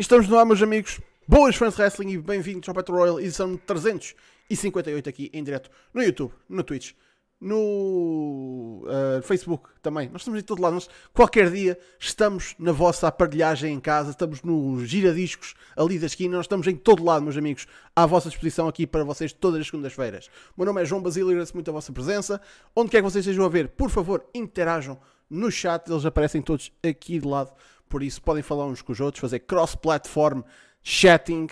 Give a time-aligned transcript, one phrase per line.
[0.00, 0.98] Estamos no ar, meus amigos.
[1.28, 6.02] Boas fãs de wrestling e bem-vindos ao Battle Royale edição 358 aqui em direto no
[6.02, 6.92] YouTube, no Twitch,
[7.38, 10.08] no uh, Facebook também.
[10.08, 10.72] Nós estamos em todo lado.
[10.72, 16.34] Nós, qualquer dia estamos na vossa aparelhagem em casa, estamos no giradiscos ali da esquina.
[16.34, 19.66] Nós estamos em todo lado, meus amigos, à vossa disposição aqui para vocês todas as
[19.66, 20.28] segundas-feiras.
[20.56, 22.40] O meu nome é João Basílio e agradeço muito a vossa presença.
[22.74, 24.98] Onde quer que vocês estejam a ver, por favor, interajam
[25.28, 25.90] no chat.
[25.90, 27.52] Eles aparecem todos aqui de lado.
[27.90, 30.42] Por isso, podem falar uns com os outros, fazer cross-platform
[30.80, 31.48] chatting.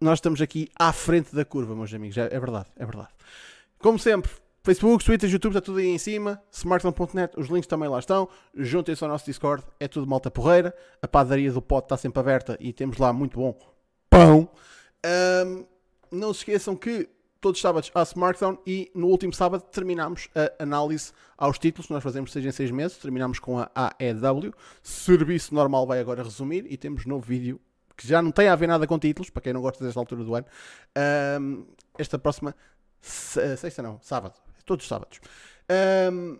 [0.00, 2.16] Nós estamos aqui à frente da curva, meus amigos.
[2.16, 3.10] É, é verdade, é verdade.
[3.78, 4.30] Como sempre,
[4.62, 6.42] Facebook, Twitter, YouTube, está tudo aí em cima.
[6.50, 8.30] Smartphone.net, os links também lá estão.
[8.54, 10.74] Juntem-se ao nosso Discord, é tudo malta porreira.
[11.02, 13.54] A padaria do pote está sempre aberta e temos lá muito bom
[14.08, 14.48] pão.
[15.46, 15.66] Um,
[16.10, 17.08] não se esqueçam que
[17.40, 22.02] todos os sábados há Smartphone e no último sábado terminámos a análise aos títulos nós
[22.02, 22.96] fazemos 6 em 6 meses.
[22.98, 24.52] Terminámos com a AEW.
[24.82, 27.60] Serviço normal vai agora resumir e temos novo vídeo
[27.96, 30.24] que já não tem a ver nada com títulos, para quem não gosta desta altura
[30.24, 30.46] do ano.
[31.38, 31.66] Um,
[31.98, 32.54] esta próxima
[33.02, 34.34] sexta não, sábado.
[34.64, 35.20] Todos os sábados.
[36.10, 36.38] Um,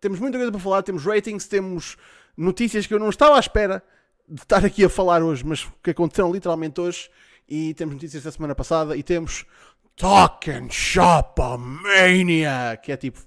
[0.00, 1.96] temos muita coisa para falar, temos ratings, temos
[2.36, 3.82] notícias que eu não estava à espera
[4.28, 7.10] de estar aqui a falar hoje, mas que aconteceram literalmente hoje.
[7.48, 9.44] E temos notícias da semana passada e temos
[9.96, 13.20] Talking Shopomania, que é tipo.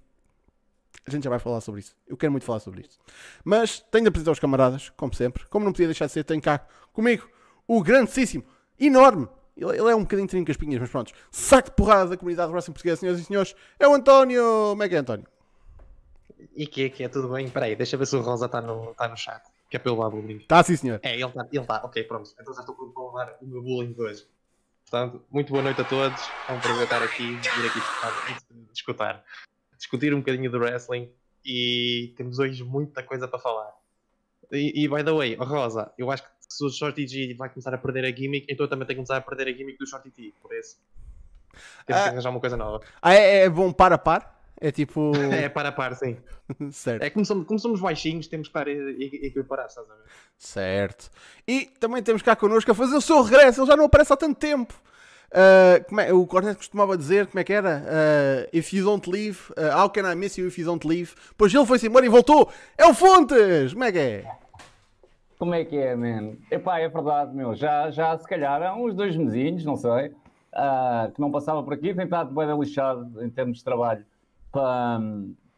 [1.06, 1.96] A gente já vai falar sobre isso.
[2.08, 2.98] Eu quero muito falar sobre isso.
[3.44, 5.46] Mas tenho de apresentar os camaradas, como sempre.
[5.48, 7.28] Como não podia deixar de ser, tenho cá comigo
[7.68, 8.44] o grandíssimo,
[8.80, 9.28] enorme.
[9.56, 11.14] Ele, ele é um bocadinho trinco as pinhas, mas pronto.
[11.32, 13.56] Saco de porrada da comunidade do wrestling portuguesa, senhoras e senhores.
[13.80, 14.44] É o António.
[14.70, 15.28] Como é que é, António?
[16.56, 17.50] E que é que é tudo bem?
[17.50, 19.44] Peraí, deixa ver se o Rosa está no, tá no chat.
[19.70, 20.38] Que é pelo lado bullying.
[20.38, 21.00] Está sim, senhor.
[21.04, 21.82] É, ele está, ele tá.
[21.84, 22.30] Ok, pronto.
[22.40, 24.28] Então já estou pronto para levar o meu bullying de hoje.
[24.94, 26.22] Portanto, muito boa noite a todos.
[26.48, 27.80] É um prazer estar aqui, vir aqui
[28.72, 29.24] escutar,
[29.76, 31.10] discutir um bocadinho do wrestling
[31.44, 33.72] e temos hoje muita coisa para falar.
[34.52, 37.74] E, e by the way, Rosa, eu acho que se o Shorty G vai começar
[37.74, 39.88] a perder a gimmick, então eu também tenho que começar a perder a gimmick do
[39.88, 40.78] Shorty T, por isso.
[41.88, 42.86] Temos ah, que arranjar uma coisa nova.
[43.02, 44.43] Ah, é, é bom par a par?
[44.60, 45.12] É tipo.
[45.32, 46.18] é para a par, sim.
[46.72, 47.04] certo.
[47.04, 50.04] É como somos, como somos baixinhos, temos que estar equiparados, estás a ver?
[50.38, 51.10] Certo.
[51.48, 54.18] E também temos cá connosco a fazer o seu regresso, ele já não aparece há
[54.18, 54.74] tanto tempo.
[55.34, 57.82] Uh, é, o Cornet costumava dizer, como é que era?
[57.82, 61.16] Uh, if you don't leave, uh, how can I miss you if you don't leave?
[61.36, 62.52] Pois ele foi-se embora e voltou.
[62.78, 63.74] É o Fontes!
[63.74, 64.26] Como é que é?
[65.40, 66.36] Como é que é, man?
[66.52, 67.56] Epá, é verdade, meu.
[67.56, 70.10] Já, já se calhar há uns dois mesinhos, não sei,
[71.14, 71.96] que não passava por aqui.
[71.96, 74.06] Tem estado bem lixado em termos de trabalho
[74.54, 75.02] para,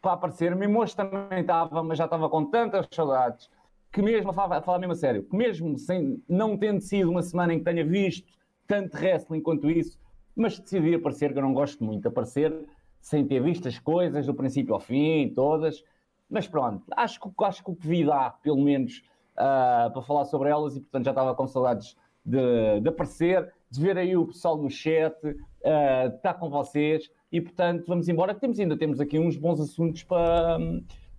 [0.02, 0.56] para aparecer.
[0.56, 3.48] Mimoso também estava, mas já estava com tantas saudades
[3.92, 7.10] que mesmo, a falar, a falar mesmo a sério, que mesmo sem, não tendo sido
[7.10, 8.26] uma semana em que tenha visto
[8.66, 9.98] tanto wrestling quanto isso,
[10.34, 12.66] mas decidi aparecer, que eu não gosto muito de aparecer,
[13.00, 15.84] sem ter visto as coisas do princípio ao fim, todas.
[16.28, 19.02] Mas pronto, acho que, acho que o que vi dá, pelo menos,
[19.32, 23.80] uh, para falar sobre elas, e portanto já estava com saudades de, de aparecer, de
[23.80, 28.34] ver aí o pessoal no chat, uh, estar com vocês, e portanto vamos embora.
[28.34, 30.58] Temos, ainda temos aqui uns bons assuntos para,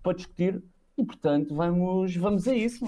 [0.02, 0.60] para discutir,
[0.96, 2.84] e portanto vamos, vamos a isso.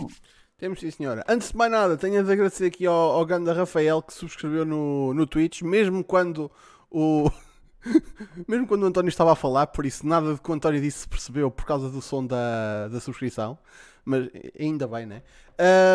[0.58, 1.24] Temos sim, senhora.
[1.28, 5.14] Antes de mais nada, tenho de agradecer aqui ao, ao Ganda Rafael que subscreveu no,
[5.14, 6.50] no Twitch, mesmo quando
[6.90, 7.30] o.
[8.48, 10.98] mesmo quando o António estava a falar, por isso nada de que o António disse
[10.98, 13.56] se percebeu por causa do som da, da subscrição.
[14.04, 15.22] Mas ainda bem, né?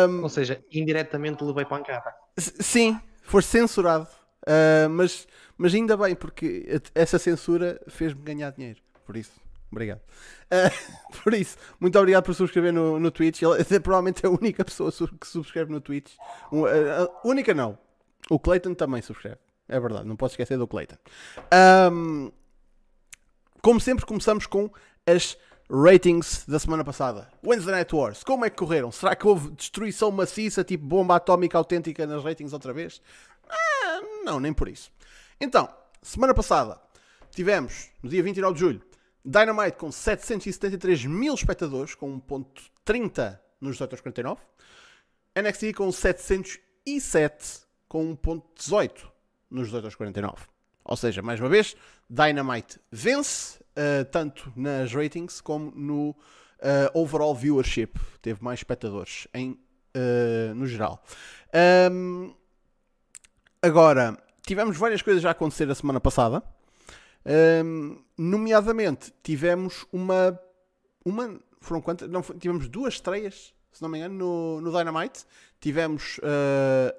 [0.08, 0.22] Um...
[0.22, 2.14] Ou seja, indiretamente levei pancada.
[2.38, 4.08] Sim, foi censurado.
[4.42, 8.80] Uh, mas, mas ainda bem, porque essa censura fez-me ganhar dinheiro.
[9.04, 9.40] Por isso.
[9.70, 10.00] Obrigado.
[10.46, 13.42] Uh, por isso, muito obrigado por subscrever no, no Twitch.
[13.42, 16.14] Ele é provavelmente a única pessoa que subscreve no Twitch.
[16.52, 17.78] Uh, uh, única não.
[18.30, 19.38] O Clayton também subscreve.
[19.68, 20.96] É verdade, não posso esquecer do Clayton.
[21.92, 22.30] Um,
[23.60, 24.70] como sempre, começamos com
[25.04, 25.36] as
[25.68, 27.28] ratings da semana passada.
[27.44, 28.22] Wednesday Night Wars.
[28.22, 28.92] Como é que correram?
[28.92, 33.00] Será que houve destruição maciça, tipo bomba atómica autêntica nas ratings outra vez?
[33.48, 34.90] Ah, não, nem por isso.
[35.40, 35.68] Então,
[36.02, 36.80] semana passada
[37.30, 38.82] tivemos, no dia 29 de julho,
[39.24, 44.40] Dynamite com 773 mil espectadores, com 1.30 nos 18 aos 49.
[45.34, 49.04] NXT com 707, com 1.18
[49.50, 50.44] nos 18 aos 49.
[50.84, 51.76] Ou seja, mais uma vez,
[52.08, 56.14] Dynamite vence, uh, tanto nas ratings como no uh,
[56.94, 57.98] overall viewership.
[58.22, 61.04] Teve mais espectadores em, uh, no geral.
[61.92, 62.32] Um,
[63.60, 66.42] agora, tivemos várias coisas a acontecer a semana passada.
[67.64, 70.40] Um, nomeadamente, tivemos uma.
[71.04, 72.08] uma foram quantas?
[72.08, 75.26] Não, tivemos duas estreias, se não me engano, no, no Dynamite.
[75.60, 76.94] Tivemos uh,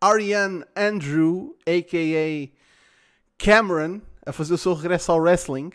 [0.00, 2.58] Ariane Andrew, a.k.a.
[3.36, 5.70] Cameron, a fazer o seu regresso ao wrestling.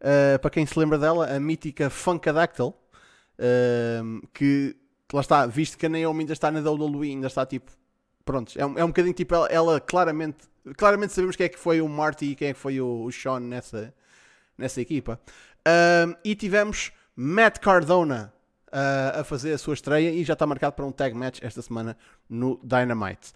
[0.00, 4.76] Uh, para quem se lembra dela, a mítica Funkadactyl, uh, que
[5.12, 7.72] lá está, visto que a Naomi ainda está na WWE, ainda está tipo.
[8.24, 10.50] Pronto, é um, é um bocadinho tipo ela, ela claramente.
[10.76, 13.10] Claramente sabemos quem é que foi o Marty e quem é que foi o, o
[13.10, 13.92] Sean nessa,
[14.56, 15.20] nessa equipa.
[15.66, 18.32] Um, e tivemos Matt Cardona
[18.68, 21.60] uh, a fazer a sua estreia e já está marcado para um tag match esta
[21.62, 21.96] semana
[22.28, 23.32] no Dynamite.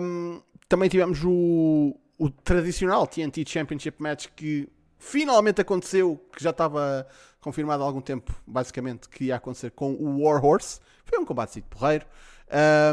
[0.00, 4.68] Um, também tivemos o, o tradicional TNT Championship Match que
[4.98, 7.06] finalmente aconteceu, que já estava
[7.40, 10.80] confirmado há algum tempo, basicamente, que ia acontecer com o Warhorse.
[11.04, 12.06] Foi um combate de porreiro.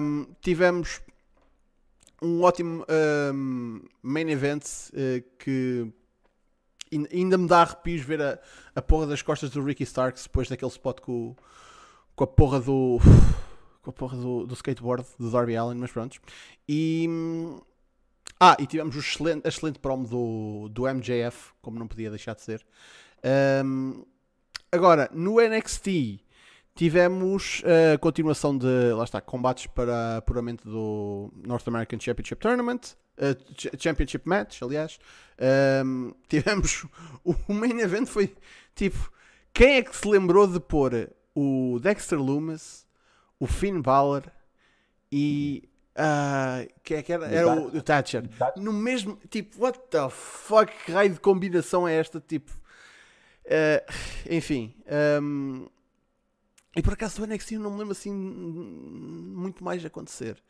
[0.02, 1.02] Um, tivemos
[2.22, 2.86] um ótimo
[3.34, 4.64] um, main event
[4.94, 5.92] uh, que
[7.12, 8.40] ainda me dá arrepios ver a,
[8.76, 11.36] a porra das costas do Ricky Starks depois daquele spot com,
[12.16, 13.00] com a porra do
[13.82, 16.20] com a porra do, do skateboard do Darby Allen, mas pronto.
[16.70, 17.08] E
[18.40, 22.34] ah, e tivemos o excelente, a excelente promo do, do MJF, como não podia deixar
[22.34, 22.66] de ser.
[23.64, 24.04] Um,
[24.72, 26.22] agora, no NXT
[26.82, 27.62] tivemos
[27.94, 34.28] a continuação de, lá está, combates para apuramento do North American Championship Tournament, uh, Championship
[34.28, 34.98] Match, aliás.
[35.86, 36.88] Um, tivemos
[37.24, 38.36] o main event foi
[38.74, 39.12] tipo,
[39.54, 42.88] quem é que se lembrou de pôr o Dexter Loomis,
[43.40, 44.24] o Finn Balor
[45.12, 48.24] e Uh, que, é que era, era o, o Thatcher.
[48.56, 52.20] No mesmo, tipo, what the fuck, que raio de combinação é esta?
[52.22, 52.50] Tipo,
[53.46, 53.94] uh,
[54.28, 54.74] enfim.
[55.22, 55.68] Um,
[56.76, 60.42] e por acaso o NXT não me lembro assim muito mais acontecer.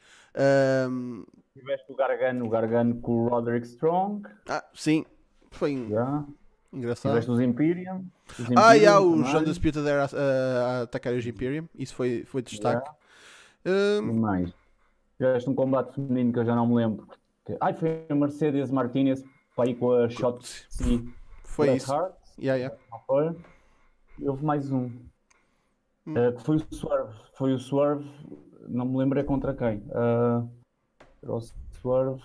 [0.89, 4.27] Um, Tiveste o Gargano, o Gargano com o Roderick Strong.
[4.47, 5.05] Ah, sim.
[5.49, 6.25] Foi yeah.
[6.71, 7.11] engraçado.
[7.11, 8.05] Tiveste os Imperium.
[8.29, 11.67] Os Imperium ah, yeah, o John Disputed era a, a atacar os Imperium.
[11.75, 12.89] Isso foi, foi destaque.
[13.65, 14.07] Yeah.
[14.07, 14.53] Um, mais?
[15.17, 17.07] Tiveste um combate feminino que eu já não me lembro.
[17.59, 19.23] Ai, foi a Mercedes Martinez
[19.55, 20.67] para ir com a Shot.
[21.43, 21.91] Foi isso.
[22.39, 22.75] Yeah, yeah.
[23.05, 23.35] Foi.
[24.17, 24.89] E houve mais um.
[26.05, 26.13] Hum.
[26.13, 27.13] Uh, que foi o Swerve.
[27.33, 28.09] Foi o Swerve.
[28.67, 29.83] Não me lembro é contra quem.
[29.89, 30.49] Uh,
[31.23, 31.39] o
[31.81, 32.21] Swerve.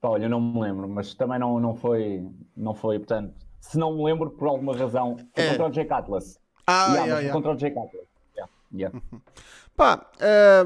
[0.00, 2.26] Pá, olha, não me lembro, mas também não, não foi.
[2.56, 3.34] Não foi, portanto.
[3.60, 5.50] Se não me lembro, por alguma razão, foi é.
[5.50, 6.38] contra o Jake Atlas.
[6.66, 7.32] Ah, yeah, yeah, yeah.
[7.32, 8.06] contra o Jake Atlas.
[8.36, 9.00] Yeah, yeah.
[9.74, 10.06] Pá,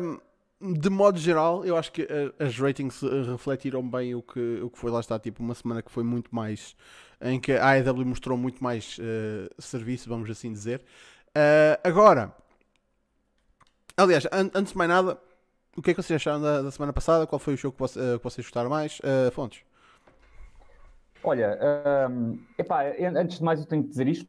[0.01, 0.19] um,
[0.61, 4.69] de modo geral, eu acho que eh, as ratings eh, refletiram bem o que, o
[4.69, 6.77] que foi lá está, tipo, uma semana que foi muito mais
[7.21, 10.83] em que a AEW mostrou muito mais uh, serviço, vamos assim dizer.
[11.39, 12.33] Uh, agora,
[13.97, 15.17] aliás, an antes de mais nada,
[15.77, 17.29] o que é que vocês acharam da, da semana passada?
[17.29, 19.01] Qual foi o show que, você, uh, que vocês gostaram mais?
[19.33, 19.63] Fontes?
[21.23, 21.57] Olha,
[22.11, 22.85] um, epá,
[23.17, 24.29] antes de mais eu tenho que dizer isto.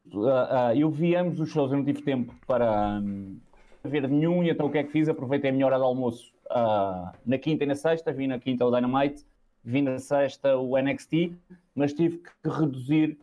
[0.76, 3.40] eu vi ambos os shows, eu não tive tempo para, um,
[3.84, 5.08] ver nenhum, e então o que é que fiz?
[5.10, 8.66] Aproveitei a minha hora de almoço uh, na quinta e na sexta, vi na quinta
[8.66, 9.26] o Dynamite,
[9.64, 11.34] vi na sexta o NXT,
[11.74, 13.18] mas tive que reduzir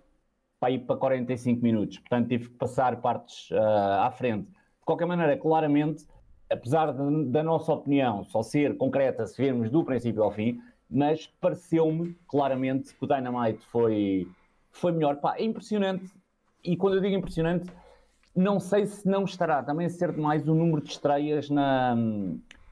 [0.59, 4.47] para ir para 45 minutos, portanto tive que passar partes uh, à frente.
[4.47, 6.07] De qualquer maneira, claramente,
[6.51, 11.27] apesar de, da nossa opinião só ser concreta se virmos do princípio ao fim, mas
[11.41, 14.29] pareceu-me claramente que o Dynamite foi,
[14.71, 15.17] foi melhor.
[15.17, 16.11] Pá, é impressionante,
[16.65, 17.71] e quando eu digo impressionante,
[18.35, 21.97] não sei se não estará também a ser demais o número de estreias na,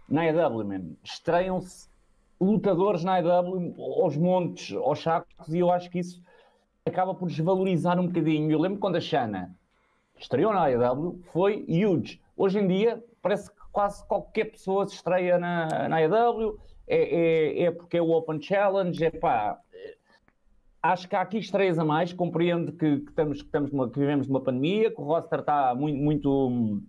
[0.09, 0.97] na AEW.
[1.03, 1.89] Estreiam-se
[2.41, 6.23] lutadores na AEW aos montes, aos sacos, e eu acho que isso
[6.87, 8.51] acaba por desvalorizar um bocadinho.
[8.51, 9.57] Eu lembro quando a Shana
[10.19, 12.21] estreou na AEW, foi huge.
[12.37, 16.09] Hoje em dia, parece que quase qualquer pessoa se estreia na, na é,
[16.87, 19.59] é, é porque é o Open Challenge, é pá,
[20.83, 22.13] acho que há aqui estreias a mais.
[22.13, 25.99] Compreendo que, que estamos, que, estamos que vivemos numa pandemia, que o roster está muito.
[25.99, 26.83] muito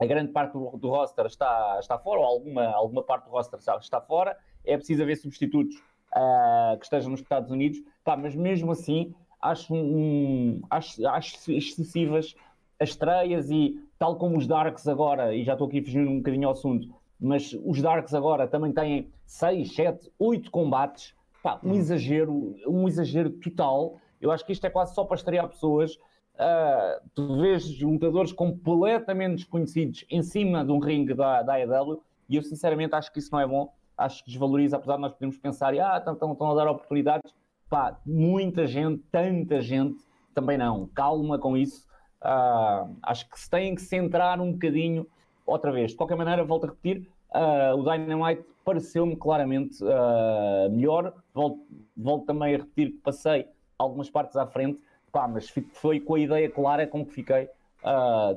[0.00, 3.58] a grande parte do, do roster está, está fora, ou alguma, alguma parte do roster
[3.58, 4.36] está, está fora.
[4.64, 5.76] É preciso haver substitutos
[6.16, 7.78] uh, que estejam nos Estados Unidos.
[8.02, 12.34] Pá, mas mesmo assim, acho, um, acho, acho excessivas
[12.80, 16.48] as estreias e, tal como os Darks agora, e já estou aqui fugindo um bocadinho
[16.48, 16.88] ao assunto,
[17.20, 21.74] mas os Darks agora também têm 6, 7, 8 combates Pá, um hum.
[21.74, 23.98] exagero, um exagero total.
[24.20, 25.96] Eu acho que isto é quase só para estrear pessoas.
[26.34, 32.36] Uh, tu vês lutadores completamente desconhecidos em cima de um ringue da, da AEW e
[32.36, 33.72] eu sinceramente acho que isso não é bom.
[33.96, 37.34] Acho que desvaloriza, apesar de nós podermos pensar, ah, estão, estão, estão a dar oportunidades.
[37.72, 40.88] Pá, muita gente, tanta gente, também não.
[40.88, 41.88] Calma com isso.
[42.20, 45.06] Uh, acho que se têm que centrar um bocadinho
[45.46, 45.92] outra vez.
[45.92, 51.14] De qualquer maneira, volto a repetir, uh, o Dynamite pareceu-me claramente uh, melhor.
[51.32, 53.48] Volto, volto, também a repetir que passei
[53.78, 54.78] algumas partes à frente,
[55.10, 57.48] pá, mas foi com a ideia clara com que fiquei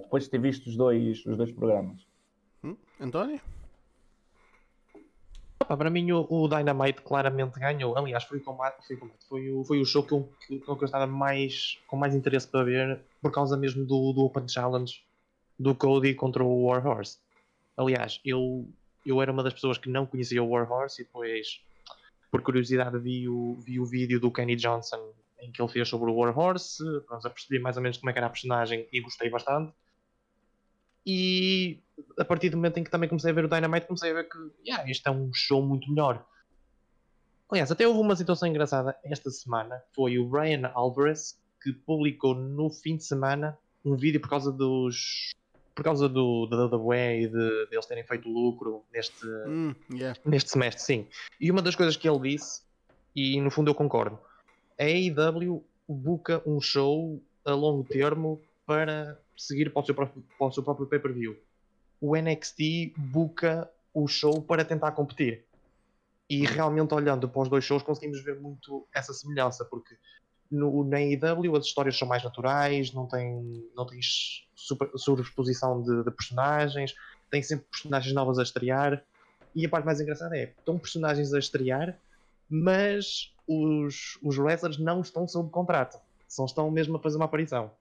[0.01, 2.07] depois de ter visto os dois, os dois programas.
[2.63, 2.77] Hum?
[3.01, 3.41] António?
[5.67, 7.97] Para mim o, o, Dynamite claramente ganhou.
[7.97, 10.67] Aliás, foi o combate, foi o, combate, foi o, foi o show que eu, que
[10.67, 15.03] eu estava mais, com mais interesse para ver, por causa mesmo do, do Open Challenge
[15.57, 17.17] do Cody contra o Warhorse.
[17.77, 18.67] Aliás, eu,
[19.05, 21.61] eu era uma das pessoas que não conhecia o Warhorse e depois,
[22.31, 26.09] por curiosidade, vi o, vi o vídeo do Kenny Johnson em que ele fez sobre
[26.09, 26.83] o Warhorse.
[27.07, 29.73] Pronto, percebi mais ou menos como é era a personagem e gostei bastante.
[31.05, 31.79] E
[32.17, 34.29] a partir do momento em que também comecei a ver o Dynamite, comecei a ver
[34.29, 34.37] que
[34.67, 36.25] yeah, isto é um show muito melhor.
[37.49, 39.81] Aliás, até houve uma situação engraçada esta semana.
[39.93, 45.31] Foi o Brian Alvarez que publicou no fim de semana um vídeo por causa dos.
[45.73, 50.17] Por causa do, da WWE e de, de eles terem feito lucro neste, Hum, yeah.
[50.25, 51.07] neste semestre, sim.
[51.37, 52.61] E uma das coisas que ele disse,
[53.13, 54.17] e no fundo eu concordo,
[54.79, 60.47] a AEW busca um show a longo termo para seguir para o seu próprio, para
[60.47, 61.37] o seu próprio pay-per-view.
[61.99, 65.45] O NXT busca o show para tentar competir.
[66.29, 69.95] E realmente olhando para os dois shows conseguimos ver muito essa semelhança, porque
[70.51, 76.11] no, na AEW as histórias são mais naturais, não tem, não tens super, de, de
[76.11, 76.95] personagens,
[77.29, 79.03] tem sempre personagens novas a estrear.
[79.55, 81.97] E a parte mais engraçada é, estão personagens a estrear,
[82.49, 85.97] mas os, os wrestlers não estão sob contrato.
[86.27, 87.71] Só estão mesmo a fazer uma aparição.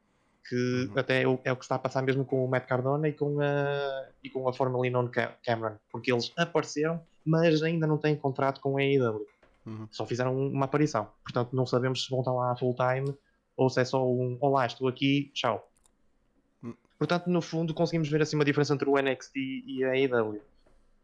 [0.49, 0.99] Que Uhum.
[0.99, 3.13] até é o, é o que está a passar mesmo com o Matt Cardona e
[3.15, 5.77] com a, e com a Formerly Known Ca- Cameron.
[5.91, 9.27] Porque eles apareceram, mas ainda não têm contrato com a AEW.
[9.65, 9.89] Uhum.
[9.91, 11.09] Só fizeram uma aparição.
[11.23, 13.17] Portanto, não sabemos se vão estar lá full time
[13.57, 15.67] ou se é só um Olá, estou aqui, tchau.
[16.63, 16.75] Hum.
[16.99, 20.43] Portanto, no fundo, conseguimos ver assim uma diferença entre o NXT e a AEW.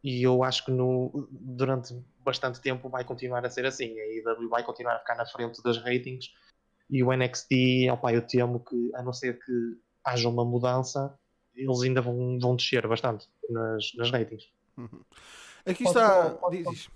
[0.05, 1.95] E eu acho que no, durante
[2.25, 3.99] bastante tempo vai continuar a ser assim.
[3.99, 6.31] A AEW vai continuar a ficar na frente das ratings
[6.91, 9.53] e o NXT, opa, eu temo que, a não ser que
[10.05, 11.15] haja uma mudança,
[11.55, 14.45] eles ainda vão, vão descer bastante nas, nas ratings.
[15.67, 16.31] Aqui Posso está.
[16.31, 16.91] posso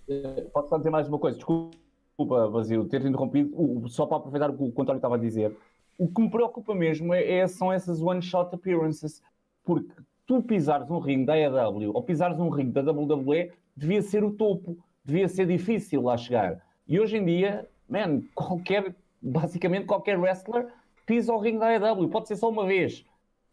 [0.53, 1.37] Posso só dizer mais uma coisa?
[1.37, 3.89] Desculpa, Vazio, ter-te interrompido.
[3.89, 5.55] Só para aproveitar o que o António estava a dizer.
[5.99, 9.23] O que me preocupa mesmo é, é- são essas one-shot appearances.
[9.65, 9.93] Porque
[10.27, 14.33] tu pisares um ringue da AEW ou pisares um ringue da WWE devia ser o
[14.33, 14.79] topo.
[15.05, 16.65] Devia ser difícil lá chegar.
[16.89, 18.95] E hoje em dia, man, qualquer,
[19.25, 20.69] basicamente qualquer wrestler
[21.07, 22.09] pisa o ringue da AEW.
[22.09, 23.05] Pode ser só uma vez,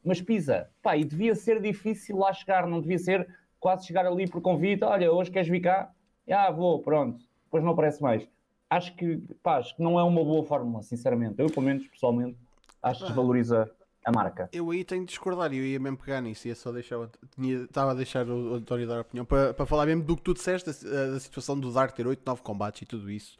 [0.03, 0.69] mas pisa.
[0.81, 2.67] Pá, e devia ser difícil lá chegar.
[2.67, 3.27] Não devia ser
[3.59, 4.83] quase chegar ali por convite.
[4.83, 5.91] Olha, hoje queres vir cá?
[6.29, 7.23] Ah, vou, pronto.
[7.45, 8.27] Depois não aparece mais.
[8.69, 11.35] Acho que, pá, acho que não é uma boa fórmula, sinceramente.
[11.39, 12.37] Eu, pelo menos, pessoalmente,
[12.81, 13.69] acho que desvaloriza
[14.05, 14.49] a marca.
[14.53, 16.97] Eu aí tenho de discordar, eu ia mesmo pegar nisso, ia só deixar,
[17.35, 20.23] tinha- estava a deixar o, António dar a opinião para, para falar mesmo do que
[20.23, 23.37] tu disseste, da, da situação do Dark ter 8, 9 combates e tudo isso.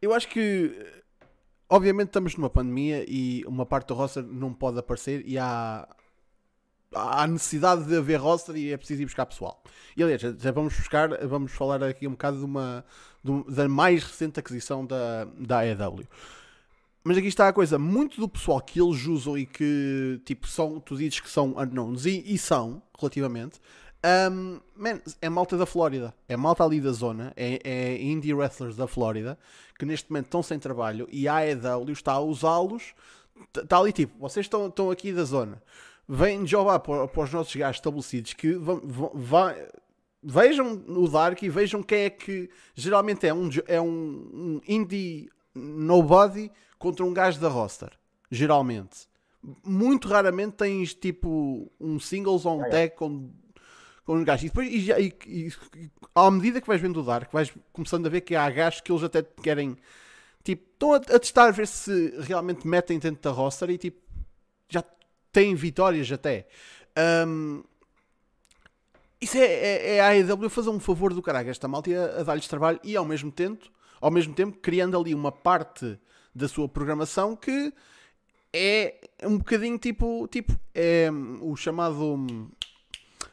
[0.00, 0.74] Eu acho que,
[1.70, 5.88] obviamente, estamos numa pandemia e uma parte do roster não pode aparecer e há,
[6.92, 9.62] há necessidade de haver roster e é preciso ir buscar pessoal.
[9.96, 12.84] E aliás, já vamos buscar, vamos falar aqui um bocado de uma,
[13.22, 16.06] de da mais recente aquisição da, da AEW.
[17.02, 20.78] Mas aqui está a coisa, muito do pessoal que eles usam e que tipo são,
[20.78, 23.58] tu dizes que são unknowns e, e são, relativamente,
[24.30, 28.76] um, man, é malta da Flórida, é malta ali da zona, é, é indie wrestlers
[28.76, 29.38] da Flórida
[29.78, 32.94] que neste momento estão sem trabalho e a AEW está a usá-los,
[33.54, 35.62] está ali tipo, vocês estão, estão aqui da zona,
[36.06, 38.82] vêm jobar para, para os nossos gajos estabelecidos que vão,
[40.22, 45.30] vejam o Dark e vejam quem é que geralmente é um, é um, um indie
[45.54, 47.90] nobody contra um gajo da roster.
[48.30, 49.08] Geralmente.
[49.64, 53.30] Muito raramente tens tipo um singles ou um tag com,
[54.10, 54.44] com um gajo.
[54.44, 58.08] E depois, e, e- e- à medida que vais vendo o Dark, vais começando a
[58.08, 59.76] ver que há gajos que eles até querem.
[60.42, 64.00] Tipo, estão a, a testar a ver se realmente metem dentro da roster e tipo,
[64.68, 64.82] já
[65.30, 66.48] têm vitórias até.
[66.96, 67.62] Ahm,
[69.20, 72.22] isso é, é, é a AEW fazer um favor do caralho esta malta a, a
[72.24, 75.96] dar-lhes trabalho e ao mesmo tempo, ao mesmo tempo criando ali uma parte
[76.34, 77.72] da sua programação que
[78.52, 81.10] é um bocadinho tipo, tipo é
[81.42, 82.48] o chamado hum,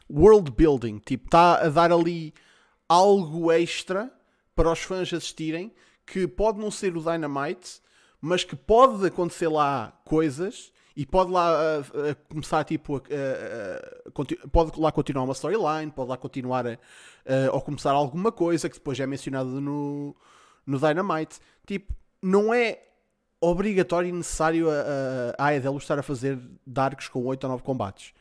[0.09, 2.33] world building, tipo, está a dar ali
[2.87, 4.11] algo extra
[4.55, 5.73] para os fãs assistirem
[6.05, 7.81] que pode não ser o Dynamite,
[8.21, 11.83] mas que pode acontecer lá coisas e pode lá
[12.27, 12.99] começar tipo
[14.51, 16.77] pode lá continuar uma storyline, pode lá continuar a,
[17.51, 20.15] ou começar alguma coisa que depois é mencionado no,
[20.65, 21.39] no Dynamite.
[21.67, 22.81] Tipo, não é
[23.39, 28.13] obrigatório e necessário a, a, a estar a fazer darks com 8 ou 9 combates.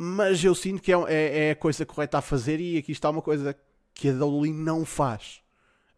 [0.00, 3.10] Mas eu sinto que é, é, é a coisa correta a fazer e aqui está
[3.10, 3.56] uma coisa
[3.92, 5.40] que a WWE não faz.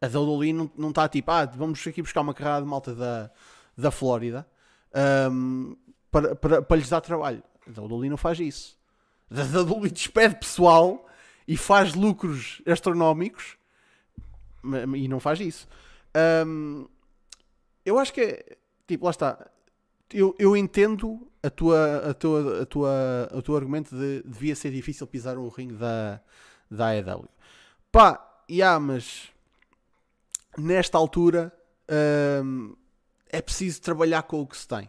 [0.00, 3.30] A WWE não, não está tipo, ah, vamos aqui buscar uma carrada de malta da,
[3.76, 4.48] da Flórida
[4.94, 5.74] ahm,
[6.10, 7.42] para, para, para lhes dar trabalho.
[7.66, 8.78] A WWE não faz isso.
[9.30, 11.06] A WWE despede pessoal
[11.46, 13.58] e faz lucros astronómicos
[14.96, 15.68] e não faz isso.
[16.14, 16.86] Ahm,
[17.84, 19.46] eu acho que é, tipo, lá está.
[20.12, 24.70] Eu, eu entendo a tua, a tua, a tua, o teu argumento de devia ser
[24.70, 26.20] difícil pisar o ringue da,
[26.70, 27.28] da AEW.
[27.90, 29.30] Pá, yeah, mas
[30.58, 31.52] nesta altura
[32.44, 32.74] hum,
[33.28, 34.88] é preciso trabalhar com o que se tem.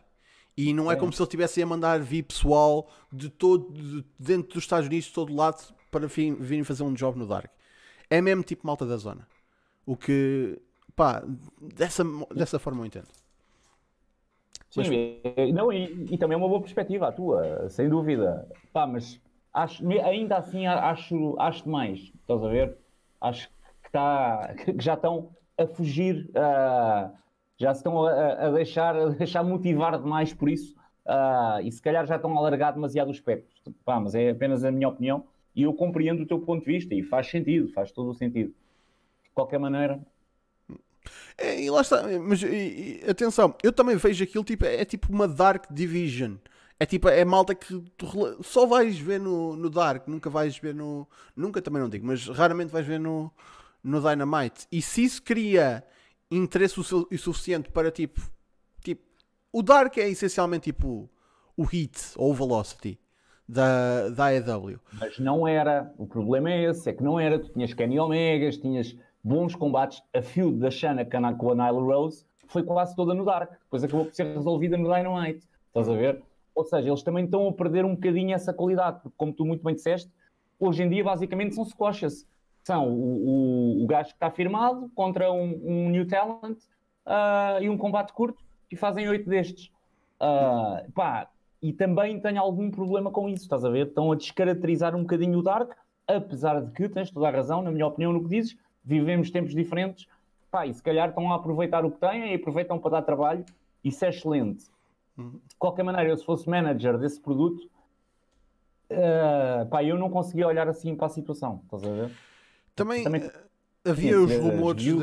[0.57, 0.97] E não é, É.
[0.97, 5.05] como se ele estivesse a mandar vir pessoal de todo, de- dentro dos Estados Unidos,
[5.05, 7.49] de todo lado, para virem fazer um job no Dark.
[8.09, 9.27] É mesmo tipo malta da zona.
[9.85, 10.61] O que,
[10.95, 11.23] pá,
[11.61, 12.03] dessa,
[12.35, 13.07] dessa forma eu entendo.
[14.71, 14.83] Sim,
[15.37, 18.47] e- não, e, e também é uma boa perspectiva a tua, sem dúvida.
[18.71, 19.21] Pá, mas
[19.53, 22.77] acho, ainda assim acho, acho demais, estás a ver?
[23.19, 23.49] Acho
[23.83, 27.11] que, tá, que já estão a fugir, ah,
[27.59, 30.73] já se estão a, a- deixar, a deixar motivar demais por isso
[31.05, 33.53] ah, e se calhar já estão a alargar demasiado o espectro.
[33.83, 36.95] Pá, mas é apenas a minha opinião e eu compreendo o teu ponto de vista
[36.95, 38.53] e faz sentido, faz todo o sentido.
[39.23, 40.01] De qualquer maneira,
[41.41, 45.12] É, e lá está, mas e- e, atenção, eu também vejo aquilo tipo, é tipo
[45.12, 46.36] uma Dark Division.
[46.79, 48.07] É tipo, é malta que tu
[48.43, 51.07] só vais ver no, no Dark, nunca vais ver no.
[51.36, 53.31] Nunca também não digo, mas raramente vais ver no,
[53.83, 54.65] no Dynamite.
[54.71, 55.83] E se isso cria
[56.29, 58.19] interesse o, o suficiente para tipo.
[58.83, 59.03] Tipo,
[59.53, 61.07] o Dark é essencialmente tipo
[61.55, 63.00] o Heat ou o Velocity
[63.48, 64.79] da, da AEW.
[64.93, 68.57] Mas não era, o problema é esse, é que não era, tu tinhas Kenny Omegas,
[68.57, 73.13] tinhas bons combates, a feud da Shana Kana com a Nyla Rose foi quase toda
[73.13, 76.21] no Dark, depois acabou por ser resolvida no Dynamite, estás a ver?
[76.53, 79.63] Ou seja, eles também estão a perder um bocadinho essa qualidade, porque como tu muito
[79.63, 80.11] bem disseste,
[80.59, 82.27] hoje em dia basicamente são squashes,
[82.63, 86.57] são o, o, o gajo que está firmado contra um, um new talent
[87.05, 89.71] ah, e um combate curto e fazem oito destes.
[90.19, 91.29] Ah, pá,
[91.61, 93.87] e também tenho algum problema com isso, estás a ver?
[93.87, 95.71] Estão a descaracterizar um bocadinho o Dark,
[96.07, 99.53] apesar de que tens toda a razão, na minha opinião, no que dizes, vivemos tempos
[99.53, 100.07] diferentes,
[100.50, 103.45] pá, e se calhar estão a aproveitar o que têm e aproveitam para dar trabalho,
[103.83, 104.65] isso é excelente.
[105.17, 107.70] De qualquer maneira, eu se fosse manager desse produto,
[108.89, 112.11] ah, pá, eu não conseguia olhar assim para a situação, estás a ver?
[112.75, 114.94] Também, Também- eh, havia os rumores de.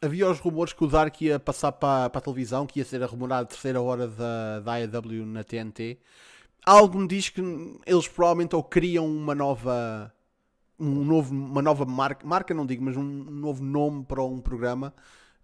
[0.00, 3.02] havia os rumores que o Dark ia passar para, para a televisão, que ia ser
[3.02, 5.98] arrumado a terceira hora da, da AEW na TNT.
[6.64, 7.40] Algo me diz que
[7.86, 10.12] eles provavelmente ou criam uma nova
[10.80, 14.94] um novo, uma nova marca, marca não digo, mas um novo nome para um programa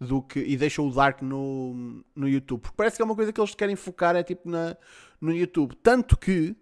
[0.00, 2.60] do que, e deixam o Dark no, no YouTube.
[2.60, 4.76] Porque parece que é uma coisa que eles querem focar é tipo na,
[5.20, 5.76] no YouTube.
[5.76, 6.56] Tanto que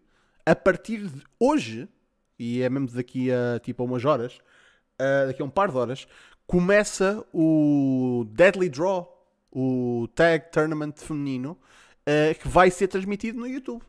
[0.44, 1.88] a partir de hoje,
[2.38, 4.38] e é mesmo daqui a tipo a umas horas,
[5.00, 6.06] uh, daqui a um par de horas,
[6.46, 9.10] começa o Deadly Draw,
[9.50, 11.58] o Tag Tournament feminino,
[12.02, 13.82] uh, que vai ser transmitido no YouTube.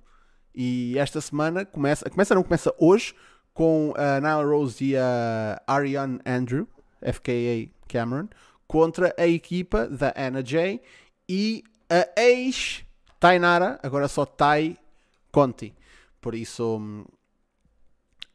[0.53, 3.13] E esta semana começa, começa não começa hoje,
[3.55, 6.67] com a Nyla Rose e a Ariane Andrew,
[7.01, 8.27] FKA Cameron,
[8.67, 10.81] contra a equipa da Anna Jay
[11.27, 14.77] e a ex-Tainara, agora só Tai
[15.31, 15.73] Conti.
[16.19, 17.05] Por isso, hum,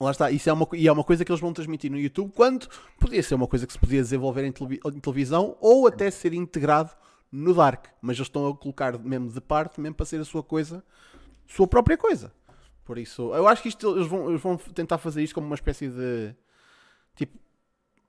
[0.00, 0.30] lá está.
[0.30, 2.66] Isso é uma, e é uma coisa que eles vão transmitir no YouTube quando
[2.98, 6.32] podia ser uma coisa que se podia desenvolver em, televi- em televisão ou até ser
[6.32, 6.92] integrado
[7.30, 7.86] no Dark.
[8.00, 10.82] Mas eles estão a colocar mesmo de parte, mesmo para ser a sua coisa,
[11.46, 12.32] sua própria coisa.
[12.84, 15.54] Por isso, eu acho que isto, eles, vão, eles vão tentar fazer isto como uma
[15.54, 16.34] espécie de
[17.14, 17.38] tipo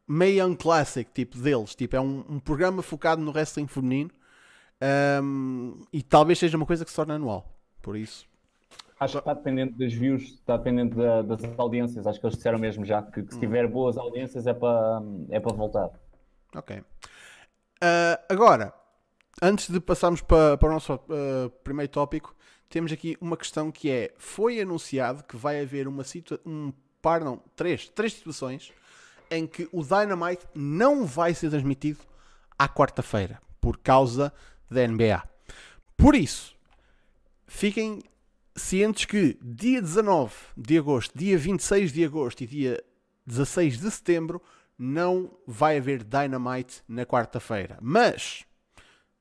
[0.07, 1.75] meio classic tipo deles.
[1.75, 4.11] Tipo, é um, um programa focado no wrestling feminino
[5.23, 7.57] hum, e talvez seja uma coisa que se torne anual.
[7.81, 8.27] Por isso,
[8.99, 12.05] Acho que está dependente das views, está dependente da- das audiências.
[12.05, 15.39] Acho que eles disseram mesmo já que, que se tiver boas audiências é para é
[15.39, 15.89] para voltar.
[16.55, 16.83] Ok.
[17.81, 18.73] Ah, agora,
[19.41, 22.35] antes de passarmos para, para o nosso ah, primeiro tópico,
[22.71, 27.21] temos aqui uma questão que é: foi anunciado que vai haver uma situa um par,
[27.21, 28.71] não, três, três situações
[29.29, 31.99] em que o Dynamite não vai ser transmitido
[32.57, 34.33] à quarta-feira por causa
[34.69, 35.23] da NBA.
[35.97, 36.55] Por isso,
[37.45, 38.01] fiquem
[38.55, 42.83] cientes que dia 19 de agosto, dia 26 de agosto e dia
[43.25, 44.41] 16 de setembro
[44.77, 47.77] não vai haver Dynamite na quarta-feira.
[47.81, 48.45] Mas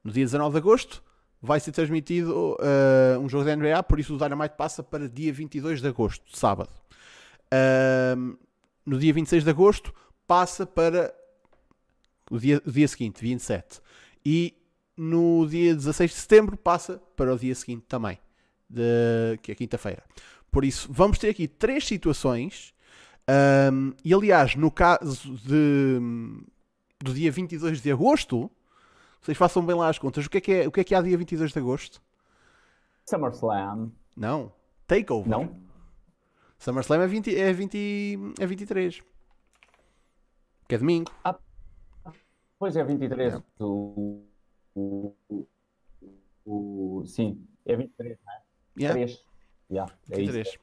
[0.03, 1.03] no dia 19 de agosto
[1.41, 5.33] vai ser transmitido uh, um jogo da NBA, por isso o Dynamite passa para dia
[5.33, 6.71] 22 de agosto, sábado.
[8.17, 8.37] Um,
[8.85, 9.95] no dia 26 de agosto
[10.27, 11.15] passa para
[12.31, 13.81] o dia, o dia seguinte, 27.
[14.25, 14.55] E
[14.97, 18.19] no dia 16 de setembro passa para o dia seguinte também,
[18.69, 20.03] de, que é quinta-feira.
[20.53, 22.75] Por isso, vamos ter aqui três situações.
[23.73, 25.99] Um, e aliás, no caso de,
[26.99, 28.51] do dia 22 de agosto,
[29.21, 30.27] vocês façam bem lá as contas.
[30.27, 32.01] O que é que, é, o que, é, que há dia 22 de agosto?
[33.07, 33.91] SummerSlam.
[34.17, 34.53] Não.
[34.87, 35.29] Takeover.
[35.29, 35.61] Não?
[36.59, 39.03] SummerSlam é, 20, é, 20, é 23.
[40.69, 41.13] Que é domingo.
[42.59, 43.35] Pois é, 23.
[43.35, 43.43] É.
[43.59, 44.25] O,
[44.75, 45.15] o,
[46.45, 48.41] O, sim, é 23, não é?
[48.79, 48.99] Yeah.
[49.01, 49.25] 3.
[49.71, 50.33] Yeah, é isso.
[50.33, 50.59] 23.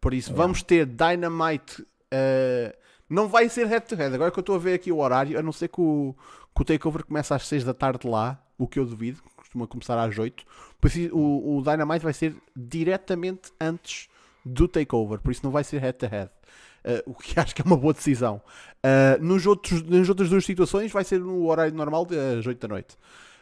[0.00, 1.86] Por isso, vamos ter Dynamite.
[2.10, 2.76] eh,
[3.08, 4.14] não vai ser head-to-head.
[4.14, 6.14] Agora que eu estou a ver aqui o horário, a não ser que o,
[6.54, 9.98] que o takeover começa às 6 da tarde lá, o que eu duvido, costuma começar
[10.02, 10.44] às 8.
[10.80, 14.08] Por isso, o, o Dynamite vai ser diretamente antes
[14.44, 16.30] do takeover, por isso não vai ser head-to-head.
[16.84, 18.40] Eh, o que acho que é uma boa decisão.
[18.82, 22.06] Eh, nos outros, nas outras duas situações, vai ser no horário normal,
[22.38, 22.96] às 8 da noite.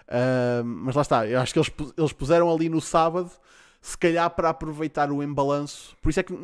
[0.08, 3.30] Uh, mas lá está, eu acho que eles, eles puseram ali no sábado,
[3.78, 5.94] se calhar para aproveitar o embalanço.
[6.00, 6.34] Por isso é que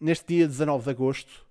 [0.00, 1.44] neste dia 19 de agosto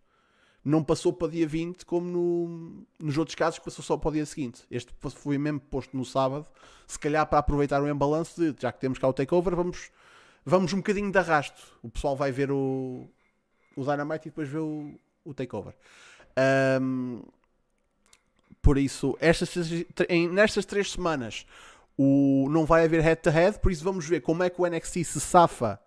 [0.64, 4.26] não passou para dia 20, como no- nos outros casos passou só para o dia
[4.26, 4.64] seguinte.
[4.72, 6.46] Este foi mesmo posto no sábado,
[6.88, 9.92] se calhar para aproveitar o embalanço de já que temos cá o takeover, vamos,
[10.46, 11.62] vamos um bocadinho de arrasto.
[11.82, 13.08] O pessoal vai ver o,
[13.76, 14.94] o Dynamite e depois vê o,
[15.26, 15.74] o takeover.
[16.82, 17.22] Um,
[18.62, 19.54] por isso, estas,
[20.10, 21.46] em- nestas três semanas
[21.98, 25.20] o, não vai haver head-to-head, por isso vamos ver como é que o NXT se
[25.20, 25.80] safa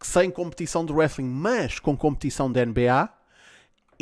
[0.00, 3.08] sem competição de wrestling, mas com competição da NBA.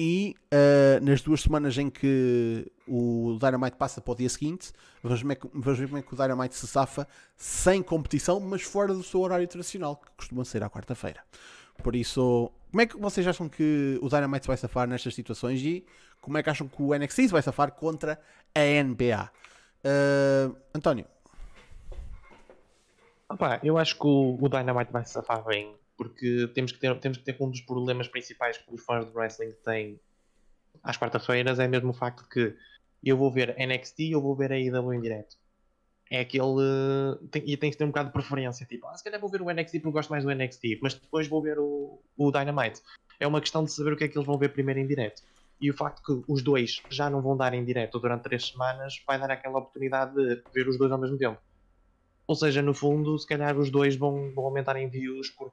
[0.02, 5.20] E uh, nas duas semanas em que o Dynamite passa para o dia seguinte, vamos
[5.20, 9.02] ver, vamos ver como é que o Dynamite se safa sem competição, mas fora do
[9.02, 11.22] seu horário tradicional, que costuma ser à quarta-feira.
[11.82, 15.60] Por isso, como é que vocês acham que o Dynamite se vai safar nestas situações
[15.60, 15.84] e
[16.18, 18.18] como é que acham que o NXT se vai safar contra
[18.54, 19.30] a NBA?
[19.84, 21.04] Uh, António,
[23.28, 26.98] Opa, eu acho que o, o Dynamite vai se safar bem, porque temos que, ter,
[26.98, 30.00] temos que ter um dos problemas principais que os fãs de wrestling têm
[30.82, 32.56] às quartas-feiras é mesmo o facto que
[33.04, 35.36] eu vou ver NXT eu vou ver a IW em direto.
[36.10, 37.18] É aquele.
[37.30, 38.64] Tem, e tem que ter um bocado de preferência.
[38.64, 41.28] Tipo, ah, se calhar vou ver o NXT porque gosto mais do NXT, mas depois
[41.28, 42.80] vou ver o, o Dynamite.
[43.20, 45.22] É uma questão de saber o que é que eles vão ver primeiro em direto.
[45.60, 49.02] E o facto que os dois já não vão dar em direto durante três semanas
[49.06, 51.38] vai dar aquela oportunidade de ver os dois ao mesmo tempo.
[52.26, 55.52] Ou seja, no fundo, se calhar os dois vão, vão aumentar em views, por,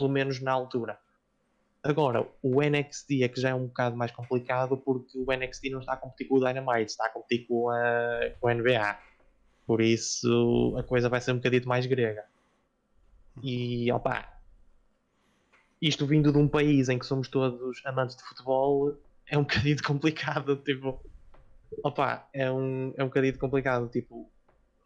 [0.00, 0.98] pelo menos na altura.
[1.82, 5.80] Agora, o NXT é que já é um bocado mais complicado porque o NXT não
[5.80, 8.98] está a competir com o Dynamite, está a competir com a, com a NBA.
[9.66, 12.24] Por isso a coisa vai ser um bocadito mais grega.
[13.42, 14.40] E opá,
[15.80, 19.82] isto vindo de um país em que somos todos amantes de futebol é um bocadito
[19.82, 20.56] complicado.
[20.56, 21.00] Tipo,
[21.84, 23.88] opá, é um, é um bocadito complicado.
[23.88, 24.30] Tipo,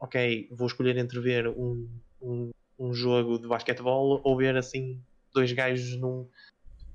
[0.00, 1.88] ok, vou escolher entre ver um,
[2.20, 5.00] um, um jogo de basquetebol ou ver assim
[5.32, 6.28] dois gajos num,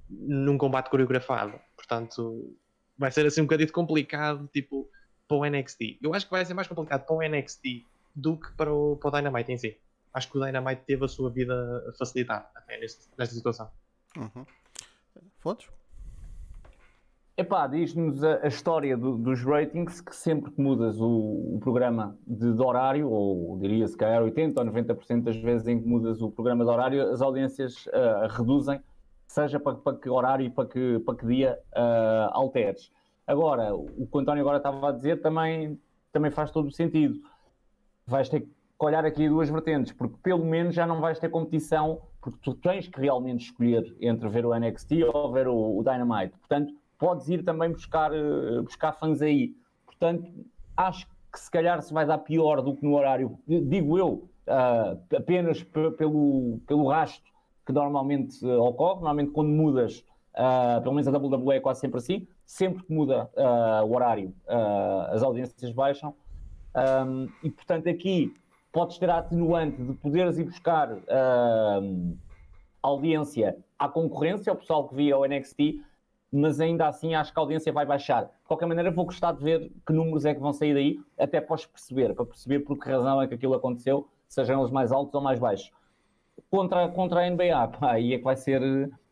[0.10, 1.60] num combate coreografado.
[1.76, 2.56] Portanto,
[2.98, 4.90] vai ser assim um bocadinho complicado, tipo,
[5.28, 6.00] para o NXT.
[6.02, 9.08] Eu acho que vai ser mais complicado para o NXT do que para o, para
[9.10, 9.78] o Dynamite em si.
[10.14, 13.70] Acho que o Dynamite teve a sua vida facilitada até neste, nesta situação.
[14.18, 14.46] uhum.
[15.40, 15.70] Fontes?
[17.40, 22.18] Epá, diz-nos a, a história do- dos ratings que sempre que mudas o, o programa
[22.28, 26.22] de, de horário, ou diria se calhar 80% ou 90% das vezes em que mudas
[26.22, 28.82] o programa de horário, as audiências ah, reduzem,
[29.26, 32.92] seja para, para que horário e para que, para que dia ah, alteres.
[33.26, 35.80] Agora, o que o António agora estava a dizer também,
[36.12, 37.22] também faz todo o sentido.
[38.06, 38.50] Vais ter que
[38.80, 42.90] olhar aqui duas vertentes, porque pelo menos já não vais ter competição, porque tu tens
[42.90, 46.38] que realmente escolher entre ver o NXT ou ver o, o Dynamite.
[46.38, 49.56] Portanto, podes ir também buscar, eh, buscar fãs aí.
[49.86, 50.30] Portanto,
[50.78, 54.98] acho que se calhar se vai dar pior do que no horário, digo eu, ah,
[55.16, 57.24] apenas pe- pelo, pelo rasto
[57.66, 58.96] que normalmente eh, ocorre.
[58.96, 60.04] Normalmente, quando mudas,
[60.36, 64.34] ah, pelo menos a WWE é quase sempre assim, sempre que muda ah, o horário,
[65.12, 66.14] as audiências baixam.
[67.06, 68.34] Um, e portanto, aqui
[68.72, 70.90] podes ter a atenuante de poderes ir buscar
[72.82, 75.82] audiência à concorrência, ao pessoal que via o NXT,
[76.32, 78.26] mas ainda assim acho que a audiência vai baixar.
[78.26, 81.42] De qualquer maneira, vou gostar de ver que números é que vão sair daí, até
[81.42, 85.14] podes perceber, para perceber por que razão é que aquilo aconteceu, sejam eles mais altos
[85.16, 85.72] ou mais baixos.
[86.50, 88.62] Contra, contra a NBA, pá, aí é que vai ser,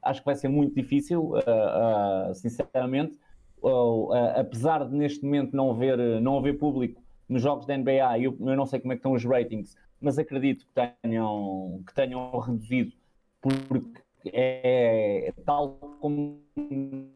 [0.02, 3.18] acho que vai ser muito difícil, uh, uh, sinceramente.
[3.62, 8.38] Uh, apesar de neste momento não haver, não haver público nos jogos da NBA, eu,
[8.40, 12.40] eu não sei como é que estão os ratings, mas acredito que tenham, que tenham
[12.40, 12.94] reduzido,
[13.42, 16.40] porque é, tal como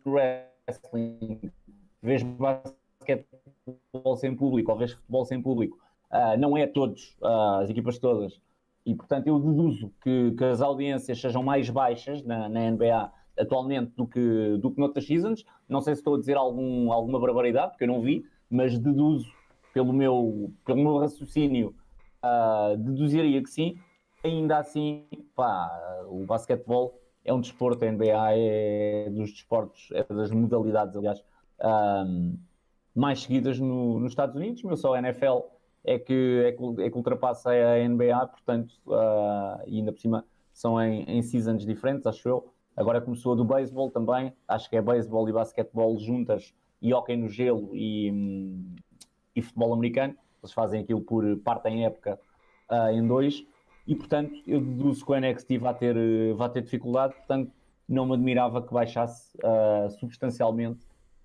[0.05, 1.51] wrestling,
[2.01, 5.77] vês basquetebol sem público ou vês futebol sem público,
[6.11, 8.39] uh, não é todos, uh, as equipas todas,
[8.85, 13.91] e portanto eu deduzo que, que as audiências sejam mais baixas na, na, NBA atualmente
[13.95, 15.45] do que, do que noutras seasons.
[15.69, 19.31] Não sei se estou a dizer algum, alguma barbaridade, porque eu não vi, mas deduzo
[19.73, 21.75] pelo meu, pelo meu raciocínio,
[22.23, 23.77] uh, deduziria que sim.
[24.23, 25.69] Ainda assim, pá,
[26.07, 31.23] o basquetebol é um desporto, a NBA é dos desportos, é das modalidades, aliás,
[32.05, 32.37] um,
[32.93, 35.39] mais seguidas no, nos Estados Unidos, mas só a NFL
[35.83, 40.25] é que, é que, é que ultrapassa a NBA, portanto, uh, e ainda por cima
[40.53, 42.53] são em, em seasons diferentes, acho eu.
[42.75, 47.15] Agora começou a do beisebol também, acho que é beisebol e basquetebol juntas, e hockey
[47.15, 48.11] no gelo e,
[49.35, 50.15] e futebol americano.
[50.41, 52.19] Eles fazem aquilo por parte em época
[52.69, 53.45] uh, em dois,
[53.87, 55.95] e portanto eu deduzo que o NXT vai ter,
[56.35, 57.51] vai ter dificuldade, portanto
[57.91, 60.79] não me admirava que baixasse uh, substancialmente,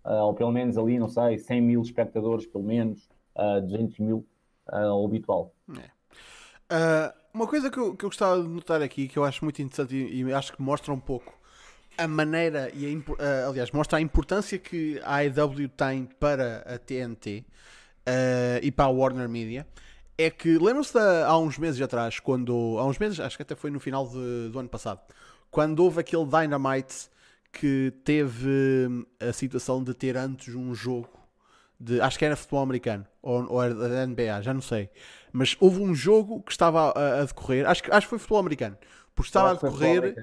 [0.05, 4.27] uh, ou pelo menos ali, não sei, 100 mil espectadores, pelo menos, uh, 200 mil,
[4.73, 5.55] uh, habitual.
[5.79, 7.12] É.
[7.33, 9.95] uma coisa que eu, que eu gostava de notar aqui, que eu acho muito interessante
[9.95, 11.33] e, e acho que mostra um pouco
[11.97, 12.85] a maneira e
[13.19, 17.45] a, aliás, mostra a importância que a AEW tem para a TNT
[18.62, 19.66] e para a Warner Media
[20.18, 23.70] é que lembram-se há uns meses atrás, quando há uns meses, acho que até foi
[23.70, 25.00] no final de, do ano passado,
[25.50, 27.09] quando houve aquele Dynamite
[27.52, 31.09] que teve hum, a situação de ter antes um jogo
[31.79, 34.90] de, acho que era futebol americano ou, ou era da NBA, já não sei,
[35.33, 38.38] mas houve um jogo que estava a, a decorrer, acho que, acho que foi futebol
[38.38, 38.76] americano,
[39.14, 40.14] porque estava a decorrer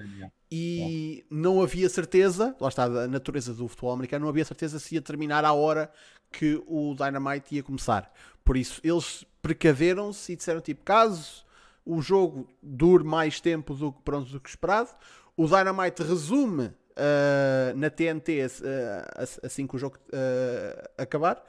[0.51, 4.95] e não havia certeza, lá está a natureza do futebol americano, não havia certeza se
[4.95, 5.91] ia terminar à hora
[6.32, 8.12] que o Dynamite ia começar.
[8.43, 11.45] Por isso, eles precaveram-se e disseram tipo, caso
[11.86, 14.89] o jogo dure mais tempo do, pronto, do que esperado,
[15.36, 21.43] o Dynamite resume uh, na TNT uh, assim que o jogo uh, acabar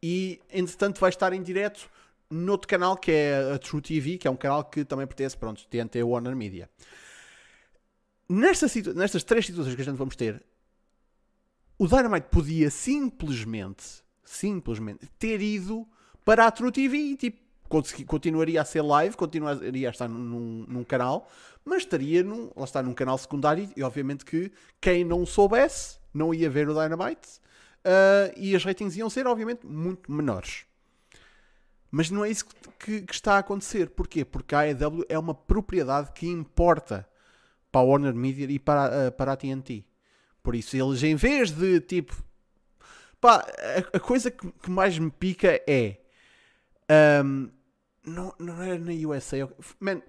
[0.00, 1.90] e entretanto vai estar em direto
[2.30, 5.66] noutro canal que é a True TV, que é um canal que também pertence, pronto,
[5.66, 6.70] TNT Warner Media.
[8.28, 10.40] Nesta nestas três situações que a gente vamos ter,
[11.76, 15.84] o Dynamite podia simplesmente, simplesmente ter ido
[16.24, 17.38] para a True TV e tipo,
[18.06, 21.28] continuaria a ser live, continuaria a estar num, num canal,
[21.64, 26.34] mas estaria num, lá está, num canal secundário e obviamente que quem não soubesse não
[26.34, 27.40] ia ver o Dynamite
[27.84, 30.64] uh, e as ratings iam ser obviamente muito menores.
[31.90, 32.46] Mas não é isso
[32.78, 33.90] que, que, está a acontecer.
[33.90, 34.24] Porquê?
[34.24, 37.08] Porque a AEW é uma propriedade que importa
[37.72, 39.84] para a Warner Media e para, uh, para a TNT.
[40.42, 42.22] Por isso, eles em vez de tipo.
[43.20, 43.44] Pá,
[43.92, 45.98] a, a coisa que, que, mais me pica é.
[46.90, 47.50] Um,
[48.04, 49.48] não, não era na USA.
[49.78, 50.02] Man,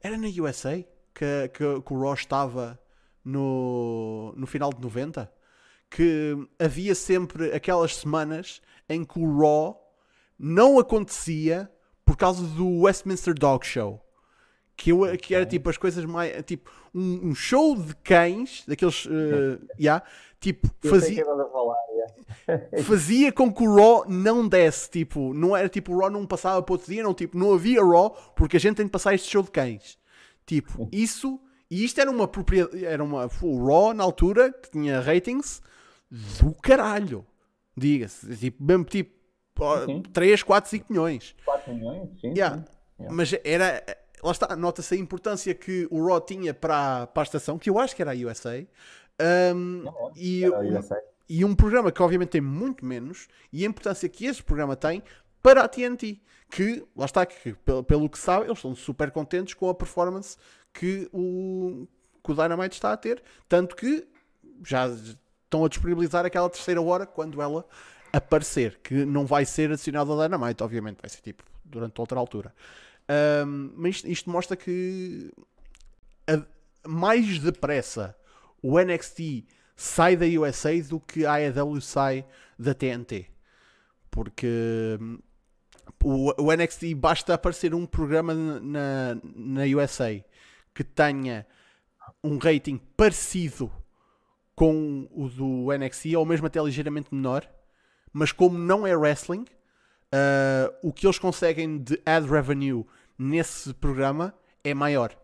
[0.00, 2.78] era na USA que, que, que o Raw estava
[3.24, 5.32] no, no final de 90?
[5.90, 9.80] Que havia sempre aquelas semanas em que o Raw
[10.38, 11.70] não acontecia
[12.04, 14.00] por causa do Westminster Dog Show.
[14.76, 16.42] Que, eu, que era tipo as coisas mais.
[16.44, 19.06] Tipo, um, um show de cães, daqueles.
[19.06, 20.04] Uh, yeah,
[20.40, 21.24] tipo, fazia.
[22.84, 24.90] fazia com que o Raw não desse.
[24.90, 27.82] Tipo, não era tipo o Raw não passava para outro dia, não, tipo, não havia
[27.82, 29.98] Raw porque a gente tem de passar este show de cães.
[30.46, 31.40] Tipo, isso.
[31.70, 32.84] E isto era uma propriedade.
[32.84, 33.28] Era uma.
[33.42, 35.62] O Raw na altura que tinha ratings
[36.10, 37.26] do caralho.
[37.76, 38.36] Diga-se.
[38.36, 39.14] Tipo, mesmo tipo.
[39.86, 40.02] Sim.
[40.12, 41.34] 3, 4, 5 milhões.
[41.44, 42.32] 4 milhões, sim.
[42.36, 42.56] Yeah.
[42.56, 42.64] sim.
[42.98, 43.16] Yeah.
[43.16, 43.84] Mas era
[44.24, 47.78] lá está, nota-se a importância que o Raw tinha para, para a estação, que eu
[47.78, 48.66] acho que era a USA.
[49.54, 50.96] Um, não, e, a USA.
[51.28, 55.02] E um programa que obviamente tem muito menos, e a importância que este programa tem
[55.42, 57.54] para a TNT, que, lá está, que
[57.86, 60.36] pelo, que sabe, eles estão super contentes com a performance
[60.72, 61.86] que o,
[62.22, 64.06] que o Dynamite está a ter, tanto que
[64.64, 67.66] já estão a disponibilizar aquela terceira hora quando ela
[68.12, 72.54] aparecer, que não vai ser adicionada ao Dynamite, obviamente, vai ser tipo durante outra altura.
[73.46, 75.32] Um, mas isto, isto, mostra que
[76.26, 76.42] a,
[76.88, 78.16] mais depressa
[78.62, 79.44] o NXT
[79.76, 82.24] sai da USA do que a AEW sai
[82.58, 83.26] da TNT.
[84.10, 85.18] Porque hum,
[86.02, 90.22] o, o NXT basta aparecer um programa na, na USA
[90.74, 91.46] que tenha
[92.22, 93.70] um rating parecido
[94.54, 97.48] com o do NXT, ou mesmo até ligeiramente menor,
[98.12, 99.44] mas como não é wrestling,
[100.12, 102.84] uh, o que eles conseguem de ad revenue
[103.18, 105.16] nesse programa é maior.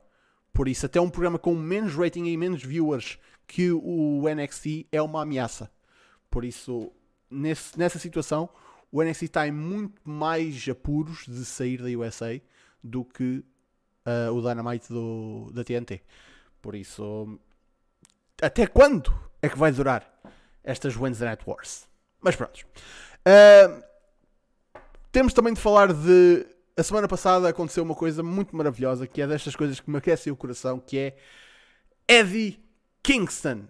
[0.52, 3.18] Por isso, até um programa com menos rating e menos viewers
[3.50, 5.68] que o NXT é uma ameaça.
[6.30, 6.92] Por isso,
[7.28, 8.48] nesse, nessa situação,
[8.92, 12.40] o NXT está em muito mais apuros de sair da USA
[12.82, 13.44] do que
[14.06, 16.00] uh, o Dynamite do, da TNT.
[16.62, 17.40] Por isso,
[18.40, 20.08] até quando é que vai durar
[20.62, 21.88] estas Wednesday Night Wars?
[22.20, 22.64] Mas pronto.
[23.26, 23.82] Uh,
[25.10, 26.46] temos também de falar de.
[26.76, 30.32] A semana passada aconteceu uma coisa muito maravilhosa, que é destas coisas que me aquecem
[30.32, 31.16] o coração, que é
[32.06, 32.69] Eddie
[33.02, 33.64] Kingston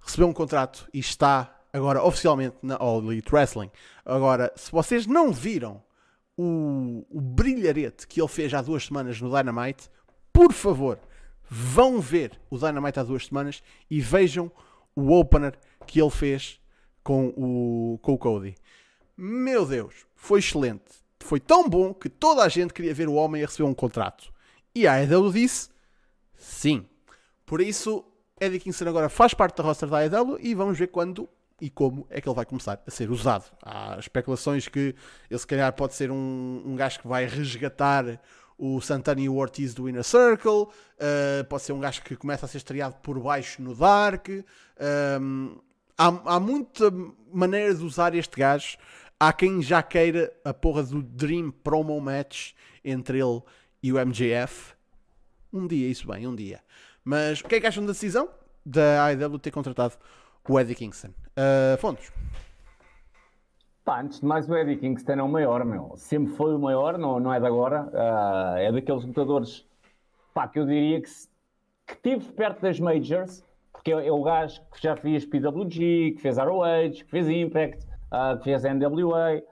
[0.00, 3.70] recebeu um contrato e está agora oficialmente na All Elite Wrestling.
[4.04, 5.82] Agora, se vocês não viram
[6.36, 9.90] o, o brilharete que ele fez há duas semanas no Dynamite,
[10.32, 10.98] por favor,
[11.48, 14.50] vão ver o Dynamite há duas semanas e vejam
[14.94, 16.60] o opener que ele fez
[17.02, 18.54] com o, com o Cody.
[19.16, 20.84] Meu Deus, foi excelente.
[21.20, 24.32] foi tão bom que toda a gente queria ver o homem a receber um contrato.
[24.74, 25.70] E a AEW disse
[26.36, 26.86] sim.
[27.44, 28.04] Por isso,
[28.38, 32.06] Eddie Kingston agora faz parte da roster da AEW e vamos ver quando e como
[32.10, 33.44] é que ele vai começar a ser usado.
[33.62, 34.94] Há especulações que
[35.30, 38.20] ele se calhar pode ser um, um gajo que vai resgatar
[38.58, 42.46] o Santana e o Ortiz do Inner Circle, uh, pode ser um gajo que começa
[42.46, 44.28] a ser estreado por baixo no Dark.
[45.18, 45.58] Um,
[45.96, 46.90] há, há muita
[47.32, 48.76] maneira de usar este gajo.
[49.18, 52.52] Há quem já queira a porra do Dream Promo Match
[52.84, 53.42] entre ele
[53.82, 54.74] e o MJF.
[55.52, 56.60] Um dia, isso bem, um dia.
[57.06, 58.28] Mas o que é que acham da decisão
[58.64, 59.94] da AEW ter contratado
[60.48, 61.10] o Eddie Kingston?
[61.38, 62.12] Uh, Fontes.
[63.84, 65.92] Pá, antes de mais, o Eddie Kingston é o maior, meu.
[65.96, 67.84] Sempre foi o maior, não, não é de agora.
[67.92, 69.64] Uh, é daqueles lutadores
[70.34, 71.08] pá, que eu diria que,
[71.86, 76.18] que tive perto das Majors, porque é, é, o gajo que já fez PWG, que
[76.20, 79.44] fez ROH, que fez Impact, uh, que fez NWA,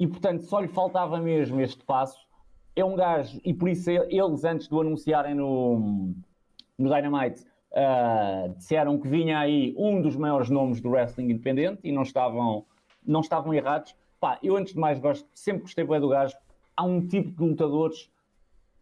[0.00, 2.26] e portanto só lhe faltava mesmo este passo.
[2.74, 6.14] É um gajo, e por isso eles, antes de o anunciarem no,
[6.82, 11.92] no Dynamite, uh, disseram que vinha aí um dos maiores nomes do wrestling independente e
[11.92, 12.64] não estavam
[13.04, 13.96] não estavam errados.
[14.20, 16.36] Pá, eu antes de mais gosto, sempre gostei bem do gajo.
[16.76, 18.10] Há um tipo de lutadores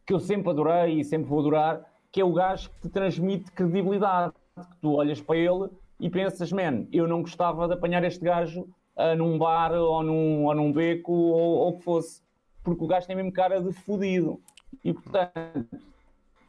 [0.07, 1.83] que eu sempre adorei e sempre vou adorar,
[2.13, 4.35] que é o gajo que te transmite credibilidade.
[4.55, 8.69] Que tu olhas para ele e pensas, man, eu não gostava de apanhar este gajo
[8.97, 12.23] uh, num bar ou num, ou num beco ou o que fosse,
[12.63, 14.39] porque o gajo tem mesmo cara de fodido.
[14.85, 15.67] E portanto,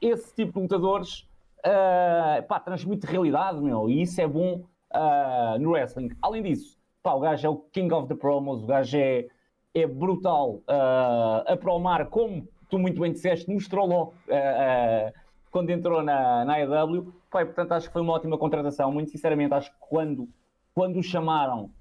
[0.02, 1.26] esse tipo de lutadores
[1.66, 6.10] uh, pá, transmite realidade, meu, e isso é bom uh, no wrestling.
[6.22, 9.28] Além disso, Pá, o gajo é o king of the promos, o gajo é,
[9.74, 15.12] é brutal uh, a promar, como tu muito bem disseste, mostrou logo uh,
[15.50, 17.12] quando entrou na, na AEW.
[17.32, 18.92] Pá, portanto, acho que foi uma ótima contratação.
[18.92, 20.30] Muito sinceramente, acho que quando,
[20.76, 21.72] quando o chamaram,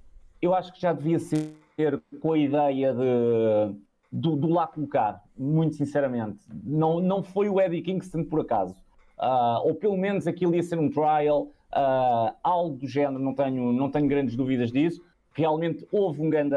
[0.40, 1.52] eu acho que já devia ser
[2.20, 3.76] com a ideia de,
[4.10, 6.38] do, do lá colocar, muito sinceramente.
[6.64, 8.74] Não, não foi o Eddie Kingston por acaso.
[9.20, 13.72] Uh, ou pelo menos aquilo ia ser um trial, uh, algo do género, não tenho,
[13.72, 15.02] não tenho grandes dúvidas disso
[15.32, 16.56] realmente houve um grande,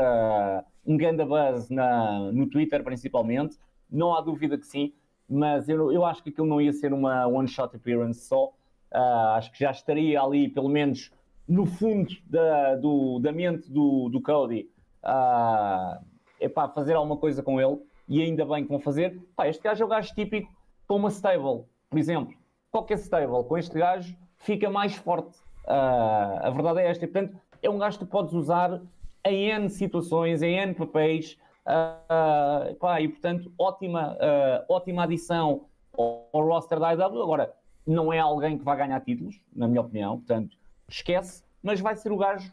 [0.86, 3.58] um grande buzz na, no Twitter, principalmente.
[3.90, 4.94] Não há dúvida que sim,
[5.30, 8.46] mas eu, eu acho que aquilo não ia ser uma one-shot appearance só.
[8.92, 11.12] Uh, acho que já estaria ali, pelo menos
[11.48, 14.70] no fundo da, do, da mente do, do Cody,
[15.04, 17.80] uh, para fazer alguma coisa com ele.
[18.08, 19.18] E ainda bem que vão fazer.
[19.36, 20.52] Pá, este gajo é o gajo típico
[20.86, 22.36] para uma stable, por exemplo.
[22.74, 25.38] Qualquer stable com este gajo fica mais forte.
[25.68, 27.06] Uh, a verdade é esta.
[27.06, 28.82] E, portanto, é um gajo que tu podes usar
[29.24, 36.28] em N situações, em N papéis, uh, pá, e portanto, ótima, uh, ótima adição ao,
[36.34, 37.22] ao roster da IW.
[37.22, 37.54] Agora,
[37.86, 40.58] não é alguém que vai ganhar títulos, na minha opinião, portanto,
[40.90, 42.52] esquece, mas vai ser o gajo,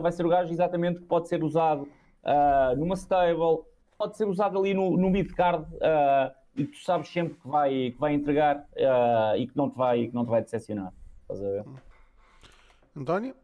[0.00, 1.88] vai ser o gajo exatamente que pode ser usado
[2.76, 3.64] numa stable,
[3.98, 5.66] pode ser usado ali no, no mid-card
[6.56, 8.66] e tu sabes sempre que vai, que vai entregar
[9.36, 10.92] e que não te vai, que não te vai decepcionar.
[11.22, 11.64] Estás a ver?
[12.96, 13.34] António?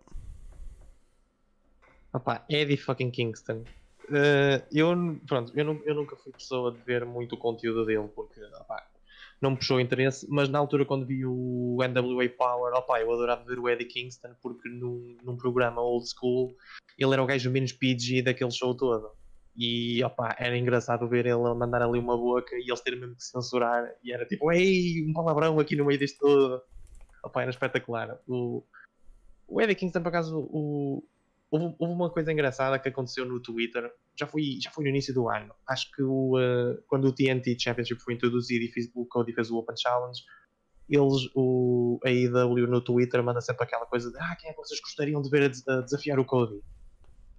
[2.13, 3.65] Opa, Eddie fucking Kingston.
[4.09, 4.89] Uh, eu,
[5.27, 8.87] pronto, eu, eu, nunca fui pessoa de ver muito o conteúdo dele porque opa,
[9.41, 13.45] não me puxou interesse, mas na altura quando vi o NWA Power, opa, eu adorava
[13.45, 16.55] ver o Eddie Kingston porque num, num programa old school
[16.97, 19.11] ele era o gajo menos PG daquele show todo.
[19.57, 23.25] E opa, era engraçado ver ele mandar ali uma boca e eles terem mesmo que
[23.25, 23.91] censurar.
[24.05, 26.63] E era tipo, ei, um palavrão aqui no meio disto todo.
[27.25, 28.19] Opa, era espetacular.
[28.29, 28.63] O,
[29.49, 31.03] o Eddie Kingston, por acaso, o,
[31.51, 35.15] houve, houve, uma coisa engraçada que aconteceu no Twitter, já foi, já foi no início
[35.15, 35.55] do ano.
[35.67, 39.51] Acho que o, uh, quando o TNT Championship foi introduzido e fez, o Cody fez
[39.51, 40.21] o Open Challenge,
[40.89, 44.81] eles, o AEW no Twitter manda sempre aquela coisa de ah, quem é que vocês
[44.81, 46.61] gostariam de ver a, desafiar o Cody?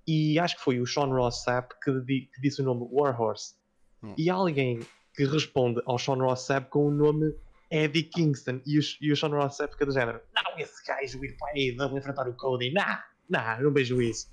[0.08, 3.56] E acho que foi o Sean Ross Sapp que, que disse o nome Warhorse.
[4.02, 4.16] Hum.
[4.18, 4.80] E alguém
[5.14, 7.36] que responde ao Sean Ross Sapp com o nome
[7.70, 8.62] Eddie Kingston.
[8.66, 11.50] E o, e o Sean Ross Sapp fica do género: Não, esse gajo ir para
[11.50, 12.98] a AEW enfrentar o Cody, não!
[13.30, 14.30] Não, não vejo isso.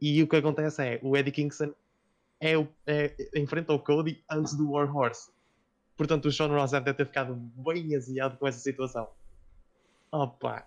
[0.00, 1.74] E o que acontece é, o Eddie Kingston
[2.40, 2.54] é,
[2.86, 5.30] é, enfrenta o Cody antes do War Horse.
[5.96, 9.08] Portanto, o Sean Ross deve ter ficado bem aziado com essa situação.
[10.12, 10.66] Opa!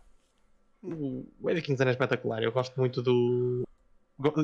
[0.84, 2.43] O Eddie Kingston é espetacular.
[2.43, 3.63] Eu gosto muito do.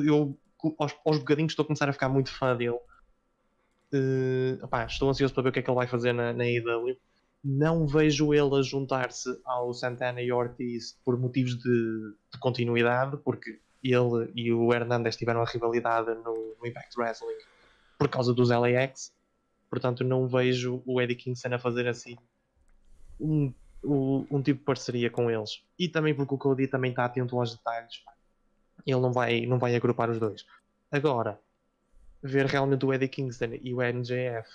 [0.06, 0.38] Eu,
[0.78, 2.78] aos, aos bocadinhos, estou a começar a ficar muito fã dele.
[3.92, 6.96] Uh, opa, estou ansioso para ver o que é que ele vai fazer na, AEW
[7.42, 13.60] não vejo ele a juntar-se ao Santana e Ortiz por motivos de, de, continuidade, porque
[13.82, 17.38] ele e o Hernandez tiveram a rivalidade no, no, Impact Wrestling
[17.98, 19.12] por causa dos LAX.
[19.70, 22.16] Portanto, não vejo o Eddie Kingston a fazer assim
[23.20, 23.52] um,
[23.84, 25.62] um, um tipo de parceria com eles.
[25.78, 28.02] E também porque o Cody também está atento aos detalhes.
[28.86, 30.46] Ele não vai, não vai agrupar os dois.
[30.90, 31.38] Agora,
[32.22, 34.48] ver realmente o Eddie Kingston e o MJF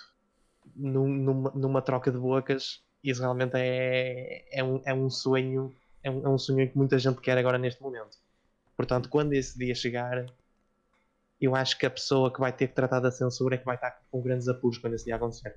[0.74, 6.10] num, numa, numa troca de bocas, isso realmente é, é, um, é um sonho, é
[6.10, 8.18] um, é um sonho que muita gente quer agora neste momento.
[8.76, 10.26] Portanto, quando esse dia chegar,
[11.40, 13.76] eu acho que a pessoa que vai ter que tratar da censura é que vai
[13.76, 15.56] estar com grandes apuros quando esse dia acontecer.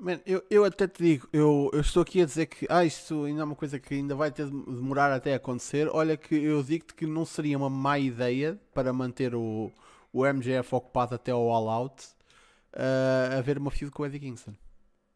[0.00, 3.24] Man, eu, eu até te digo, eu, eu estou aqui a dizer que ah, isto
[3.24, 5.88] ainda é uma coisa que ainda vai ter de demorar até acontecer.
[5.92, 9.70] Olha que eu digo-te que não seria uma má ideia para manter o,
[10.10, 12.06] o MJF ocupado até ao All Out
[12.74, 14.54] uh, a ver uma feud com o Eddie Kingston.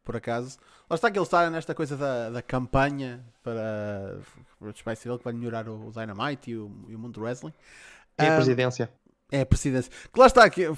[0.03, 0.59] Por acaso.
[0.87, 4.19] Lá está que ele está nesta coisa da, da campanha para.
[4.83, 7.53] Vai ser ele que vai melhorar o Dynamite e o, e o mundo do wrestling.
[8.19, 8.87] É a Um, presidência.
[9.31, 9.91] é a presidência.
[10.13, 10.69] Que lá está, que,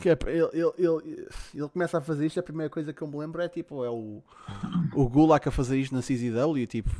[0.00, 3.08] que é- ele, ele, ele, ele começa a fazer isto, a primeira coisa que eu
[3.08, 4.22] me lembro é tipo, é o,
[4.94, 6.90] o Gulak a fazer isto na CZW, tipo,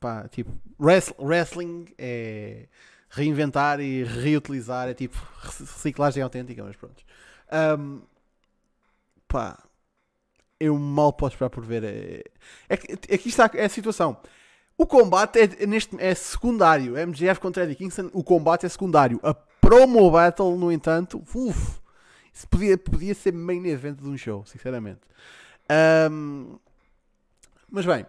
[0.00, 2.66] pá, tipo, wrest- wrestling é
[3.10, 7.02] reinventar e reutilizar, é tipo, reciclagem autêntica, mas pronto.
[7.50, 8.00] Ahm,
[9.26, 9.58] pá,
[10.60, 11.84] eu mal posso esperar por ver.
[11.84, 12.24] É,
[12.68, 12.74] é,
[13.08, 14.16] é isto está, é a situação.
[14.76, 16.94] O combate é, neste, é secundário.
[16.96, 19.18] MJF contra Eddie Kingston, o combate é secundário.
[19.22, 21.80] A promo battle, no entanto, uf, isso
[22.46, 25.00] podia, podia ser main event de um show, sinceramente.
[25.68, 26.58] Ahm,
[27.70, 28.06] mas bem,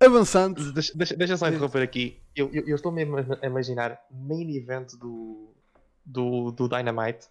[0.00, 0.72] avançando.
[0.72, 2.20] Deixa, deixa- deixa só interromper aqui.
[2.34, 5.48] Eu, eu, eu estou mesmo a imaginar main event do,
[6.04, 7.28] do, do Dynamite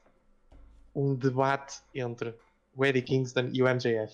[0.95, 2.33] um debate entre
[2.75, 4.13] o Eddie Kingston e o MJF.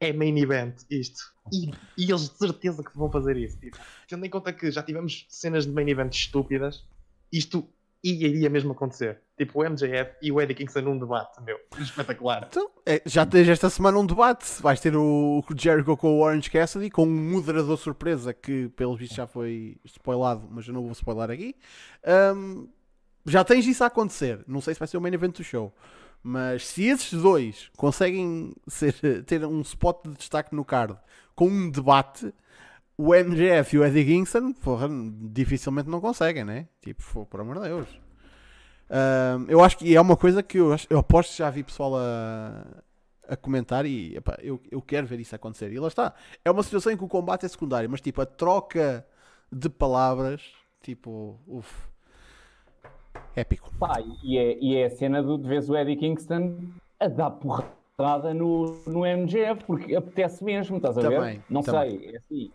[0.00, 1.34] É main event isto.
[1.52, 3.58] E, e eles de certeza que vão fazer isso.
[3.58, 3.76] Tipo,
[4.08, 6.84] tendo em conta que já tivemos cenas de main event estúpidas,
[7.30, 7.68] isto
[8.02, 9.20] iria mesmo acontecer.
[9.40, 11.58] Tipo, o MJF e o Eddie Kingston num debate, meu.
[11.78, 12.46] Espetacular.
[12.50, 14.60] Então, é, já tens esta semana um debate.
[14.60, 19.16] Vais ter o, Jericho com o Orange Cassidy, com um moderador surpresa que, pelos vistos,
[19.16, 21.56] já foi spoilado, mas eu não vou spoiler aqui.
[22.04, 22.66] Ahm,
[23.24, 24.44] já tens isso a acontecer.
[24.46, 25.74] Não sei se vai ser o main event do show.
[26.22, 30.98] Mas se esses dois conseguem ser, ter um spot de destaque no card
[31.34, 32.30] com um debate,
[32.94, 34.86] o MJF e o Eddie Kingston, porra,
[35.32, 36.68] dificilmente não conseguem, né?
[36.82, 38.09] Tipo, por amor de Deus.
[38.90, 41.96] Ahm, eu acho que é uma coisa que eu, eu aposto que já vi pessoal
[41.96, 42.64] a,
[43.28, 45.72] a comentar e epá, eu, eu quero ver isso acontecer.
[45.72, 46.14] E lá está.
[46.44, 49.06] É uma situação em que o combate é secundário, mas tipo, a troca
[49.52, 50.42] de palavras,
[50.82, 51.72] tipo, uff,
[53.36, 53.70] épico.
[53.78, 56.58] Pá, e é, e é a cena do, de vez o Eddie Kingston
[56.98, 61.42] a dar porrada no, no MGF, porque apetece mesmo, estás a Também, ver?
[61.48, 61.98] Não também.
[61.98, 62.50] sei, é assim,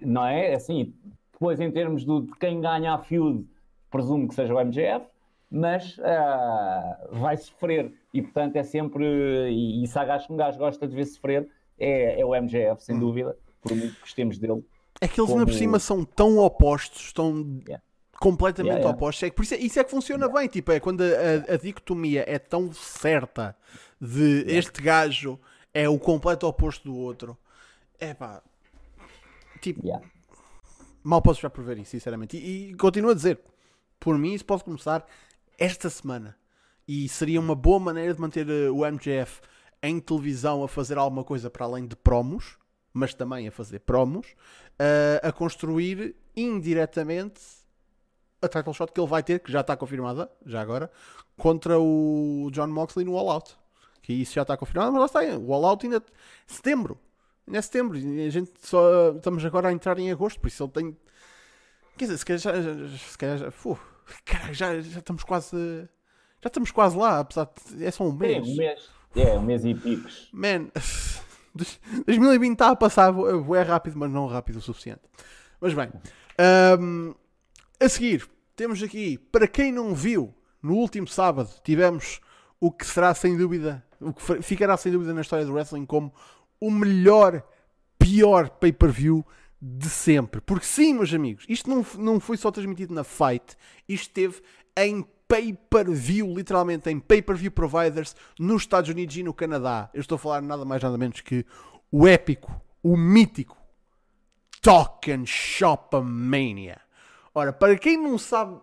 [0.00, 0.52] não é?
[0.52, 0.94] É assim,
[1.32, 3.46] depois em termos do, de quem ganha a feud,
[3.90, 5.06] presumo que seja o MGF,
[5.54, 9.04] mas ah, vai sofrer, e portanto é sempre,
[9.50, 11.48] e, e se há gajo que um gajo gosta de ver sofrer,
[11.78, 12.76] é, é o MGF, Hum.
[12.80, 14.64] sem dúvida, por muito que gostemos dele.
[15.00, 17.82] É que eles ainda por Como- cima são tão opostos, tão Yeah.
[18.20, 18.96] completamente Yeah, yeah.
[18.96, 19.22] opostos.
[19.24, 20.46] É que por isso, é- isso é que funciona bem.
[20.48, 23.54] Tipo, é quando a, a- a dicotomia é tão certa
[24.00, 25.38] de este gajo
[25.74, 27.36] é o completo oposto do outro.
[27.98, 28.42] É pá.
[29.60, 30.04] Tipo, Yeah.
[31.02, 32.36] mal posso já por ver isso, sinceramente.
[32.36, 33.40] E, e continuo a dizer,
[33.98, 35.04] por mim isso pode começar
[35.62, 36.36] esta semana.
[36.88, 39.40] E seria uma boa maneira de manter eh, o MJF
[39.80, 42.58] em televisão a fazer alguma coisa para além de promos,
[42.92, 44.26] mas também a fazer promos,
[44.76, 47.40] eh, a construir indiretamente
[48.42, 50.90] a title shot que ele vai ter, que já está confirmada, já agora,
[51.36, 53.56] contra o John Moxley no All Out.
[54.02, 56.02] Que isso já está confirmado, mas lá está, o All Out ainda
[56.44, 56.98] setembro.
[57.46, 60.72] Ainda é setembro, a gente só estamos agora a entrar em agosto, por isso ele
[60.72, 60.96] tem.
[61.96, 62.98] Quer dizer, se calhar já.
[62.98, 63.50] Se calhar já.
[63.52, 63.78] Fu,
[64.24, 65.56] caralho, já, já estamos quase.
[66.42, 67.84] Já estamos quase lá, apesar de.
[67.84, 68.48] É só um É, mês.
[68.48, 70.28] um mês, é, um mês e picos.
[70.32, 70.68] Man,
[72.06, 73.12] 2020 está a passar
[73.56, 75.02] é rápido, mas não rápido o suficiente.
[75.60, 75.90] Mas bem,
[76.38, 77.12] ahm,
[77.80, 82.20] a seguir, temos aqui, para quem não viu, no último sábado tivemos
[82.60, 86.12] o que será sem dúvida, o que ficará sem dúvida na história do wrestling como
[86.60, 87.42] o melhor,
[87.98, 89.24] pior pay-per-view
[89.64, 90.40] de sempre.
[90.40, 93.56] Porque sim, meus amigos, isto não, não foi só transmitido na Fight,
[93.88, 94.42] isto esteve
[94.76, 99.88] em pay-per-view, literalmente em pay-per-view providers nos Estados Unidos e no Canadá.
[99.94, 101.46] Eu estou a falar nada mais nada menos que
[101.92, 103.56] o épico, o mítico
[104.60, 106.80] Talk and Shop Mania.
[107.32, 108.60] Ora, para quem não sabe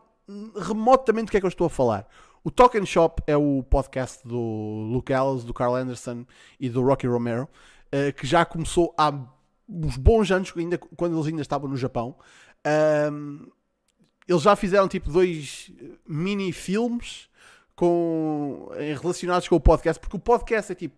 [0.68, 2.08] remotamente do que é que eu estou a falar,
[2.43, 6.26] o Talk and Shop é o podcast do Luke Ellis, do Carl Anderson
[6.60, 7.47] e do Rocky Romero,
[7.91, 9.12] eh, que já começou há
[9.70, 12.18] uns bons anos, ainda, quando eles ainda estavam no Japão.
[12.66, 13.48] Ahm,
[14.28, 15.72] eles já fizeram tipo dois
[16.08, 17.30] mini filmes
[17.76, 20.96] com, eh, relacionados com o podcast, porque o podcast é tipo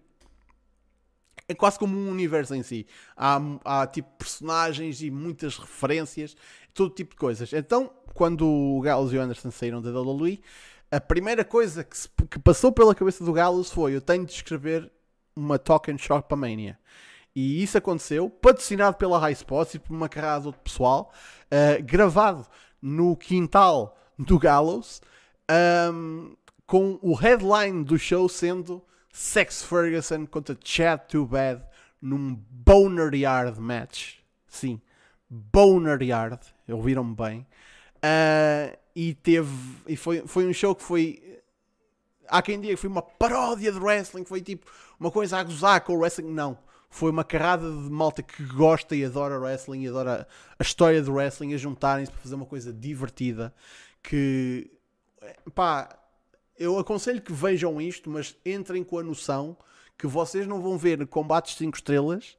[1.48, 2.88] é quase como um universo em si.
[3.16, 6.36] Há, há tipo personagens e muitas referências,
[6.74, 7.52] todo tipo de coisas.
[7.52, 10.42] Então, quando o Gallows e o Anderson saíram da WWE,
[10.90, 14.32] a primeira coisa que, se- que passou pela cabeça do Gallows foi: eu tenho de
[14.32, 14.90] escrever
[15.36, 15.60] uma
[15.90, 16.80] and Shop Mania.
[17.36, 21.14] E isso aconteceu, patrocinado pela High Spots e por uma carrada de outro pessoal,
[21.46, 22.46] uh, gravado
[22.82, 25.02] no quintal do Gallows,
[25.94, 31.64] um, com o headline do show sendo Sex Ferguson contra Chad Too Bad
[32.02, 34.18] num Boner Yard match.
[34.48, 34.82] Sim,
[35.30, 37.48] Boner Yard, ouviram-me bem.
[37.98, 39.50] Uh, e teve
[39.88, 41.42] e foi, foi um show que foi
[42.28, 44.66] há quem diga que foi uma paródia de wrestling foi tipo
[45.00, 46.58] uma coisa a gozar com o wrestling não,
[46.92, 50.28] foi uma carrada de malta que gosta e adora wrestling e adora
[50.60, 53.54] a história do wrestling a juntarem-se para fazer uma coisa divertida
[54.04, 54.70] que
[55.56, 55.98] pá,
[56.60, 59.58] eu aconselho que vejam isto mas entrem com a noção
[59.98, 62.38] que vocês não vão ver combates de 5 estrelas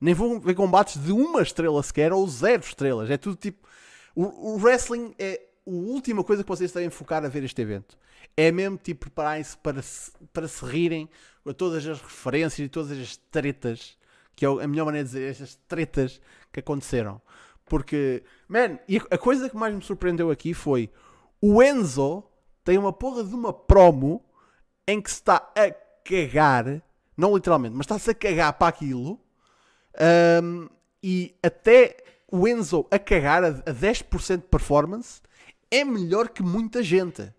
[0.00, 3.68] nem vão ver combates de uma estrela sequer ou zero estrelas, é tudo tipo
[4.16, 7.96] o, o wrestling é a última coisa que vocês devem focar a ver este evento.
[8.36, 11.08] É mesmo tipo prepararem-se para se, para se rirem
[11.44, 13.96] com todas as referências e todas as tretas,
[14.34, 16.20] que é a melhor maneira de dizer, estas tretas
[16.52, 17.20] que aconteceram.
[17.66, 20.90] Porque, man, e a coisa que mais me surpreendeu aqui foi
[21.40, 22.24] o Enzo
[22.64, 24.24] tem uma porra de uma promo
[24.86, 25.70] em que se está a
[26.04, 26.82] cagar,
[27.16, 29.20] não literalmente, mas está-se a cagar para aquilo.
[30.42, 30.68] Um,
[31.02, 31.96] e até
[32.30, 35.20] o Enzo a cagar a, a 10% de performance
[35.72, 37.32] é melhor que muita gente.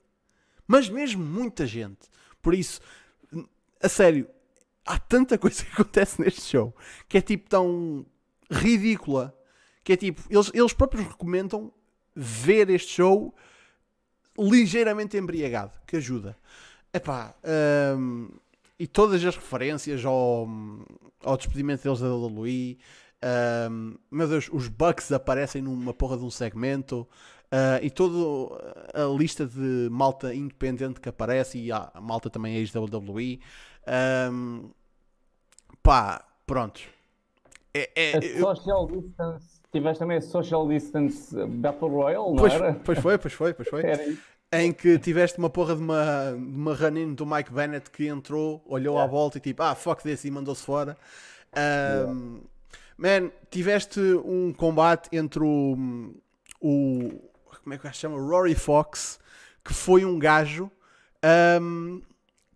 [0.68, 2.10] Mas mesmo muita gente.
[2.42, 2.82] Por isso,
[3.82, 4.28] a sério,
[4.86, 6.76] há tanta coisa que acontece neste show
[7.08, 8.06] que é tipo tão
[8.52, 9.38] ridícula
[9.84, 11.72] que é tipo, eles, eles próprios recomendam
[12.16, 13.36] ver este show
[14.40, 16.38] ligeiramente embriagado, que ajuda.
[16.94, 17.36] Epá,
[17.98, 18.30] hum,
[18.80, 20.48] e todas as referências ao,
[21.22, 22.78] ao despedimento deles da WWE.
[23.70, 27.08] Um, meu Deus, os Bucks aparecem numa porra de um segmento
[27.54, 28.56] uh, e toda
[28.94, 33.40] a lista de malta independente que aparece e a malta também é ex-WWE.
[34.32, 34.72] Um,
[35.82, 36.82] pá, pronto.
[37.74, 42.74] É, é, A social distance, tiveste também a social distance Battle Royale, não pois, era?
[42.74, 43.82] pois foi, pois foi, pois foi.
[43.86, 44.34] Era isso.
[44.52, 48.62] Em que tiveste uma porra de uma, de uma run-in do Mike Bennett que entrou,
[48.68, 50.96] olhou à volta e tipo, ah, fuck this, e mandou-se fora.
[52.08, 52.40] Um,
[52.98, 56.14] Man, tiveste um combate entre o,
[56.62, 57.33] o.
[57.64, 58.18] Como é que se chama?
[58.18, 59.20] Rory Fox,
[59.64, 60.70] que foi um gajo
[61.62, 62.02] um,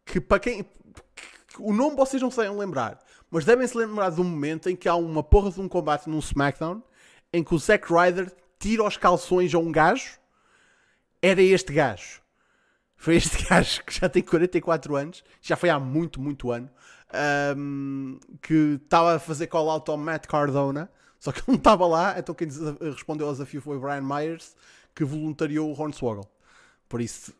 [0.05, 0.63] que para quem.
[0.63, 2.99] que o nome vocês não sabem lembrar,
[3.31, 6.09] mas devem se lembrar de um momento em que há uma porra de um combate
[6.09, 6.83] num SmackDown
[7.31, 10.19] em que o Zack Ryder tira os calções a um gajo.
[11.21, 12.21] Era este gajo.
[12.95, 16.69] Foi este gajo que já tem 44 anos, já foi há muito, muito ano,
[17.55, 20.89] um, que estava a fazer call out ao Matt Cardona,
[21.19, 22.47] só que ele não estava lá, então quem
[22.81, 24.55] respondeu ao desafio foi o Brian Myers,
[24.97, 26.25] que voluntariou o Hornswoggle.
[26.89, 27.31] Por isso,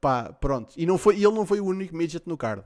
[0.00, 0.72] pá, pronto.
[0.76, 2.62] E, não foi, ele não foi o único midget no card.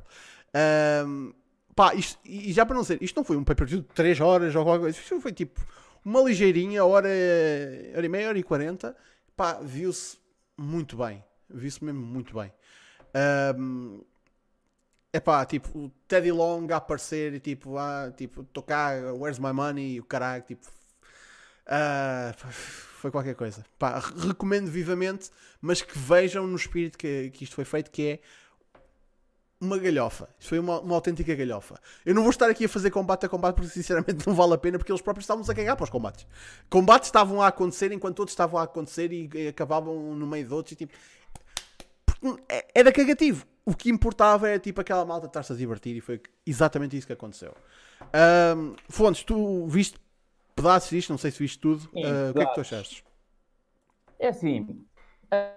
[1.07, 1.33] Um,
[1.75, 4.55] pá, isto- e já para não ser, isto não foi um pay-per-view de 3 horas
[4.55, 5.59] ou coisa, isto foi tipo
[6.05, 7.09] uma ligeirinha, hora,
[7.97, 8.95] hora e meia, hora e 40.
[9.35, 10.19] Pá, viu-se
[10.57, 11.25] muito bem.
[11.49, 12.53] Viu-se mesmo muito bem.
[13.59, 14.03] Um,
[15.13, 19.53] é pá, tipo, o Teddy Long a aparecer e tipo, ah, tipo, tocar Where's My
[19.53, 20.67] Money e o caralho, tipo,
[21.67, 22.35] ah,
[23.07, 23.65] foi qualquer coisa.
[23.79, 25.31] Pá, re- recomendo vivamente,
[25.61, 28.21] mas que vejam no espírito que, que isto foi feito, que é
[29.61, 30.29] uma galhofa.
[30.39, 31.81] Isto foi uma, uma autêntica galhofa.
[32.05, 34.59] Eu não vou estar aqui a fazer combate a combate porque sinceramente não vale a
[34.59, 36.27] pena porque eles próprios estavam a cagar para os combates.
[36.69, 40.53] Combates estavam a acontecer enquanto outros estavam a acontecer e, e acabavam no meio de
[40.53, 40.93] outros e tipo.
[42.05, 43.47] porque é- Era cagativo.
[43.65, 47.13] O que importava era tipo aquela malta estar-se a divertir e foi exatamente isso que
[47.13, 47.55] aconteceu.
[48.13, 49.99] Ahm, Fontes, tu viste
[50.57, 51.83] pedaços disto, não sei se viste tudo.
[51.83, 53.05] Sim, Ah, o que é que tu achaste?
[54.19, 54.85] É assim,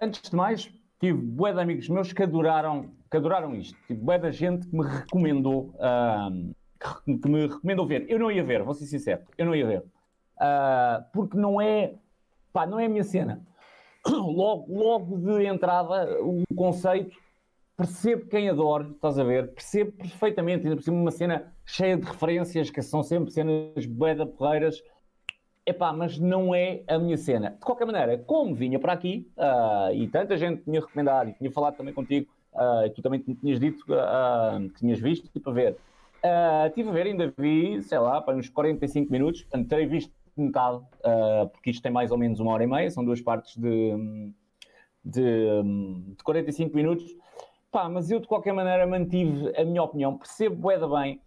[0.02, 0.70] antes de mais,
[1.00, 3.78] tive bué de amigos meus que adoraram, que adoraram isto.
[3.88, 6.52] Tive bué da gente que me recomendou, ahm,
[7.06, 8.06] que me recomendou ver.
[8.10, 9.84] Eu não ia ver, vou ser sincero, eu não ia ver.
[10.38, 11.96] Ah, porque não é,
[12.52, 13.42] pá, não é a minha cena.
[14.08, 17.16] Logo, logo de entrada, o conceito,
[17.80, 19.54] percebo quem adora, estás a ver?
[19.54, 24.14] Percebo perfeitamente, ainda por cima uma cena cheia de referências, que são sempre cenas bué
[24.26, 24.84] porreiras.
[25.66, 27.52] Epá, mas não é a minha cena.
[27.52, 31.50] De qualquer maneira, como vinha para aqui, ah, e tanta gente tinha recomendado, e tinha
[31.52, 35.54] falado também contigo, ah, e tu também tinhas dito ah, que tinhas visto, tipo a
[35.54, 35.78] ver.
[36.22, 40.12] Ah, estive a ver, ainda vi, sei lá, para uns 45 minutos, portanto terei visto
[40.36, 43.56] metade, ah, porque isto tem mais ou menos uma hora e meia, são duas partes
[43.56, 44.34] de,
[45.06, 45.64] de,
[46.18, 47.06] de 45 minutos.
[47.72, 51.22] Pá, mas eu de qualquer maneira mantive a minha opinião, percebo bué da bem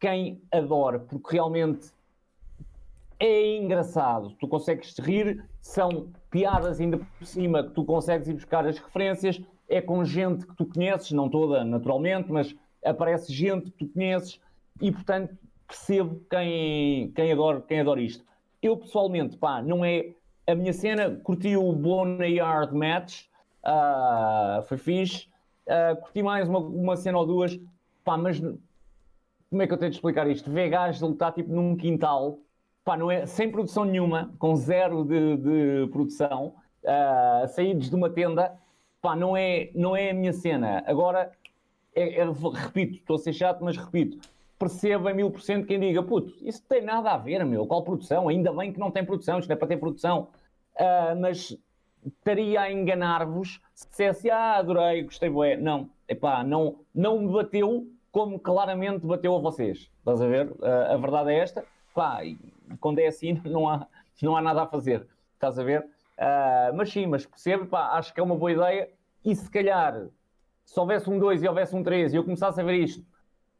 [0.00, 1.92] quem adora, porque realmente
[3.20, 7.62] é engraçado, tu consegues te rir, são piadas ainda por cima.
[7.62, 11.64] Que tu consegues ir buscar as referências, é com gente que tu conheces, não toda
[11.64, 12.52] naturalmente, mas
[12.84, 14.40] aparece gente que tu conheces
[14.80, 15.36] e, portanto,
[15.68, 18.24] percebo quem, quem, adora, quem adora isto.
[18.60, 20.14] Eu, pessoalmente, pá, não é
[20.46, 23.26] a minha cena, curti o Boneyard Match,
[23.64, 25.28] uh, foi fixe,
[25.66, 27.58] uh, curti mais uma, uma cena ou duas,
[28.04, 30.50] pá, mas como é que eu tenho de explicar isto?
[30.50, 32.38] Ver gajos lutar tipo num quintal,
[32.84, 38.08] pá, não é, sem produção nenhuma, com zero de, de produção, uh, saídos de uma
[38.08, 38.56] tenda,
[39.00, 40.82] pá, não é, não é a minha cena.
[40.86, 41.30] Agora,
[41.94, 44.18] é, é, repito, estou a ser chato, mas repito,
[44.58, 47.82] perceba a mil por cento quem diga, puto, isso tem nada a ver, meu, qual
[47.82, 48.28] produção?
[48.28, 50.28] Ainda bem que não tem produção, isto não é para ter produção.
[50.74, 51.56] Uh, mas
[52.06, 55.56] estaria a enganar-vos se dissesse, ah, adorei, gostei, bué.
[55.56, 59.90] Não, epá, não, não me bateu como claramente bateu a vocês.
[59.98, 60.50] Estás a ver?
[60.52, 61.64] Uh, a verdade é esta.
[61.94, 62.20] Pá,
[62.80, 63.86] quando é assim, não há,
[64.22, 65.06] não há nada a fazer.
[65.34, 65.80] Estás a ver?
[65.82, 68.90] Uh, mas sim, mas percebo, pá, acho que é uma boa ideia.
[69.24, 70.08] E se calhar,
[70.64, 73.04] se houvesse um 2 e houvesse um 3 e eu começasse a ver isto,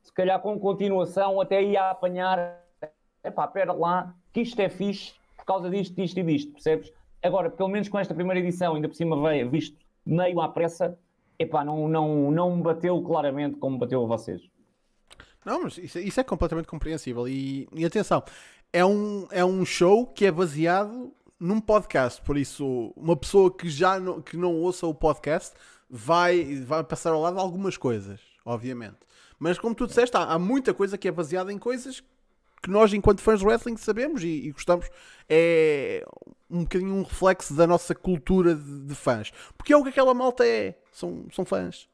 [0.02, 2.60] se calhar com continuação, até ia apanhar,
[3.24, 6.92] epá, pera lá, que isto é fixe por causa disto, disto e disto, percebes?
[7.22, 10.98] Agora, pelo menos com esta primeira edição, ainda por cima veio visto meio à pressa,
[11.38, 14.42] epá, não, não, não bateu claramente como bateu a vocês.
[15.44, 17.28] Não, mas isso, isso é completamente compreensível.
[17.28, 18.22] E, e, atenção,
[18.72, 22.20] é um, é um show que é baseado num podcast.
[22.22, 25.54] Por isso, uma pessoa que já não, que não ouça o podcast
[25.88, 28.98] vai, vai passar ao lado algumas coisas, obviamente.
[29.38, 32.02] Mas como tu disseste, há, há muita coisa que é baseada em coisas
[32.62, 34.88] que nós, enquanto fãs de wrestling, sabemos e, e gostamos.
[35.28, 36.04] É
[36.48, 39.32] um bocadinho um reflexo da nossa cultura de, de, fãs.
[39.56, 40.78] Porque é o que aquela malta é.
[40.92, 41.88] São, são fãs.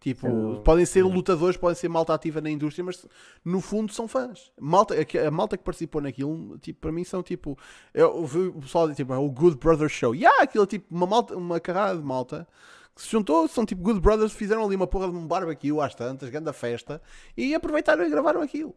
[0.00, 0.62] Tipo, Eu...
[0.64, 3.06] podem ser lutadores, podem ser malta ativa na indústria, mas
[3.44, 4.50] no fundo são fãs.
[4.58, 7.56] Malta, a malta que participou naquilo, tipo, para mim são tipo.
[7.94, 10.14] Eu ouvi o pessoal dizer, tipo, é o Good Brothers Show.
[10.14, 12.48] E yeah, aquilo é tipo uma, malta, uma carrada de malta
[12.94, 15.94] que se juntou, são tipo Good Brothers, fizeram ali uma porra de um barbecue às
[15.94, 17.00] tantas, grande festa,
[17.36, 18.74] e aproveitaram e gravaram aquilo.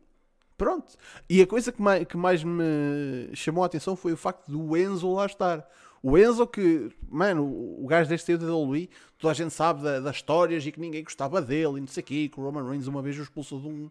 [0.58, 0.94] Pronto.
[1.30, 4.78] E a coisa que mais, que mais me chamou a atenção foi o facto do
[4.78, 5.68] Enzo lá estar.
[6.02, 10.00] O Enzo que, mano, o gajo deste tempo da WWE, toda a gente sabe da,
[10.00, 12.70] das histórias e que ninguém gostava dele e não sei o quê, que o Roman
[12.70, 13.90] Reigns uma vez o expulsou de um,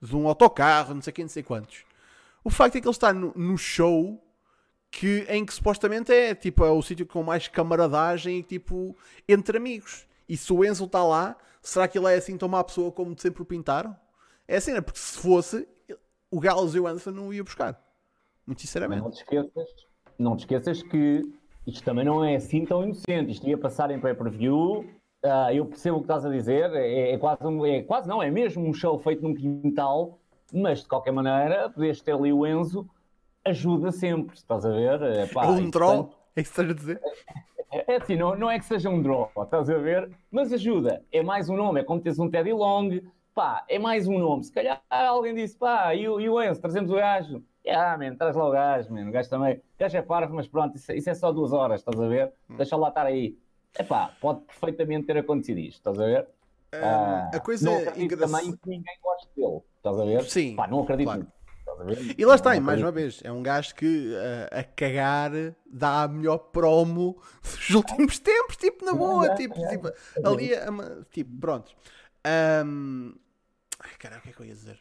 [0.00, 1.84] de um autocarro, não sei quê, não sei quantos.
[2.44, 4.22] O facto é que ele está no, no show
[4.90, 8.96] que, em que supostamente é tipo é o sítio com mais camaradagem e tipo
[9.28, 10.06] entre amigos.
[10.28, 13.18] E se o Enzo está lá, será que ele é assim tão má pessoa como
[13.18, 13.96] sempre o pintaram?
[14.46, 14.80] É assim, né?
[14.80, 15.66] Porque se fosse,
[16.34, 17.80] o Gallows e o Anderson não ia buscar.
[18.44, 19.02] Muito sinceramente.
[19.02, 19.68] Não te esqueças,
[20.18, 21.22] não te esqueças que
[21.66, 23.30] isto também não é assim tão inocente.
[23.30, 24.84] Isto ia passar em pay-per-view.
[25.24, 26.70] Uh, eu percebo o que estás a dizer.
[26.74, 30.18] É, é, quase um, é quase não, é mesmo um show feito num quintal.
[30.52, 32.86] Mas de qualquer maneira, podias ter ali o Enzo,
[33.44, 35.02] ajuda sempre, estás a ver?
[35.02, 37.00] É, pá, é um draw, é isso que estás a dizer?
[37.72, 40.10] É, é assim, não, não é que seja um draw, estás a ver?
[40.30, 43.00] Mas ajuda, é mais um nome, é como tens um Teddy Long,
[43.34, 44.44] pá, é mais um nome.
[44.44, 47.42] Se calhar alguém disse, pá, e, e o Enzo, trazemos o gajo.
[47.68, 49.08] Ah, man, traz lá o gajo, man.
[49.08, 49.56] o gajo também.
[49.56, 52.32] O gajo é parvo, mas pronto, isso, isso, é só duas horas, estás a ver?
[52.48, 52.56] Hum.
[52.56, 53.36] Deixa lá estar aí.
[53.76, 56.28] É pá, pode perfeitamente ter acontecido isto, estás a ver?
[56.72, 60.24] Ah, a coisa não acredito também que ninguém goste dele, estás a ver?
[60.24, 60.56] Sim.
[60.56, 61.06] Pá, não acredito.
[61.06, 61.26] Claro.
[62.16, 64.14] E lá está, mais uma vez, é um gajo que
[64.50, 65.32] a, a cagar
[65.66, 69.90] dá a melhor promo dos últimos tempos, tipo, na boa, tipo, tipo
[70.24, 70.50] ali,
[71.10, 71.74] tipo, pronto.
[72.64, 73.14] Um,
[73.84, 74.80] Ai, caralho, o que é que eu ia dizer?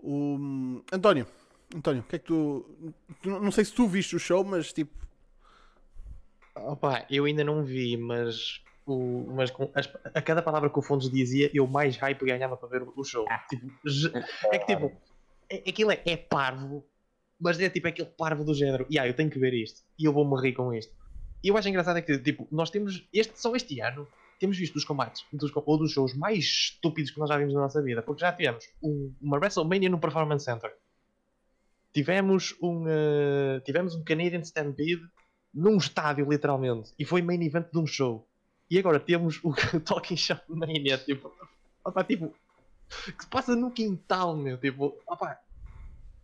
[0.00, 1.26] O, António,
[1.74, 4.72] António, o que é que tu, tu, Não sei se tu viste o show, mas
[4.72, 4.96] tipo.
[6.54, 8.62] Opa, eu ainda não vi, mas.
[8.86, 12.56] O, mas com, as, a cada palavra que o Fontes dizia, eu mais hype ganhava
[12.56, 13.26] para ver o show.
[13.28, 13.44] Ah.
[13.48, 13.66] Tipo,
[14.50, 14.92] é que tipo,
[15.50, 16.86] é, aquilo é, é, parvo,
[17.38, 18.86] mas é tipo aquele parvo do género.
[18.88, 19.82] E ah, eu tenho que ver isto.
[19.98, 20.96] E eu vou morrer com isto.
[21.44, 23.06] E eu acho engraçado é que, tipo, nós temos.
[23.12, 24.08] Este, só este ano
[24.38, 27.60] temos visto os combates dos, ou dos shows mais estúpidos que nós já vimos na
[27.60, 30.72] nossa vida, porque já tivemos um, uma WrestleMania no Performance Center,
[31.92, 35.02] tivemos um, uh, tivemos um Canadian Stampede
[35.52, 38.26] num estádio, literalmente, e foi main event de um show.
[38.70, 39.52] E agora temos o
[39.84, 41.32] Talking Shop Mania, tipo,
[41.84, 42.34] opa, tipo,
[42.88, 45.38] que se passa no quintal, meu, tipo, opa,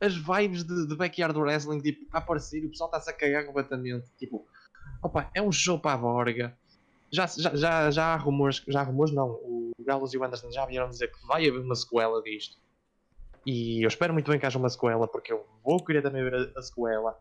[0.01, 4.07] as vibes de, de backyard wrestling, tipo, a aparecer o pessoal está-se a cagar completamente,
[4.19, 4.47] tipo,
[5.03, 6.57] opa, é um show para a borga
[7.15, 10.67] já, já, já, há rumores, já há rumores não, o Gallows e o Anderson já
[10.67, 12.57] vieram dizer que vai haver uma sequela disto.
[13.47, 16.35] E eu espero muito bem que haja uma sequela, porque eu vou querer também ver
[16.35, 17.19] a, a sequela.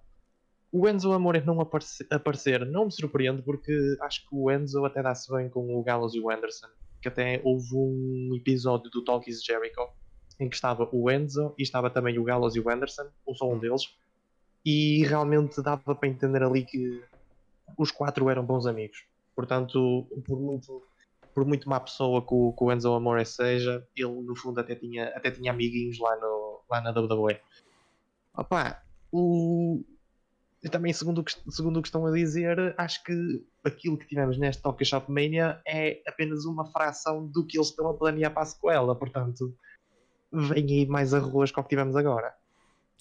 [0.72, 3.72] O Enzo Amore não aparecer, aparecer não me surpreende, porque
[4.02, 6.68] acho que o Enzo até dá-se bem com o Gallows e o Anderson.
[7.02, 9.88] Que até houve um episódio do Talkies Jericho
[10.39, 13.48] em que estava o Enzo e estava também o Gallows e o Anderson, ou só
[13.48, 13.96] um deles,
[14.66, 17.04] e realmente dava para entender ali que
[17.78, 19.06] os quatro eram bons amigos.
[19.36, 20.84] Portanto, por muito
[21.34, 24.75] por muito má pessoa que o, que o Enzo Amore seja, ele no fundo até
[24.75, 27.39] tinha, até tinha amiguinhos lá, no, lá na WWE.
[28.36, 29.84] Opa, o,
[30.63, 34.07] e também, segundo o, que, segundo o que estão a dizer, acho que aquilo que
[34.07, 38.34] tivemos neste Tokyo Shop Mania é apenas uma fração do que eles estão a planear
[38.34, 38.95] para a sequela.
[38.95, 39.53] Portanto,
[40.31, 42.34] vem aí mais arroz que o que tivemos agora.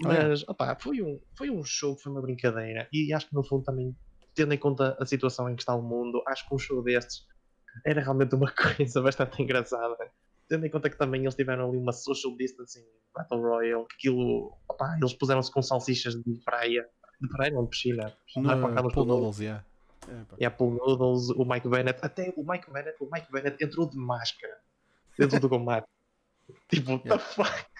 [0.00, 2.88] Mas, opa, foi um, foi um show, foi uma brincadeira.
[2.92, 3.94] E acho que no fundo também,
[4.34, 7.26] tendo em conta a situação em que está o mundo, acho que um show destes
[7.84, 9.96] era realmente uma coisa bastante engraçada.
[10.48, 14.56] Tendo em conta que também eles tiveram ali uma social distancing Battle Royale, que aquilo,
[14.68, 16.86] opa, eles puseram-se com salsichas de praia
[17.22, 18.12] de praia, não de piscina.
[18.36, 19.64] Não, é Pool Noodles, yeah.
[20.38, 23.96] É, Pool Noodles, o Mike Bennett, até o Mike Bennett, o Mike Bennett entrou de
[23.96, 24.58] máscara
[25.16, 25.86] dentro do combate.
[26.68, 27.71] tipo, what the fuck?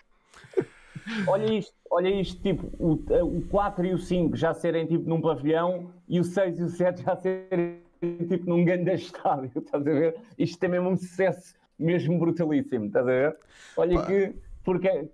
[1.26, 2.92] Olha isto, olha isto, tipo, o,
[3.38, 6.68] o 4 e o 5 já serem tipo num pavilhão e o 6 e o
[6.68, 7.80] 7 já serem
[8.28, 10.16] tipo num grande estádio, estás a ver?
[10.38, 13.36] Isto é mesmo um sucesso mesmo brutalíssimo, estás a ver?
[13.76, 14.06] Olha Pá.
[14.06, 14.34] que,
[14.64, 15.08] porque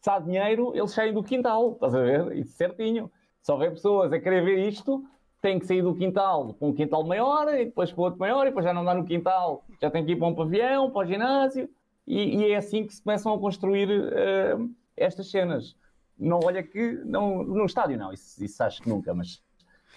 [0.00, 2.36] se há dinheiro, eles saem do quintal, estás a ver?
[2.36, 3.10] Isso certinho.
[3.42, 5.04] Se houver pessoas a querer ver isto,
[5.40, 8.50] tem que sair do quintal para um quintal maior, e depois para outro maior, e
[8.50, 11.06] depois já não dá no quintal, já tem que ir para um pavilhão, para o
[11.06, 11.68] ginásio,
[12.06, 15.76] e, e é assim que se começam a construir uh, estas cenas.
[16.18, 19.42] Não olha que não, no estádio não, isso, isso acho que nunca, mas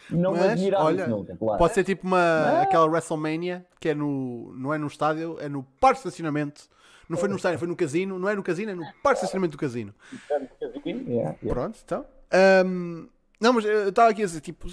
[0.10, 1.58] não mas, olha, nunca, claro.
[1.58, 2.64] Pode ser tipo uma, mas...
[2.64, 6.70] aquela WrestleMania que é no, não é no estádio, é no parque de estacionamento.
[7.10, 8.18] Não foi no estádio, foi no casino.
[8.18, 9.94] Não é no casino, é no parque de estacionamento do casino.
[10.86, 11.38] Yeah, yeah.
[11.48, 12.06] Pronto, então.
[12.66, 13.08] Um,
[13.40, 14.68] não, mas eu estava aqui a dizer, tipo,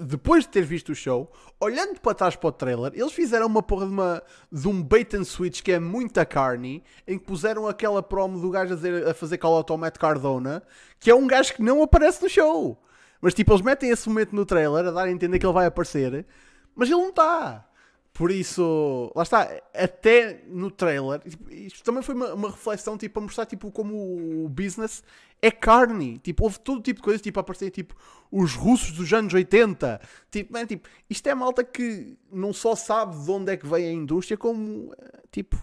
[0.00, 3.62] depois de ter visto o show, olhando para trás para o trailer, eles fizeram uma
[3.62, 7.66] porra de, uma, de um bait and switch que é muita carne, em que puseram
[7.68, 10.62] aquela promo do gajo a, dizer, a fazer call out ao Matt Cardona,
[10.98, 12.80] que é um gajo que não aparece no show.
[13.20, 15.66] Mas tipo, eles metem esse momento no trailer a dar a entender que ele vai
[15.66, 16.26] aparecer,
[16.74, 17.66] mas ele não está.
[18.14, 23.14] Por isso, lá está, até no trailer, tipo, isto também foi uma, uma reflexão tipo,
[23.14, 25.02] para mostrar tipo, como o business
[25.42, 26.18] é carne.
[26.18, 27.96] Tipo, houve todo tipo de coisas, tipo, a aparecer tipo,
[28.30, 30.00] os russos dos anos 80.
[30.30, 33.84] Tipo, man, tipo, isto é malta que não só sabe de onde é que vem
[33.84, 34.94] a indústria, como
[35.32, 35.56] tipo,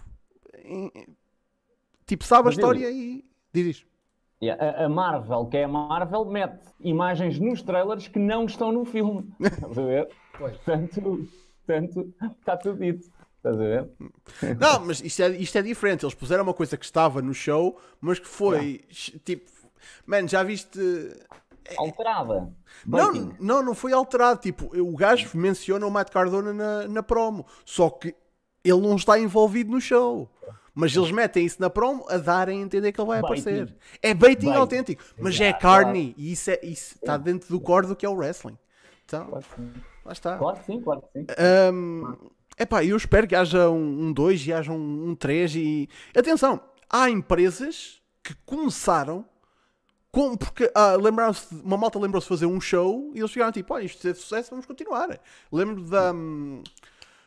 [0.62, 0.92] em,
[2.06, 3.86] tipo sabe a história e diz isto.
[4.42, 8.84] Yeah, a Marvel, que é a Marvel, mete imagens nos trailers que não estão no
[8.84, 9.32] filme.
[9.40, 10.08] Estás a ver?
[10.36, 11.26] Portanto
[11.66, 13.10] Portanto, está tudo dito.
[13.36, 13.90] Estás a ver?
[14.58, 16.04] Não, mas isto é, isto é diferente.
[16.04, 18.84] Eles puseram uma coisa que estava no show, mas que foi
[19.24, 19.50] tipo.
[20.06, 20.78] Man, já viste.
[21.76, 22.52] Alterada.
[22.86, 24.40] Não, não, não foi alterado.
[24.40, 27.44] Tipo, o gajo menciona o Matt Cardona na, na promo.
[27.64, 28.14] Só que
[28.64, 30.30] ele não está envolvido no show.
[30.74, 33.40] Mas eles metem isso na promo a darem a entender que ele vai baiting.
[33.40, 33.76] aparecer.
[34.00, 34.60] É baiting, baiting.
[34.60, 35.02] autêntico.
[35.18, 36.14] Mas é carne.
[36.16, 38.56] E isso, é, isso está dentro do core do que é o wrestling.
[39.04, 39.40] Então.
[40.04, 40.36] Lá está.
[40.36, 41.26] Claro que sim, claro que sim.
[41.72, 42.16] Um,
[42.58, 45.88] epá, eu espero que haja um 2 um e haja um 3 um e.
[46.16, 49.24] Atenção, há empresas que começaram
[50.10, 53.72] com, porque ah, lembraram-se, uma malta lembrou-se de fazer um show e eles ficaram tipo,
[53.72, 55.18] olha, isto é sucesso, vamos continuar.
[55.50, 56.62] Lembro da um,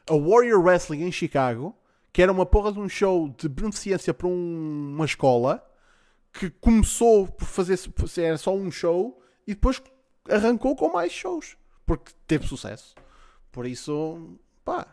[0.08, 1.76] a Warrior Wrestling em Chicago,
[2.14, 5.66] que era uma porra de um show de beneficência para um, uma escola
[6.32, 7.80] que começou por fazer
[8.22, 9.82] era só um show e depois
[10.30, 12.96] arrancou com mais shows porque teve sucesso.
[13.52, 14.88] Por isso, pá,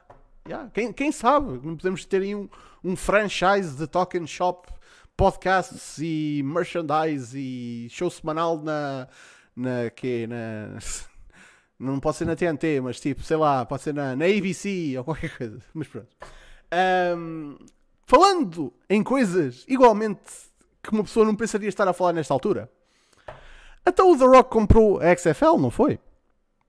[0.46, 1.58] yeah, quem, quem sabe?
[1.58, 2.48] Podemos ter aí um,
[2.84, 4.68] um franchise de Talking Shop,
[5.16, 9.08] podcasts e merchandise e show semanal na.
[9.56, 10.78] na que na
[11.78, 15.04] não pode ser na TNT, mas tipo, sei lá, pode ser na, na ABC ou
[15.04, 15.60] qualquer coisa.
[15.74, 16.08] Mas pronto.
[17.16, 17.58] Um,
[18.06, 20.20] falando em coisas igualmente
[20.82, 22.70] que uma pessoa não pensaria estar a falar nesta altura.
[23.84, 25.98] Até o The Rock comprou a XFL, não foi?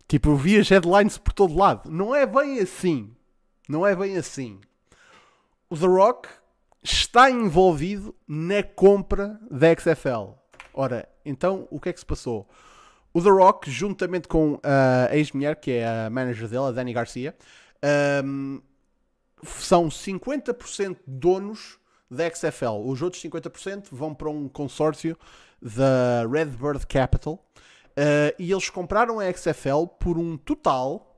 [0.08, 1.90] Tipo, eu via headlines por todo lado.
[1.90, 3.16] Não é bem assim.
[3.68, 4.60] Não é bem assim.
[5.70, 6.30] O The Rock
[6.84, 10.34] está envolvido na compra da XFL.
[10.74, 12.48] Ora, então o que é que se passou?
[13.14, 17.36] O The Rock, juntamente com a ex-mulher, que é a manager dele, a Dani Garcia,
[18.26, 18.62] um,
[19.44, 21.78] são 50% donos
[22.10, 22.82] da XFL.
[22.86, 25.18] Os outros 50% vão para um consórcio
[25.62, 27.44] da Redbird Capital,
[27.96, 31.14] Uh, e eles compraram a XFL por um total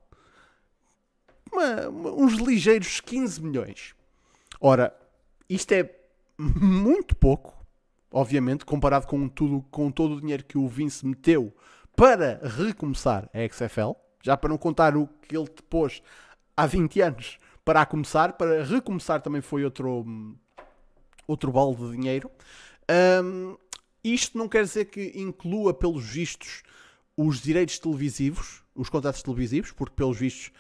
[1.51, 3.95] uma, uma, uns ligeiros 15 milhões.
[4.59, 4.95] Ora,
[5.49, 5.89] isto é
[6.37, 7.53] muito pouco,
[8.11, 11.53] obviamente, comparado com, tudo, com todo o dinheiro que o Vince meteu
[11.95, 16.01] para recomeçar a XFL, já para não contar o que ele depois
[16.57, 20.05] há 20 anos para a começar, para recomeçar também foi outro,
[21.27, 22.29] outro balde de dinheiro.
[23.23, 23.55] Um,
[24.03, 26.61] isto não quer dizer que inclua, pelos vistos,
[27.17, 30.51] os direitos televisivos, os contratos televisivos, porque, pelos vistos,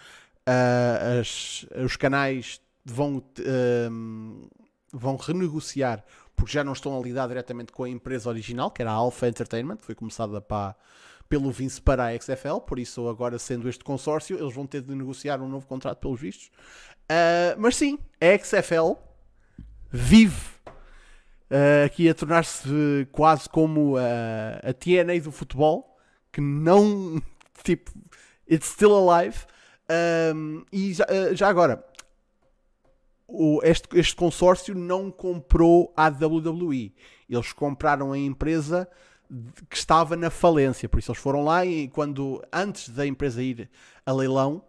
[0.47, 4.49] uh, as, os canais vão, uh,
[4.93, 6.03] vão renegociar
[6.35, 9.27] porque já não estão a lidar diretamente com a empresa original, que era a Alpha
[9.27, 10.75] Entertainment, que foi começada para,
[11.29, 14.93] pelo Vince para a XFL, por isso agora sendo este consórcio, eles vão ter de
[14.93, 16.51] negociar um novo contrato pelos vistos.
[17.05, 18.93] Uh, mas sim, a XFL
[19.89, 20.49] vive
[21.49, 25.94] uh, aqui a tornar-se quase como a TNA do futebol,
[26.35, 27.21] que não,
[27.63, 27.89] tipo,
[28.51, 29.45] it's still alive.
[30.35, 31.81] Um, e já, uh, já agora,
[33.25, 36.93] o, este, este consórcio não comprou a WWE.
[37.29, 38.85] Eles compraram a empresa
[39.69, 40.89] que estava na falência.
[40.89, 43.69] Por isso eles foram lá e quando, antes da empresa ir
[44.05, 44.61] a leilão,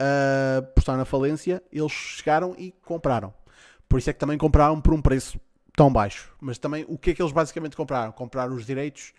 [0.00, 3.34] uh, por estar na falência, eles chegaram e compraram.
[3.86, 5.38] Por isso é que também compraram por um preço
[5.76, 6.32] tão baixo.
[6.40, 8.12] Mas também, o que é que eles basicamente compraram?
[8.12, 9.12] Compraram os direitos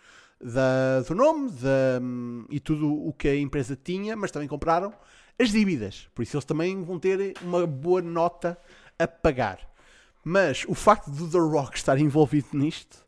[0.44, 2.00] da, do nome da,
[2.50, 4.92] e tudo o que a empresa tinha, mas também compraram
[5.38, 6.08] as dívidas.
[6.14, 8.58] Por isso eles também vão ter uma boa nota
[8.98, 9.58] a pagar.
[10.22, 13.04] Mas o facto do The Rock estar envolvido nisto.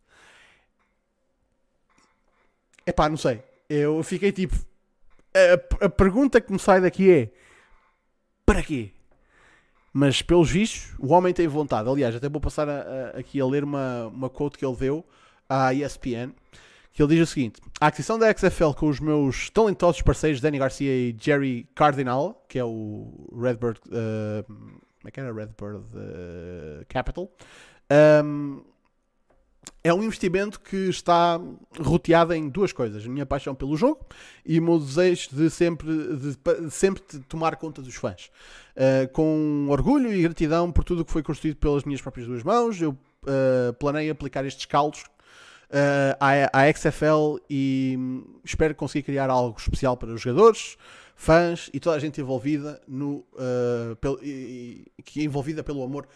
[2.87, 3.43] É pá, não sei.
[3.69, 4.57] Eu fiquei tipo.
[5.35, 7.31] A, a, pergunta que me sai daqui é:
[8.47, 8.93] para quê?
[9.93, 11.89] Mas pelos vistos, o homem tem vontade.
[11.89, 15.05] Aliás, até vou passar a, a, aqui a ler uma, uma quote que ele deu
[15.49, 16.33] à ESPN
[16.97, 20.59] que ele diz o seguinte: a aquisição da XFL com os meus talentosos parceiros Danny
[20.59, 25.31] Garcia e Jerry Cardinal, que é o Redbird, uh, como é que era?
[25.31, 27.31] Redbird uh, Capital,
[28.25, 28.65] um,
[29.85, 31.39] é um investimento que está
[31.79, 34.01] roteado em duas coisas: a minha paixão pelo jogo
[34.43, 38.31] e o meu desejo de sempre, de, sempre tomar conta dos fãs.
[38.75, 42.43] Uh, com orgulho e gratidão por tudo o que foi construído pelas minhas próprias duas
[42.43, 45.05] mãos, eu uh, planeio aplicar estes caldos
[46.21, 50.77] à, à XFL e hum, espero conseguir criar algo especial para os jogadores,
[51.15, 56.07] fãs e toda a gente envolvida no uh, pel, e, que é envolvida pelo amor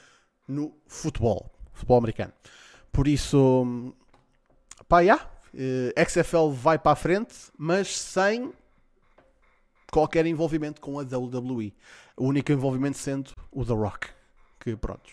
[0.46, 2.32] no futebol, futebol americano.
[2.92, 3.92] Por isso, hum,
[4.88, 8.52] pá, yeah, uh, XFL vai para a frente, mas sem
[9.90, 11.74] qualquer envolvimento com a WWE.
[12.16, 14.08] O único envolvimento sendo o The Rock.
[14.60, 15.08] Que pronto.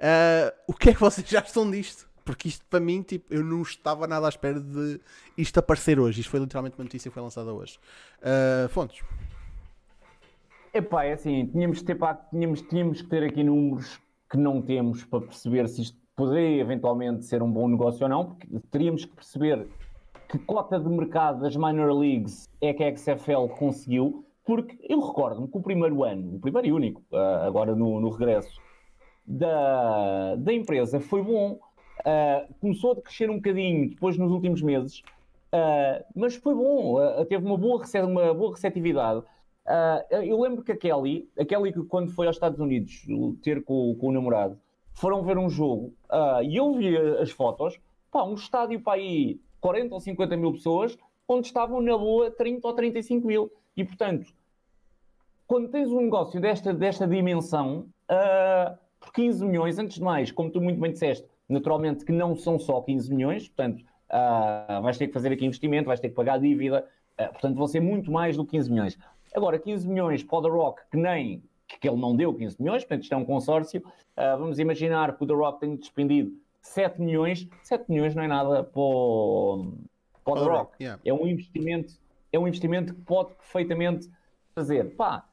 [0.00, 2.09] Uh, o que é que vocês já estão disto?
[2.24, 5.00] Porque isto para mim, tipo, eu não estava nada à espera de
[5.36, 6.20] isto aparecer hoje.
[6.20, 7.78] Isto foi literalmente uma notícia que foi lançada hoje.
[8.20, 9.02] Uh, fontes.
[10.72, 14.00] Epá, é assim, tínhamos, ter, pá, tínhamos, tínhamos que ter aqui números
[14.30, 18.26] que não temos para perceber se isto poderia eventualmente ser um bom negócio ou não,
[18.26, 19.66] porque teríamos que perceber
[20.28, 25.48] que cota de mercado das minor leagues é que a XFL conseguiu, porque eu recordo-me
[25.48, 28.60] que o primeiro ano, o primeiro e único, uh, agora no, no regresso
[29.26, 31.58] da, da empresa, foi bom
[32.00, 35.00] Uh, começou a crescer um bocadinho depois nos últimos meses,
[35.52, 39.22] uh, mas foi bom, uh, teve uma boa, uma boa receptividade.
[40.22, 43.06] eu lembro que a Kelly, a Kelly que quando foi aos Estados Unidos
[43.42, 44.58] ter com, com o namorado,
[44.94, 45.92] foram ver um jogo
[46.42, 47.78] e eu vi as fotos,
[48.10, 50.98] pá, um estádio para aí 40 ou 50 mil pessoas,
[51.28, 53.52] onde estavam na boa 30 ou 35 mil.
[53.76, 54.32] E portanto,
[55.46, 57.86] quando tens um negócio desta, desta dimensão,
[58.98, 62.58] por 15 milhões, antes de mais, como tu muito bem disseste, naturalmente que não são
[62.58, 66.38] só 15 milhões, portanto, uh, vais ter que fazer aqui investimento, vais ter que pagar
[66.38, 66.86] dívida,
[67.20, 68.98] uh, portanto, vão ser muito mais do que 15 milhões.
[69.34, 71.42] Agora, 15 milhões para o The Rock, que nem
[71.80, 75.22] que ele não deu 15 milhões, portanto, isto é um consórcio, uh, vamos imaginar que
[75.22, 76.32] o The Rock tem despendido
[76.62, 79.72] 7 milhões, 7 milhões não é nada para o,
[80.24, 80.82] para o The Rock.
[80.82, 81.00] Yeah.
[81.04, 81.94] É um investimento,
[82.32, 84.10] é um investimento que pode perfeitamente
[84.54, 84.96] fazer.
[84.96, 85.24] Pá,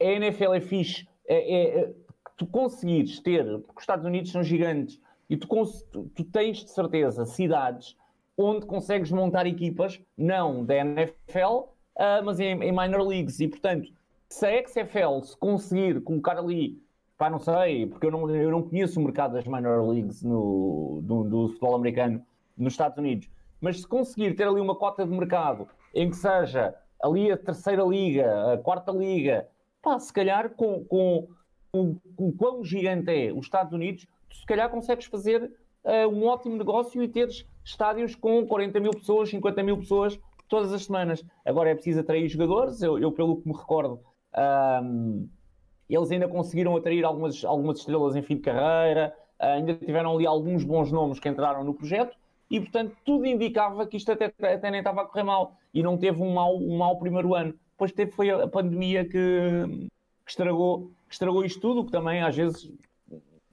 [0.00, 1.94] a NFL é fixe, é, é, é,
[2.36, 5.00] tu conseguires ter, porque os Estados Unidos são gigantes,
[5.32, 5.48] e tu,
[6.14, 7.96] tu, tens de certeza cidades
[8.36, 13.40] onde consegues montar equipas, não da NFL, uh, ah, mas em, em, minor leagues.
[13.40, 13.90] E portanto,
[14.28, 16.78] se a XFL se conseguir colocar ali,
[17.16, 21.00] pá, não sei, porque eu não, eu não conheço o mercado das minor leagues no,
[21.02, 22.22] do, do futebol americano
[22.54, 26.74] nos Estados Unidos, mas se conseguir ter ali uma cota de mercado em que seja
[27.02, 29.48] ali a terceira liga, a quarta liga,
[29.80, 31.26] pá, se calhar com, com,
[31.70, 35.50] com, com o quão gigante é os Estados Unidos, se calhar consegues fazer
[35.84, 40.18] uh, um ótimo negócio e teres estádios com 40 mil pessoas, 50 mil pessoas
[40.48, 41.24] todas as semanas.
[41.44, 44.00] Agora é preciso atrair jogadores, eu, eu pelo que me recordo,
[44.82, 45.28] um,
[45.88, 50.26] eles ainda conseguiram atrair algumas, algumas estrelas em fim de carreira, uh, ainda tiveram ali
[50.26, 52.16] alguns bons nomes que entraram no projeto
[52.50, 55.96] e, portanto, tudo indicava que isto até, até nem estava a correr mal e não
[55.96, 57.54] teve um mau, um mau primeiro ano.
[57.70, 59.88] Depois teve foi a pandemia que,
[60.24, 62.70] que estragou, que estragou isto tudo, que também às vezes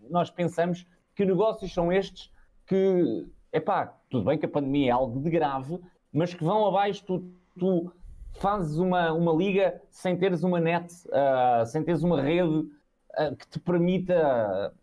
[0.09, 0.85] nós pensamos
[1.15, 2.31] que negócios são estes
[2.65, 5.79] que, epá, tudo bem que a pandemia é algo de grave,
[6.13, 7.91] mas que vão abaixo, tu, tu
[8.33, 13.47] fazes uma, uma liga sem teres uma net, uh, sem teres uma rede uh, que
[13.47, 14.73] te permita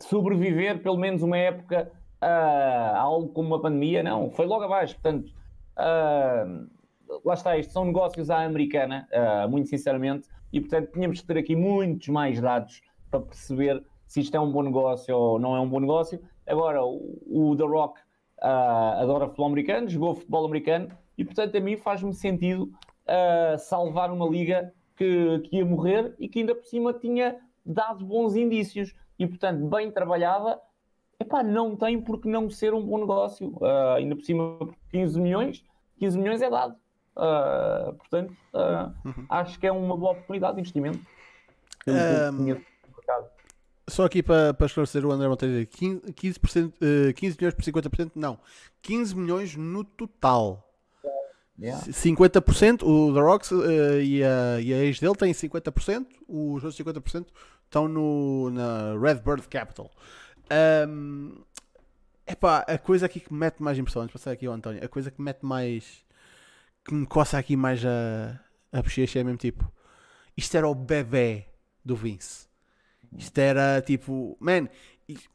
[0.00, 4.02] sobreviver pelo menos uma época a algo como uma pandemia?
[4.02, 4.94] Não, foi logo abaixo.
[4.94, 5.32] Portanto,
[7.24, 9.08] lá está, isto são negócios à americana,
[9.48, 14.36] muito sinceramente, e portanto tínhamos que ter aqui muitos mais dados para perceber se isto
[14.36, 16.20] é um bom negócio ou não é um bom negócio.
[16.46, 18.00] Agora, o, o The Rock
[18.38, 20.88] uh, adora futebol americano, jogou futebol americano
[21.18, 22.72] e, portanto, a mim faz-me sentido
[23.06, 28.04] uh, salvar uma liga que, que ia morrer e que ainda por cima tinha dado
[28.04, 30.60] bons indícios e, portanto, bem trabalhada.
[31.18, 33.48] Epá, não tem por que não ser um bom negócio.
[33.56, 34.58] Uh, ainda por cima,
[34.90, 35.64] 15 milhões,
[35.98, 36.76] 15 milhões é dado.
[37.16, 39.26] Uh, portanto, uh, uhum.
[39.30, 41.00] acho que é uma boa oportunidade de investimento.
[41.88, 42.56] Um,
[43.88, 46.72] só aqui para, para esclarecer o André Monteiro, 15, 15%,
[47.10, 48.38] uh, 15 milhões por 50%, não.
[48.82, 50.62] 15 milhões no total.
[51.58, 51.82] Yeah.
[51.86, 56.76] 50%, o The Rocks uh, e, a, e a ex dele têm 50%, os outros
[56.76, 57.26] 50%
[57.64, 59.90] estão no, na Redbird Capital.
[60.88, 61.34] Um,
[62.26, 64.84] epá, a coisa aqui que me mete mais impressão, antes de passar aqui ao António,
[64.84, 66.04] a coisa que me mete mais.
[66.84, 68.38] que me coça aqui mais a,
[68.72, 69.70] a bochecha é mesmo tipo.
[70.36, 71.46] Isto era o bebê
[71.84, 72.45] do Vince.
[73.18, 74.68] Isto era tipo, man,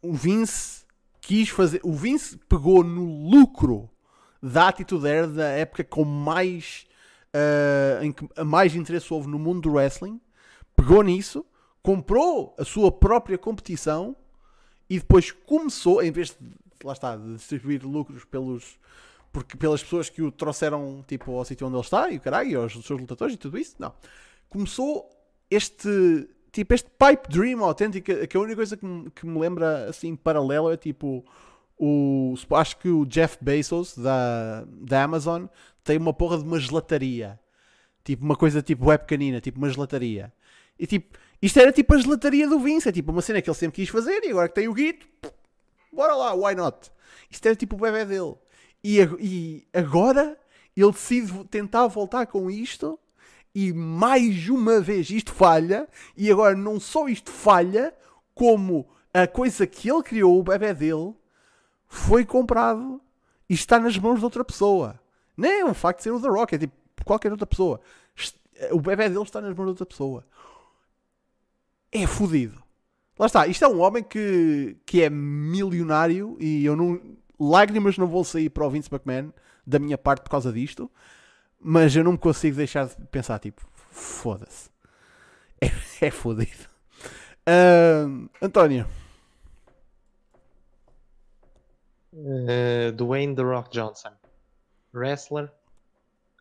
[0.02, 0.86] o Vince
[1.20, 1.80] quis fazer.
[1.84, 3.90] O Vince pegou no lucro
[4.42, 6.86] da atitude era da época com mais.
[7.34, 10.20] Uh, em que mais interesse houve no mundo do wrestling,
[10.76, 11.46] pegou nisso,
[11.82, 14.18] comprou a sua própria competição
[14.90, 16.52] e depois começou, em vez de,
[16.84, 18.78] lá está, de distribuir lucros pelos,
[19.32, 22.50] porque, pelas pessoas que o trouxeram tipo, ao sítio onde ele está e o caralho,
[22.50, 23.94] e aos seus lutadores e tudo isso, não.
[24.50, 25.10] Começou
[25.50, 29.90] este tipo, este pipe dream autêntico, que a única coisa que me, que me lembra
[29.90, 31.26] assim paralelo é tipo
[31.84, 35.46] o, acho que o Jeff Bezos da, da Amazon
[35.84, 37.40] tem uma porra de uma gelataria.
[38.04, 40.32] Tipo, uma coisa tipo web pequenina, tipo uma gelataria.
[40.78, 43.58] E tipo, isto era tipo a gelataria do Vince, é tipo uma cena que ele
[43.58, 45.08] sempre quis fazer e agora que tem o guito,
[45.92, 46.92] bora lá, why not?
[47.32, 48.36] Isto era tipo o bebê dele.
[48.84, 50.38] E, e agora
[50.78, 53.00] ele decide tentar voltar com isto
[53.54, 57.94] e mais uma vez isto falha, e agora não só isto falha,
[58.34, 61.14] como a coisa que ele criou, o bebê dele,
[61.88, 63.02] foi comprado
[63.50, 65.00] e está nas mãos de outra pessoa.
[65.36, 66.74] Nem é um facto de ser o The Rock, é tipo
[67.04, 67.82] qualquer outra pessoa.
[68.72, 70.26] O bebê dele está nas mãos de outra pessoa.
[71.92, 72.62] É fodido.
[73.20, 77.00] Lá está, isto é um homem que, que é milionário e eu não.
[77.40, 79.32] Lágrimas não vou sair para o Vince McMahon
[79.66, 80.90] da minha parte por causa disto.
[81.62, 84.70] Mas eu não me consigo deixar de pensar, tipo, foda-se.
[85.62, 85.68] É,
[86.08, 86.70] é fodido.
[87.48, 88.88] Uh, António.
[92.14, 94.12] Uh, Dwayne The Rock Johnson.
[94.94, 95.52] Wrestler,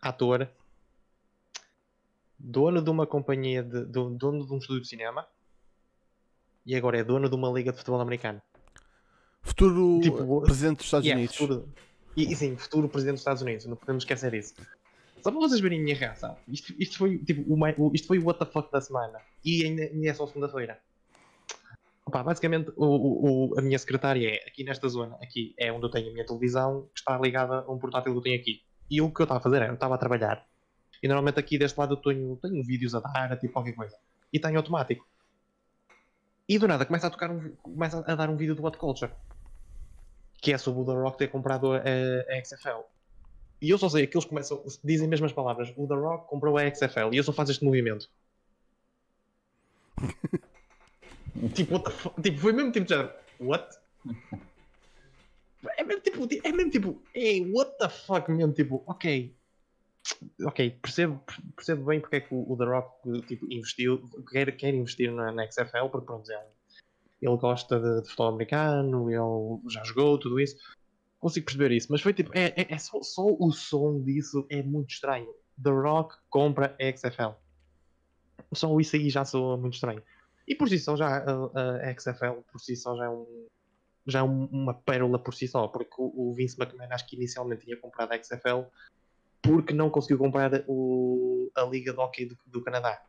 [0.02, 0.48] ator,
[2.38, 5.26] dono de uma companhia, de, de, dono de um estúdio de cinema
[6.66, 8.42] e agora é dono de uma liga de futebol americano.
[9.42, 11.36] Futuro tipo, presidente dos Estados yeah, Unidos.
[11.36, 11.68] Futuro,
[12.16, 13.66] e, e, sim, futuro presidente dos Estados Unidos.
[13.66, 14.54] Não podemos esquecer isso.
[15.22, 16.36] Só para vocês verem a minha reação.
[16.48, 19.20] Isto, isto foi tipo o, isto foi o WTF da semana.
[19.44, 20.80] E ainda, ainda é só segunda-feira.
[22.06, 26.08] basicamente o, o, a minha secretária é aqui nesta zona, aqui é onde eu tenho
[26.08, 28.62] a minha televisão, que está ligada a um portátil que eu tenho aqui.
[28.90, 30.44] E o que eu estava a fazer era, eu estava a trabalhar.
[31.02, 33.96] E normalmente aqui deste lado eu tenho, tenho vídeos a dar, tipo qualquer coisa.
[34.32, 35.06] E está em automático.
[36.48, 39.12] E do nada começa a tocar um, começa a dar um vídeo do What Culture.
[40.42, 42.80] Que é sobre o The Rock ter comprado a, a XFL.
[43.61, 45.72] E eu só sei que eles começam, dizem as mesmas palavras.
[45.76, 48.08] O The Rock comprou a XFL e eu só faço este movimento.
[51.54, 52.22] tipo, what the fuck?
[52.22, 53.14] Tipo, foi mesmo tipo já.
[53.38, 53.78] What?
[55.76, 59.34] É mesmo tipo, é mesmo tipo, hey, what the fuck mesmo, tipo, ok.
[60.42, 61.22] Ok, percebo,
[61.54, 65.30] percebo bem porque é que o, o The Rock tipo, investiu, quer, quer investir na,
[65.30, 66.40] na XFL, porque pronto, ele,
[67.20, 70.56] ele gosta de, de futebol americano, ele já jogou, tudo isso
[71.20, 74.62] consigo perceber isso, mas foi tipo, é, é, é só, só, o som disso é
[74.62, 75.28] muito estranho.
[75.62, 77.36] The Rock compra a XFL.
[78.52, 80.02] Só isso aí já soa muito estranho.
[80.48, 83.46] E por si só já a, a XFL por si só já é um
[84.06, 87.66] já é uma pérola por si só, porque o, o Vince McMahon acho que inicialmente
[87.66, 88.62] tinha comprado a XFL
[89.42, 93.00] porque não conseguiu comprar o, a Liga de Hockey do, do Canadá.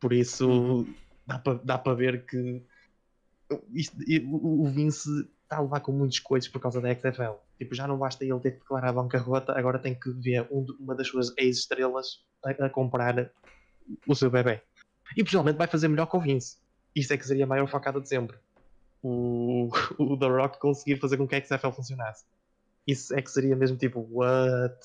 [0.00, 0.94] Por isso uhum.
[1.24, 2.62] dá para dá ver que
[3.72, 3.96] isto,
[4.28, 5.08] o Vince
[5.46, 7.38] está a levar com muitos coisas por causa da XFL.
[7.56, 10.66] Tipo, já não basta ele ter que declarar a bancarrota, agora tem que ver um,
[10.78, 13.30] uma das suas ex-estrelas a, a, comprar
[14.06, 14.60] o seu bebê.
[15.16, 16.58] E possivelmente vai fazer melhor que o Vince.
[16.94, 18.36] Isso é que seria a maior facada de sempre.
[19.02, 22.24] O, o The Rock conseguir fazer com que a XFL funcionasse.
[22.86, 24.76] Isso é que seria mesmo tipo, what?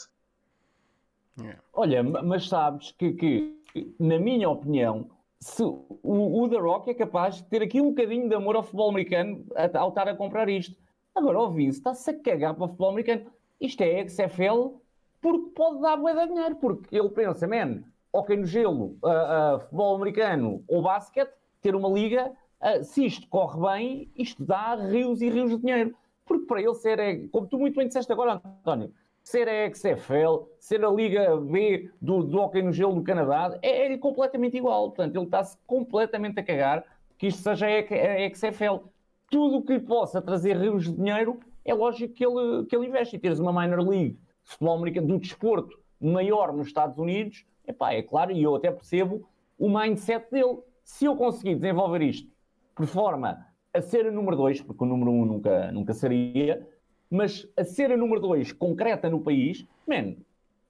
[1.39, 1.59] Yeah.
[1.73, 5.09] Olha, ma- mas sabes que, que, na minha opinião,
[5.41, 8.61] se o, o The Rock é capaz de ter aqui um bocadinho de amor ao
[8.61, 10.77] futebol americano ao estar a comprar isto.
[11.15, 13.25] Agora, o Vince está-se a cagar para o futebol americano.
[13.59, 14.75] Isto é XFL
[15.19, 16.55] porque pode dar bué de dinheiro.
[16.57, 17.83] Porque ele pensa, man,
[18.13, 23.27] ok no gelo, ah, ah, futebol americano ou basquete, ter uma liga, ah, se isto
[23.27, 25.95] corre bem, isto dá rios e rios de dinheiro.
[26.23, 28.93] Porque para ele ser, é, como tu muito bem disseste agora, António,
[29.23, 33.91] ser a XFL, ser a Liga B do, do Hockey no Gelo do Canadá, é,
[33.91, 34.91] é completamente igual.
[34.91, 36.83] Portanto, ele está-se completamente a cagar
[37.17, 38.85] que isto seja a, a XFL.
[39.29, 43.15] Tudo o que possa trazer rios de dinheiro, é lógico que ele, que ele investe.
[43.15, 47.93] E teres uma minor league de futebol americano, do desporto maior nos Estados Unidos, epá,
[47.93, 50.57] é claro, e eu até percebo o mindset dele.
[50.83, 52.29] Se eu conseguir desenvolver isto
[52.75, 56.67] por forma a ser a número 2, porque o número 1 um nunca, nunca seria,
[57.11, 60.15] mas a ser a número 2 concreta no país, man,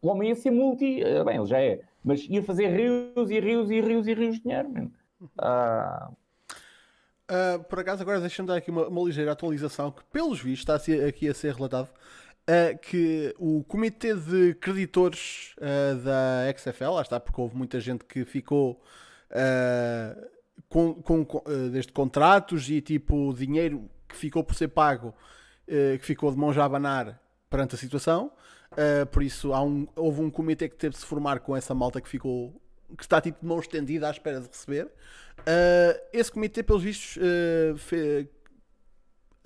[0.02, 3.40] o homem ia ser multi, eh, bem, ele já é, mas ia fazer rios e
[3.40, 4.92] rios e rios e rios de dinheiro, man.
[5.38, 6.10] Ah,
[7.32, 10.76] Uh, por acaso, agora deixa-me dar aqui uma, uma ligeira atualização que, pelos vistos, está
[10.76, 16.90] a ser- aqui a ser relatado uh, que o comitê de creditores uh, da XFL,
[16.96, 18.84] lá está, porque houve muita gente que ficou
[19.32, 20.28] uh,
[20.68, 25.14] com, com, uh, desde contratos e tipo dinheiro que ficou por ser pago, uh,
[26.00, 27.20] que ficou de mãos a abanar
[27.50, 28.32] perante a situação.
[28.72, 32.00] Uh, por isso um, houve um comitê que teve de se formar com essa malta
[32.00, 32.62] que ficou
[32.98, 34.86] que está tipo de mão estendida à espera de receber.
[34.86, 38.20] Uh, esse comitê, pelos vistos, uh,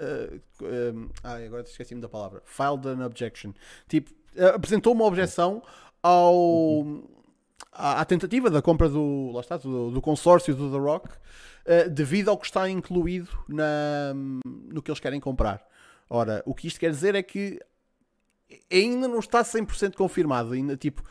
[0.01, 2.41] uh, agora esqueci-me da palavra.
[2.45, 3.53] Filed an objection.
[3.87, 4.11] Tipo,
[4.53, 5.63] apresentou uma objeção
[6.01, 6.85] ao,
[7.71, 11.09] à, à tentativa da compra do, lá está, do, do consórcio do The Rock
[11.91, 14.13] devido ao que está incluído na,
[14.45, 15.65] no que eles querem comprar.
[16.09, 17.59] Ora, o que isto quer dizer é que
[18.71, 20.53] ainda não está 100% confirmado.
[20.53, 21.03] Ainda, tipo,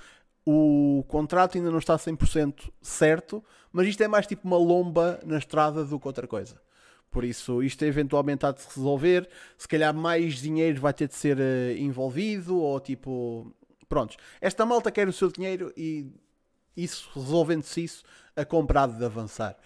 [0.46, 3.42] o contrato ainda não está 100% certo,
[3.72, 6.60] mas isto é mais tipo uma lomba na estrada do que outra coisa.
[7.10, 9.28] Por isso, isto eventualmente há de se resolver.
[9.56, 13.54] Se calhar mais dinheiro vai ter de ser eh, envolvido, ou tipo.
[13.88, 14.16] Prontos.
[14.40, 16.10] Esta malta quer o seu dinheiro e
[16.76, 18.02] isso, resolvendo-se isso,
[18.34, 19.56] a comprar de avançar.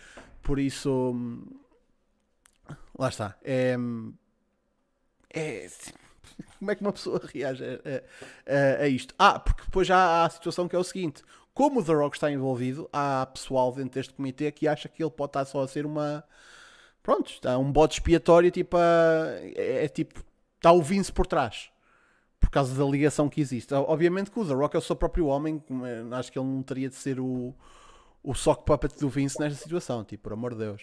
[0.42, 1.12] Por isso.
[1.14, 1.46] hum,
[2.98, 3.36] Lá está.
[3.42, 3.76] É.
[5.32, 5.68] É.
[6.58, 7.68] Como é que uma pessoa reage a,
[8.80, 9.14] a- a- isto?
[9.18, 11.22] Ah, porque depois há a situação que é o seguinte:
[11.54, 15.10] como o The Rock está envolvido, há pessoal dentro deste comitê que acha que ele
[15.10, 16.24] pode estar só a ser uma.
[17.02, 19.26] Pronto, está um bode expiatório, tipo, a-
[19.56, 20.22] é, é tipo,
[20.56, 21.70] está o Vince por trás.
[22.40, 23.74] Por causa da ligação que existe.
[23.74, 25.62] Obviamente que o The Rock é o seu próprio homem,
[26.12, 27.52] acho que ele não teria de ser o,
[28.22, 30.82] o sock puppet do Vince nesta situação, tipo, por amor de Deus.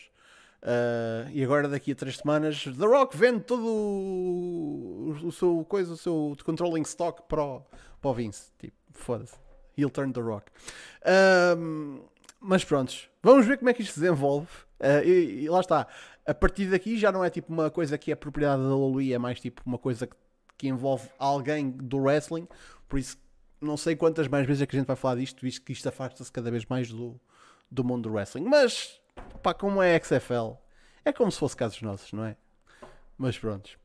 [0.66, 5.94] Uh, e agora daqui a três semanas The Rock vende todo o, o seu coisa,
[5.94, 7.62] o seu controlling stock para o,
[8.02, 8.52] para o Vince.
[8.58, 9.36] Tipo, foda-se.
[9.78, 10.52] He'll turn The Rock.
[12.48, 14.48] Mas prontos, vamos ver como é que isto se desenvolve.
[14.80, 15.88] Uh, e, e lá está.
[16.26, 19.18] A partir daqui já não é tipo uma coisa que é propriedade da WWE, é
[19.18, 20.16] mais tipo uma coisa que,
[20.58, 22.48] que envolve alguém do wrestling.
[22.88, 23.18] Por isso,
[23.60, 25.88] não sei quantas mais vezes é que a gente vai falar disto, visto que isto
[25.90, 27.20] afasta-se cada vez mais do,
[27.70, 28.44] do mundo do wrestling.
[28.44, 29.00] Mas,
[29.42, 30.54] pá, como é XFL,
[31.04, 32.36] é como se fosse casos nossos, não é?
[33.18, 33.78] Mas prontos.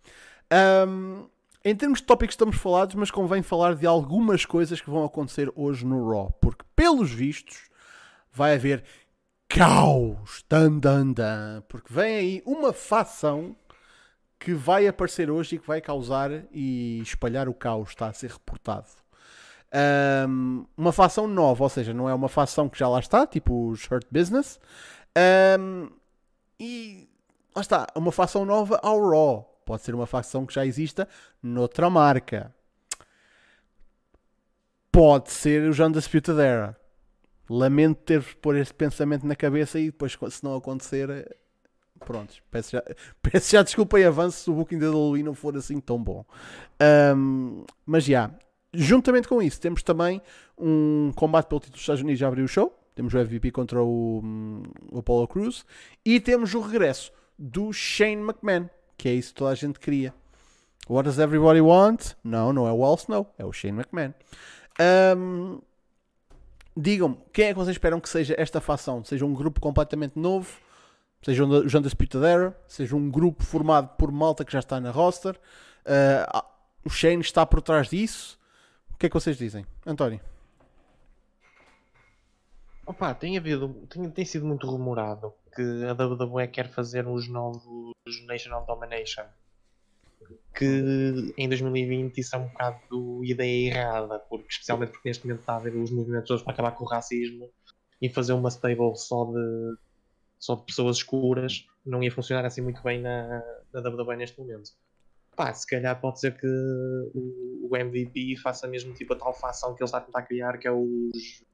[0.50, 1.26] Ahm,
[1.64, 5.52] em termos de tópicos estamos falados, mas convém falar de algumas coisas que vão acontecer
[5.54, 6.32] hoje no Raw.
[6.40, 7.68] Porque, pelos vistos,
[8.32, 8.82] vai haver
[9.46, 10.42] caos.
[10.48, 11.62] Dan, dan, dan.
[11.68, 13.54] Porque vem aí uma facção
[14.38, 17.90] que vai aparecer hoje e que vai causar e espalhar o caos.
[17.90, 18.88] Está a ser reportado.
[20.26, 23.68] Um, uma facção nova, ou seja, não é uma facção que já lá está, tipo
[23.68, 24.58] os Hurt Business.
[25.16, 25.90] Um,
[26.58, 27.08] e
[27.54, 29.62] lá está, uma facção nova ao Raw.
[29.64, 31.08] Pode ser uma facção que já exista
[31.42, 32.54] noutra marca.
[34.90, 36.76] Pode ser o John Disputed Era.
[37.48, 41.36] Lamento ter de pôr este pensamento na cabeça e depois, se não acontecer, eh,
[41.98, 42.34] pronto.
[42.50, 42.82] Peço já,
[43.22, 46.24] peço já desculpa em avanço se o booking da WWE não for assim tão bom.
[47.16, 48.30] Um, mas já,
[48.72, 50.20] juntamente com isso, temos também
[50.58, 52.79] um combate pelo título dos Estados Unidos já abriu o show.
[53.00, 54.62] Temos o MVP contra o, hum,
[54.92, 55.64] o Apollo Cruz.
[56.04, 58.68] E temos o regresso do Shane McMahon,
[58.98, 60.12] que é isso que toda a gente queria.
[60.86, 62.12] What does everybody want?
[62.22, 64.12] Não, não é o Al Snow, é o Shane McMahon.
[65.16, 65.62] Um,
[66.76, 69.02] Digam-me, quem é que vocês esperam que seja esta facção?
[69.02, 70.52] Seja um grupo completamente novo?
[71.22, 72.54] Seja o John Disputed?
[72.68, 75.40] Seja um grupo formado por malta que já está na roster?
[75.86, 76.42] Uh,
[76.84, 78.38] o Shane está por trás disso?
[78.92, 79.64] O que é que vocês dizem?
[79.86, 80.20] António?
[82.90, 87.94] Opa, tem havido, tem, tem sido muito rumorado que a WWE quer fazer os novos
[88.26, 89.26] National Domination.
[90.52, 95.52] que em 2020 isso é um bocado ideia errada, porque especialmente porque neste momento está
[95.52, 97.48] a haver os movimentos todos para acabar com o racismo
[98.02, 99.76] e fazer uma stable só de,
[100.40, 103.40] só de pessoas escuras não ia funcionar assim muito bem na,
[103.72, 104.72] na WWE neste momento.
[105.36, 106.48] Pá, se calhar pode ser que
[107.14, 110.66] o, MVP faça mesmo tipo a tal fação que ele está a tentar criar, que
[110.66, 111.44] é os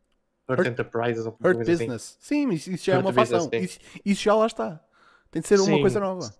[0.48, 1.72] Hurt, Hurt- Enterprises ou coisa assim.
[1.72, 2.16] Business.
[2.20, 3.48] Sim, isso, isso já é uma fação.
[3.52, 4.80] Isso, isso já lá está.
[5.30, 5.80] Tem de ser uma Sim.
[5.80, 6.34] coisa nova.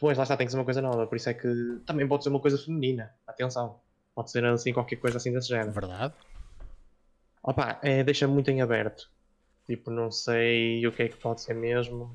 [0.00, 2.22] Pois, lá está, tem que ser uma coisa nova, por isso é que também pode
[2.22, 3.80] ser uma coisa feminina, atenção.
[4.14, 5.72] Pode ser assim qualquer coisa assim desse género.
[5.72, 6.14] Verdade.
[7.42, 9.10] Opa, é, deixa muito em aberto.
[9.66, 12.14] Tipo, não sei o que é que pode ser mesmo.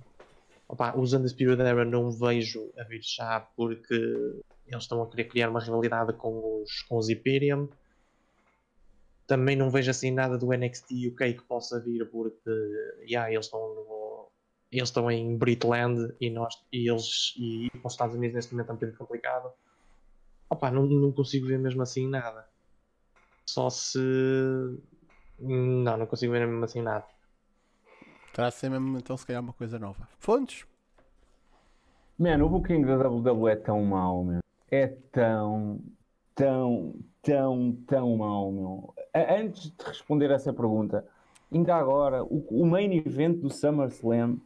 [0.68, 5.49] Opa, os Undisputed Era não vejo a vir já porque eles estão a querer criar
[5.49, 7.68] uma rivalidade com os, com os Imperium.
[9.34, 12.52] Também não vejo assim nada do NXT UK que possa vir porque
[13.10, 14.28] yeah, eles estão no-
[14.72, 18.70] eles estão em Britland e nós e eles e para os Estados Unidos neste momento
[18.70, 19.52] é um bocadinho complicado.
[20.52, 22.48] Opa, não, não consigo ver mesmo assim nada.
[23.50, 23.98] Só se
[25.40, 27.08] não, não consigo ver mesmo assim nada.
[28.34, 30.08] Terá de ser mesmo, então, se calhar, uma coisa nova.
[30.20, 30.64] Fontes?
[32.20, 34.42] Mano, o booking da WWE é tão mau, meu.
[34.70, 35.80] É tão,
[36.36, 38.94] tão, tão, tão mau, meu.
[39.14, 41.06] Antes de responder essa pergunta,
[41.52, 44.38] ainda agora, o, o main event do SummerSlam,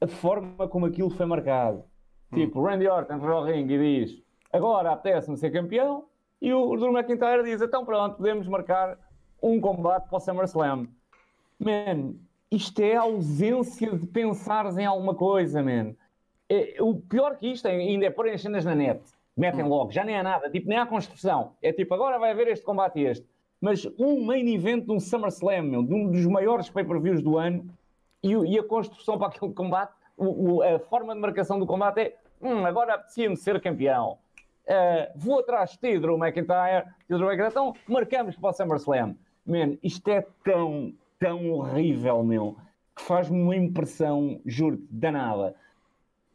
[0.00, 1.84] a forma como aquilo foi marcado.
[2.32, 6.04] Tipo, Randy Orton entra ao ringue e diz agora apetece-me ser campeão
[6.40, 8.96] e o Drew McIntyre diz então pronto, podemos marcar
[9.42, 10.86] um combate para o SummerSlam.
[11.58, 12.14] Man,
[12.50, 15.94] isto é a ausência de pensares em alguma coisa, man.
[16.48, 19.02] É, o pior que isto é, ainda é pôr as cenas na net.
[19.36, 21.52] Metem logo, já nem há nada, tipo, nem há construção.
[21.60, 23.26] É tipo, agora vai haver este combate e este.
[23.60, 27.68] Mas um main event de um SummerSlam, meu, de um dos maiores pay-per-views do ano,
[28.22, 31.98] e, e a construção para aquele combate, o- o- a forma de marcação do combate
[32.00, 34.18] é hum, agora apetecia-me ser campeão.
[34.66, 39.14] Uh, vou atrás de ti, Drew McIntyre, o Drew McIntyre, então marcamos para o SummerSlam.
[39.46, 42.56] Man, isto é tão, tão horrível, meu,
[42.96, 45.54] que faz-me uma impressão, juro-te, danada.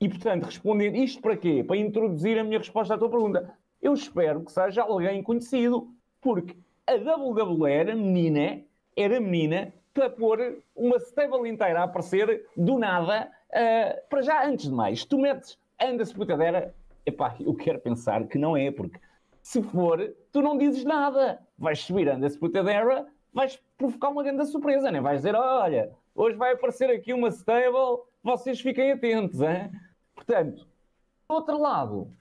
[0.02, 1.64] E portanto, respondendo isto para quê?
[1.64, 3.54] Para introduzir a minha resposta à tua pergunta.
[3.82, 5.90] Eu espero que seja alguém conhecido,
[6.22, 6.56] porque
[6.88, 8.62] a WWE era menina,
[8.96, 13.30] era menina para pôr uma stable inteira a aparecer do nada.
[13.54, 16.74] ah, para já, antes de mais, tu metes Undisputed Era,
[17.06, 19.00] epá, eu quero pensar que não é, porque
[19.42, 21.40] se for, tu não dizes nada.
[21.58, 25.02] Vais subir Undisputed Era, vais provocar uma grande surpresa, né?
[25.02, 29.72] vais dizer: olha, hoje vai aparecer aqui uma stable, vocês fiquem atentos, hein?
[30.20, 30.68] Portanto,
[31.30, 32.12] do outro lado,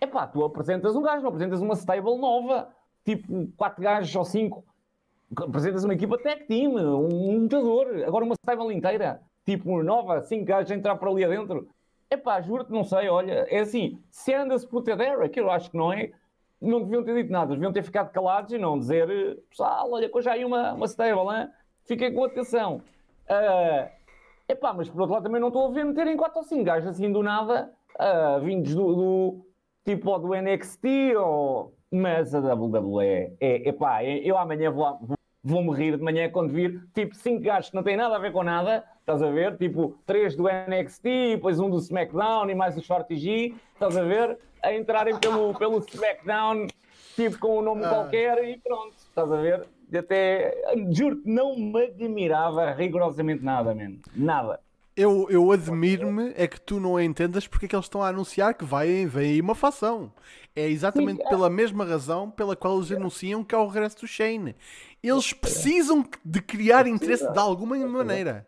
[0.00, 2.68] epá, tu apresentas um gajo, apresentas uma stable nova,
[3.04, 4.64] tipo quatro gajos ou cinco.
[5.36, 10.72] Apresentas uma equipa tech team, um lutador, agora uma stable inteira, tipo nova, cinco gajos
[10.72, 11.68] a entrar por ali adentro.
[12.10, 15.76] Epá, juro-te, não sei, olha, é assim, se anda-se Puted Era, que eu acho que
[15.76, 16.12] não é,
[16.60, 19.08] não deviam ter dito nada, deviam ter ficado calados e não dizer,
[19.48, 21.48] pessoal, olha, que hoje há aí uma, uma stable, hein?
[21.84, 22.82] fiquem com atenção.
[23.28, 23.90] Ah,
[24.48, 26.88] epá, mas por outro lado também não estou a ver meterem quatro ou cinco gajos
[26.88, 29.46] assim do nada, ah, vindos do, do-
[29.84, 31.72] tipo do NXT, ou...
[31.92, 36.82] mas a WWE, é, epá, eu amanhã vou, vou, vou-me rir de manhã quando vir,
[36.94, 39.56] tipo, cinco gajos que não têm nada a ver com nada, estás a ver?
[39.56, 41.02] Tipo, três do NXT,
[41.36, 44.38] depois um do SmackDown e mais o Shorty G, estás a ver?
[44.62, 46.66] A entrarem pelo, pelo SmackDown,
[47.14, 47.88] tipo, com um nome Ah.
[47.90, 49.64] qualquer e pronto, estás a ver?
[49.90, 50.54] E até,
[50.90, 54.00] juro-te, não me admirava rigorosamente nada, mano.
[54.14, 54.60] Nada.
[54.96, 58.54] Eu, eu admiro-me é que tu não entendas porque é que eles estão a anunciar
[58.54, 60.10] que vai, vem aí uma fação.
[60.54, 61.28] É exatamente Sim, é.
[61.28, 64.56] pela mesma razão pela qual eles anunciam que há o regresso do Shane.
[65.02, 68.46] Eles precisam de criar interesse de alguma maneira.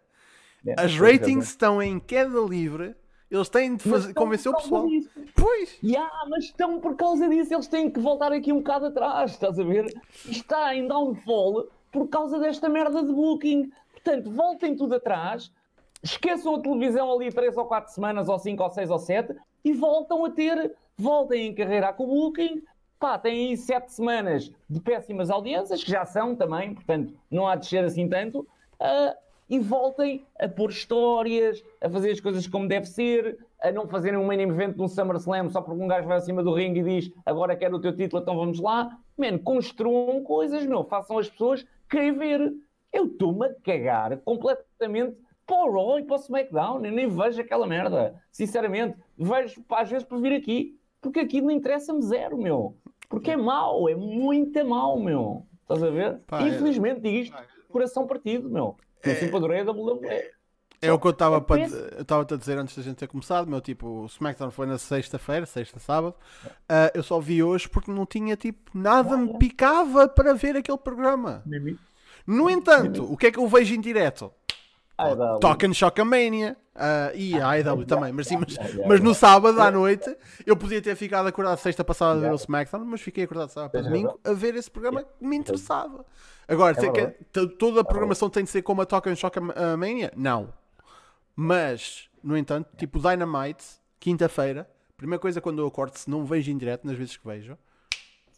[0.66, 2.96] É, As ratings estão em queda livre.
[3.30, 4.86] Eles têm de fazer, convencer o pessoal.
[4.86, 5.10] disso.
[5.34, 5.78] Pois.
[5.82, 9.58] Ya, mas estão por causa disso, eles têm que voltar aqui um bocado atrás, estás
[9.58, 9.86] a ver?
[10.26, 13.70] Está em downfall por causa desta merda de booking.
[13.92, 15.52] Portanto, voltem tudo atrás,
[16.02, 19.34] esqueçam a televisão ali 3 ou 4 semanas, ou 5 ou 6 ou 7,
[19.64, 22.62] e voltam a ter, voltem a encarreirar com o booking.
[22.98, 27.54] Pá, têm aí 7 semanas de péssimas audiências, que já são também, portanto, não há
[27.56, 28.46] de ser assim tanto.
[28.80, 29.14] ah,
[29.48, 34.18] e voltem a pôr histórias, a fazer as coisas como deve ser, a não fazerem
[34.18, 36.82] um main event de um SummerSlam só porque um gajo vai acima do ringue e
[36.84, 38.98] diz agora quero o teu título, então vamos lá.
[39.16, 42.52] Man, construam coisas, meu, façam as pessoas querer ver.
[42.92, 45.16] Eu estou-me a cagar completamente
[45.46, 48.96] para o Raw e para o SmackDown, eu nem vejo aquela merda, sinceramente.
[49.16, 52.76] Vejo, às vezes, por vir aqui, porque aqui não interessa-me zero, meu.
[53.08, 55.46] Porque é mau, é muito mau, meu.
[55.62, 56.18] Estás a ver?
[56.26, 57.36] Pá, é- Infelizmente digo isto,
[57.68, 58.76] coração partido, meu.
[59.02, 60.38] Eu sempre adorei a WWE.
[60.80, 63.08] É o que eu estava É para- eu estava a dizer antes da gente ter
[63.08, 66.14] começado, meu tipo, o SmackDown foi na sexta-feira, sexta, sábado.
[66.68, 70.78] Ah, eu só vi hoje porque não tinha tipo nada me picava para ver aquele
[70.78, 71.42] programa.
[72.26, 74.32] No entanto, o que é que eu vejo em direto?
[74.96, 78.56] Ai, dá, Talking Shockamania ah, e a IW também, mas, sim, mas,
[78.86, 82.36] mas no sábado à noite eu podia ter ficado acordado sexta passada a ver o
[82.36, 86.04] SmackDown, mas fiquei acordado sábado para domingo a ver esse programa que me interessava.
[86.48, 90.10] Agora, É que- toda a programação tem de ser como a Talking Shockamania?
[90.16, 90.48] Não.
[91.36, 93.64] Mas, no entanto, tipo Dynamite,
[94.00, 97.56] quinta-feira, primeira coisa quando eu acordo, se não vejo em direto, nas vezes que vejo,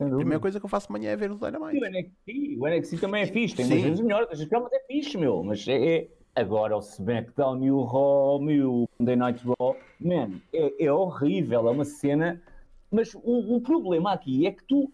[0.00, 1.78] a primeira coisa que eu faço amanhã é ver o E Dynamite.
[1.78, 5.16] o NXT, o NXT também é fixe, tem umas vezes melhor, outras programas é fixe,
[5.16, 9.76] meu, mas é, é- agora o SmackDown e o Raw e o Monday Night Raw,
[10.00, 12.42] man, é, é horrível, é uma cena,
[12.90, 14.90] mas o, o problema aqui é que tu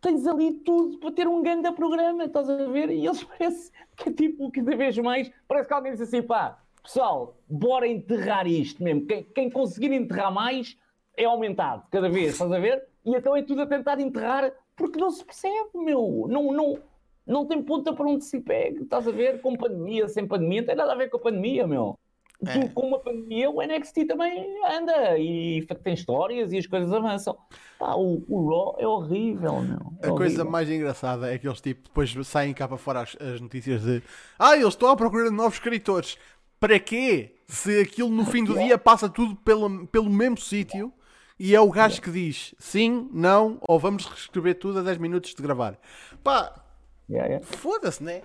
[0.00, 2.90] tens ali tudo para ter um grande programa, estás a ver?
[2.90, 6.58] E eles parece que é tipo, cada vez mais, parece que alguém diz assim, pá,
[6.82, 10.76] pessoal, bora enterrar isto mesmo, quem, quem conseguir enterrar mais
[11.16, 12.86] é aumentado cada vez, estás a ver?
[13.04, 16.26] E então é tudo a tentar enterrar porque não se percebe, meu.
[16.28, 16.78] Não, não,
[17.26, 19.40] não tem ponta para onde se pegue, estás a ver?
[19.40, 21.98] Com pandemia, sem pandemia, não tem nada a ver com a pandemia, meu.
[22.44, 22.68] Tu, É.
[22.68, 27.36] com uma pandemia, o NXT também anda e tem histórias e as coisas avançam.
[27.78, 29.78] Pá, o, o Raw é horrível, meu.
[30.02, 30.50] É A coisa horrível.
[30.50, 34.02] mais engraçada é que eles tipo, depois saem cá para fora as, as notícias de
[34.38, 36.18] Ah, eles estão à procura de novos escritores.
[36.60, 37.34] Para quê?
[37.48, 40.92] Se aquilo no fim do dia passa tudo pelo, pelo mesmo sítio
[41.38, 45.34] e é o gajo que diz sim, não, ou vamos reescrever tudo a 10 minutos
[45.34, 45.78] de gravar.
[46.24, 46.62] Pá,
[47.08, 47.46] Yeah, yeah.
[47.46, 48.22] foda-se, né?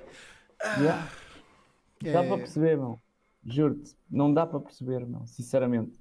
[0.80, 1.08] Yeah.
[2.02, 2.98] Dá É, para perceber, meu.
[3.46, 5.26] Juro-te, não dá para perceber, meu.
[5.26, 6.00] Sinceramente.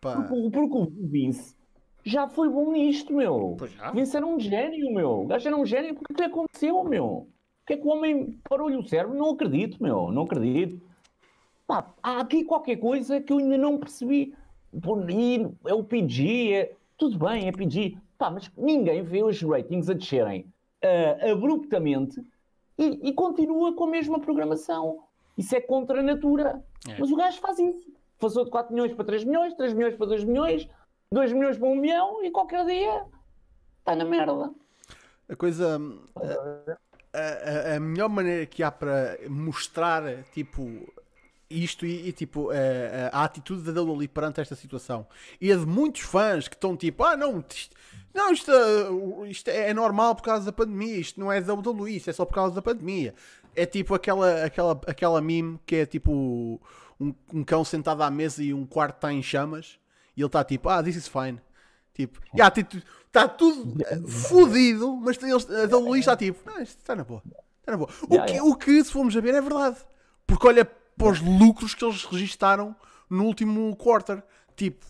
[0.00, 1.56] pá, Porque, porque o Vince
[2.04, 3.56] já foi bom nisto, meu.
[3.58, 3.90] Pois já.
[3.90, 5.22] O Vince era um gênio, meu.
[5.22, 5.94] O gajo era um gênio.
[5.94, 7.06] Porque o que é aconteceu, meu?
[7.06, 9.16] O que é que o homem parou-lhe o cérebro?
[9.16, 10.12] Não acredito, meu.
[10.12, 10.80] Não acredito.
[11.66, 14.34] Pá, há aqui qualquer coisa que eu ainda não percebi.
[15.08, 16.76] E é o PG, é...
[16.98, 17.96] tudo bem, é PG.
[18.18, 20.46] Pá, mas ninguém vê os ratings a descerem
[20.82, 22.20] ah, abruptamente
[22.76, 24.98] e, e continua com a mesma programação.
[25.36, 26.62] Isso é contra a natura.
[26.88, 26.96] É.
[26.98, 27.92] Mas o gajo faz isso.
[28.18, 30.68] Passou de 4 milhões para 3 milhões, 3 milhões para 2 milhões,
[31.12, 33.04] 2 milhões para 1 milhão e qualquer dia
[33.80, 34.50] está na merda.
[35.28, 35.80] a coisa.
[37.12, 40.02] A, a- a melhor maneira que há para mostrar
[40.32, 40.62] tipo
[41.48, 45.06] isto e, e, tipo a, a- a atitude da WWE perante esta situação
[45.40, 47.76] e a de muitos fãs que estão tipo ah não isto,
[48.14, 51.96] não isto, uh, isto é normal por causa da pandemia isto não é da WWE
[51.96, 53.14] isto é só por causa da pandemia
[53.54, 56.60] é tipo aquela aquela aquela meme que é tipo
[57.00, 59.78] um, um cão sentado à mesa e um quarto está em chamas
[60.16, 61.40] e ele está tipo ah this is fine
[61.94, 62.52] Tipo, já,
[63.06, 67.22] está tudo eh, fodido, mas eles, a WWE está tipo, não, isto está na boa.
[67.60, 67.88] Está na boa.
[68.02, 69.76] O, que, o que, se formos a ver, é verdade.
[70.26, 72.74] Porque olha para os lucros que eles registaram
[73.08, 74.22] no último quarter.
[74.56, 74.84] Tipo,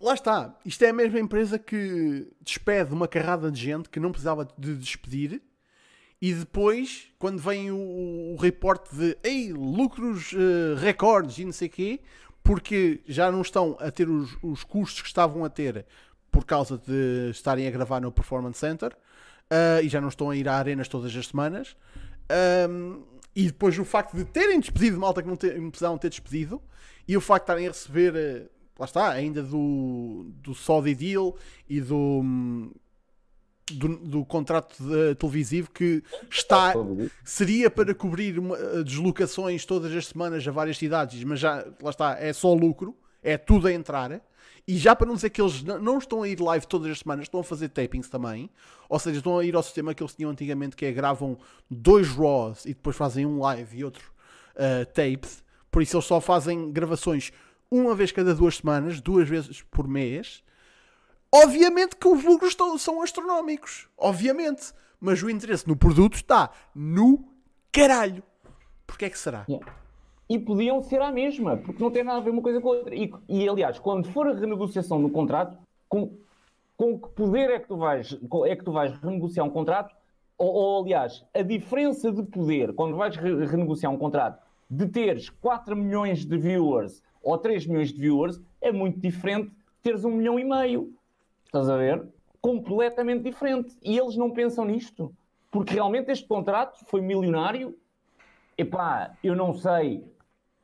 [0.00, 0.56] lá está.
[0.64, 4.74] Isto é a mesma empresa que despede uma carrada de gente que não precisava de
[4.74, 5.42] despedir.
[6.20, 11.68] E depois, quando vem o, o reporte de ei, lucros eh, recordes e não sei
[11.68, 12.00] o quê,
[12.42, 15.86] porque já não estão a ter os, os custos que estavam a ter
[16.30, 18.94] por causa de estarem a gravar no Performance Center
[19.50, 21.76] ah, e já não estão a ir a arenas todas as semanas.
[22.30, 23.02] Ahm,
[23.34, 26.60] e depois o facto de terem despedido malta que não, te- não precisavam ter despedido
[27.06, 28.46] e o facto de estarem a receber, eh,
[28.78, 31.36] lá está, ainda do, do Saudi Deal
[31.68, 32.72] e do, hum,
[33.72, 36.72] do, do contrato de- televisivo que está
[37.24, 41.90] seria para cobrir uma- eh, deslocações todas as semanas a várias cidades, mas já lá
[41.90, 44.20] está, é só lucro, é tudo a entrar.
[44.70, 47.24] E já para não dizer que eles não estão a ir live todas as semanas,
[47.24, 48.48] estão a fazer tapings também.
[48.88, 51.36] Ou seja, estão a ir ao sistema que eles tinham antigamente, que é gravam
[51.68, 54.12] dois Raws e depois fazem um live e outro
[54.54, 55.42] uh, tapes.
[55.72, 57.32] Por isso eles só fazem gravações
[57.68, 60.40] uma vez cada duas semanas, duas vezes por mês.
[61.34, 63.88] Obviamente que os lucros são astronómicos.
[63.98, 64.72] Obviamente.
[65.00, 67.28] Mas o interesse no produto está no
[67.72, 68.22] caralho.
[68.86, 69.44] Porquê é que será?
[69.48, 69.79] Yeah.
[70.30, 72.76] E podiam ser a mesma, porque não tem nada a ver uma coisa com a
[72.76, 72.94] outra.
[72.94, 75.58] E, e, aliás, quando for a renegociação do contrato,
[75.88, 76.12] com,
[76.76, 78.16] com que poder é que tu vais,
[78.46, 79.92] é que tu vais renegociar um contrato?
[80.38, 84.40] Ou, ou, aliás, a diferença de poder, quando vais re- renegociar um contrato,
[84.70, 89.54] de teres 4 milhões de viewers ou 3 milhões de viewers, é muito diferente de
[89.82, 90.94] teres um milhão e meio.
[91.44, 92.06] Estás a ver?
[92.40, 93.76] Completamente diferente.
[93.82, 95.12] E eles não pensam nisto.
[95.50, 97.76] Porque realmente este contrato foi milionário.
[98.56, 100.04] Epá, eu não sei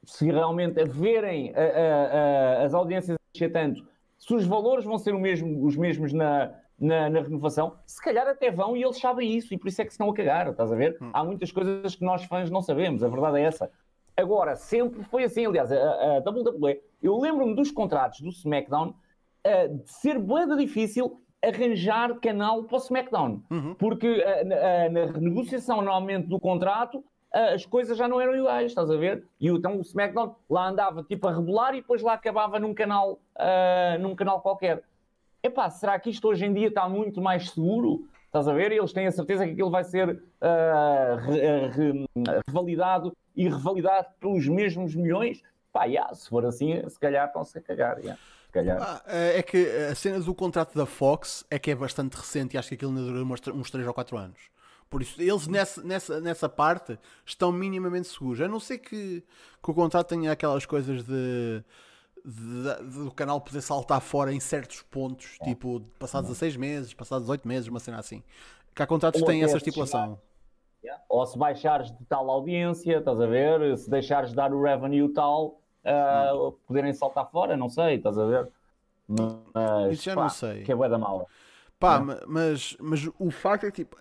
[0.07, 3.87] se realmente verem a- a- a- as audiências a tanto,
[4.19, 8.51] se os valores vão ser mesmo- os mesmos na, na, na renovação, se calhar até
[8.51, 10.73] vão e eles sabem isso e por isso é que se estão a cagar, estás
[10.73, 10.97] a ver?
[11.13, 13.71] Há muitas coisas que nós fãs não sabemos, a verdade é essa.
[14.17, 15.45] Agora, sempre foi assim.
[15.45, 18.89] Aliás, a, a WWE, eu lembro-me dos contratos do SmackDown
[19.47, 23.43] uh, de ser bem difícil arranjar canal para o SmackDown.
[23.51, 23.75] Uhum.
[23.75, 28.91] Porque uh, na, na renegociação normalmente do contrato as coisas já não eram iguais, estás
[28.91, 29.25] a ver?
[29.41, 33.21] E então o SmackDown lá andava tipo a rebolar e depois lá acabava num canal,
[34.01, 34.83] num canal qualquer.
[35.43, 38.09] Epá, será que isto hoje em dia está muito mais seguro?
[38.25, 38.73] Estás a ver?
[38.73, 42.09] Eles têm a certeza que aquilo vai ser uh, re, re,
[42.47, 45.43] revalidado e revalidado pelos mesmos milhões.
[45.73, 47.99] Pá, yeah, se for assim, se calhar estão-se a cagar.
[47.99, 48.19] Yeah.
[48.81, 52.59] Ah, é que a cena do contrato da Fox é que é bastante recente e
[52.59, 53.23] acho que aquilo ainda durou
[53.55, 54.39] uns 3 ou 4 anos.
[54.89, 58.41] Por isso, eles nessa, nessa, nessa parte estão minimamente seguros.
[58.41, 59.23] A não ser que,
[59.63, 61.65] que o contrato tenha aquelas coisas de
[62.27, 65.45] do canal poder saltar fora em certos pontos, é.
[65.45, 68.21] tipo passados a 6 meses, passados 8 meses, uma cena assim.
[68.75, 70.19] Que há contratos que têm essa estipulação.
[71.09, 73.77] Ou se baixares de tal audiência, estás a ver?
[73.79, 78.27] Se deixares de dar o revenue tal, uh, poderem saltar fora, não sei, estás a
[78.27, 78.49] ver?
[79.09, 80.63] Mas, Isso já pá, não sei.
[80.63, 81.27] Que é bué da mala.
[81.79, 82.25] Pá, é?
[82.27, 83.97] mas, mas o facto é que tipo.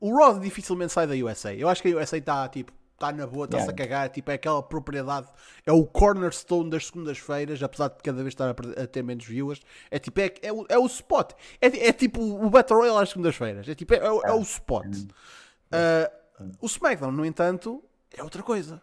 [0.00, 1.54] O Rod dificilmente sai da USA.
[1.54, 3.82] Eu acho que a USA está tipo está na boa, está-se yeah.
[3.82, 5.28] a cagar, tipo, é aquela propriedade,
[5.64, 9.60] é o cornerstone das segundas-feiras, apesar de cada vez estar a, a ter menos viewers,
[9.90, 13.10] é tipo, é, é, o, é o spot, é, é tipo o Battle Royale às
[13.10, 14.86] segundas-feiras, é tipo, é, é, é o spot.
[14.86, 17.84] Uh, o SmackDown, no entanto,
[18.16, 18.80] é outra coisa.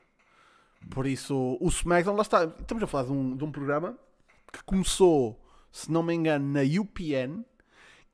[0.92, 3.98] Por isso, o SmackDown, lá está, estamos a falar de um, de um programa
[4.52, 5.40] que começou,
[5.72, 7.44] se não me engano, na UPN,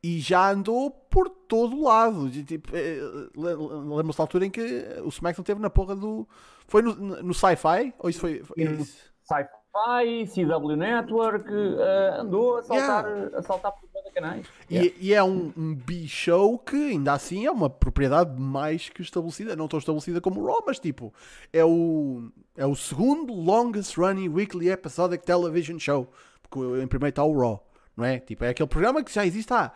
[0.01, 2.30] e já andou por todo lado.
[2.43, 2.99] Tipo, eh,
[3.35, 4.61] Lembro-se da altura em que
[5.03, 6.27] o SmackDown teve na porra do.
[6.67, 7.93] Foi no, no Sci-Fi?
[7.99, 8.41] Ou isso foi.
[8.43, 9.09] foi isso?
[9.23, 13.38] Sci-Fi, CW Network, uh, andou a saltar, yeah.
[13.38, 14.47] a saltar por todos canais.
[14.71, 14.95] Yeah.
[14.99, 19.55] E, e, é um, um B-show que ainda assim é uma propriedade mais que estabelecida.
[19.55, 21.13] Não tão estabelecida como o Raw, mas tipo,
[21.51, 26.07] é o, é o segundo longest running weekly episodic television show.
[26.41, 28.19] Porque em primeiro está o Raw não é?
[28.19, 29.71] Tipo, é aquele programa que já existe há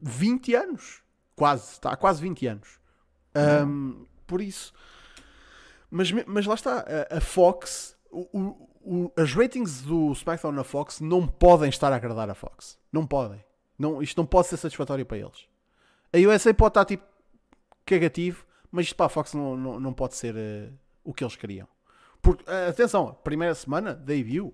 [0.00, 1.02] 20 anos,
[1.34, 2.78] quase, está há quase 20 anos.
[3.66, 4.72] Um, por isso,
[5.90, 11.26] mas, mas lá está, a, Fox, o, o, as ratings do SmackDown na Fox não
[11.26, 13.42] podem estar a agradar a Fox, não podem.
[13.78, 15.46] Não, isto não pode ser satisfatório para eles.
[16.12, 17.04] A USA pode estar tipo
[17.86, 20.72] cagativo, mas isto para a Fox não, não, não pode ser uh,
[21.04, 21.68] o que eles queriam.
[22.20, 24.52] Porque, uh, atenção, primeira semana, debut,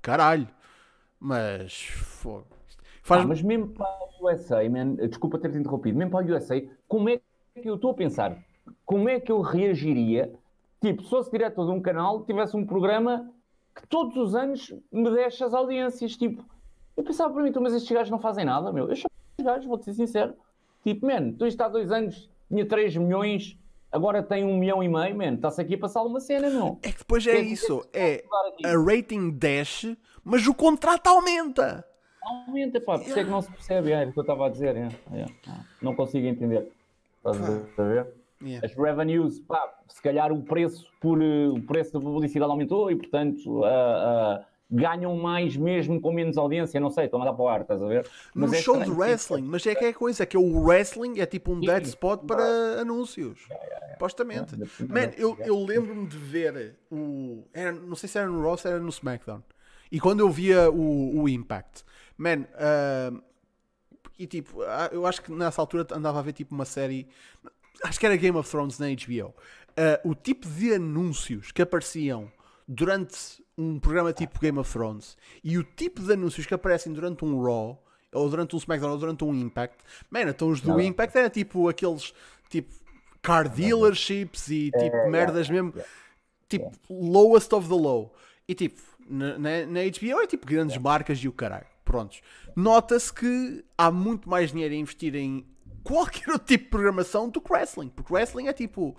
[0.00, 0.48] caralho,
[1.22, 1.88] mas.
[3.02, 3.22] Faz...
[3.22, 3.86] Ah, mas mesmo para
[4.20, 7.20] o USA, man, desculpa ter-te interrompido, mesmo para o USA, como é
[7.54, 8.36] que eu estou a pensar?
[8.84, 10.32] Como é que eu reagiria?
[10.80, 13.32] Tipo, se fosse diretor de um canal, tivesse um programa
[13.74, 16.16] que todos os anos me deixe as audiências.
[16.16, 16.44] Tipo,
[16.96, 18.88] eu pensava para mim, mas estes gajos não fazem nada, meu.
[18.88, 20.34] Eu chamo os gajos, vou-te ser sincero.
[20.82, 23.56] Tipo, man, tu está há dois anos, tinha 3 milhões,
[23.92, 25.34] agora tem um milhão e meio, man.
[25.34, 26.78] Está-se aqui a passar uma cena, não.
[26.82, 27.86] É que depois é, é isso.
[27.92, 28.24] É
[28.64, 29.86] a rating dash
[30.24, 31.84] mas o contrato aumenta.
[32.22, 34.46] Aumenta, pá, por isso é que não se percebe, é, é o que eu estava
[34.46, 35.26] a dizer, é, é,
[35.80, 36.70] não consigo entender.
[37.16, 37.40] Estás
[37.78, 38.06] a ver?
[38.40, 38.66] Yeah.
[38.66, 43.60] As revenues, pá, se calhar o preço por o preço da publicidade aumentou e portanto
[43.60, 47.60] uh, ganham mais mesmo com menos audiência, não sei, estão a dar para o ar,
[47.60, 48.08] estás a ver?
[48.34, 50.64] Mas no é show de wrestling, mas é que é a coisa, é que o
[50.64, 53.46] wrestling é tipo um dead spot para anúncios.
[53.48, 54.56] Yeah, yeah, Supostamente.
[54.88, 57.44] Man, eu, eu lembro-me de ver o.
[57.52, 59.42] Era, não sei se era no Raw era no SmackDown.
[59.92, 61.84] E quando eu via o, o Impact,
[62.16, 63.22] man, uh,
[64.18, 67.06] e tipo, ah, eu acho que nessa altura andava a ver tipo uma série,
[67.84, 69.28] acho que era Game of Thrones na HBO.
[69.28, 69.34] Uh,
[69.76, 72.32] ah, o tipo de anúncios que apareciam
[72.66, 77.24] durante um programa tipo Game of Thrones e o tipo de anúncios que aparecem durante
[77.24, 79.76] um Raw ou durante um SmackDown ou durante um Impact,
[80.10, 80.80] man, então os do não.
[80.80, 82.12] Impact era tipo aqueles
[82.48, 82.72] tipo
[83.22, 85.92] car dealerships e tipo é, merdas yeah, mesmo, yeah,
[86.48, 88.14] tipo lowest of the low.
[88.46, 91.66] E tipo, na, na, na HBO é tipo grandes marcas e o caralho.
[91.84, 92.20] Prontos.
[92.54, 95.46] Nota-se que há muito mais dinheiro a investir em
[95.82, 97.88] qualquer outro tipo de programação do que wrestling.
[97.88, 98.96] Porque wrestling é tipo.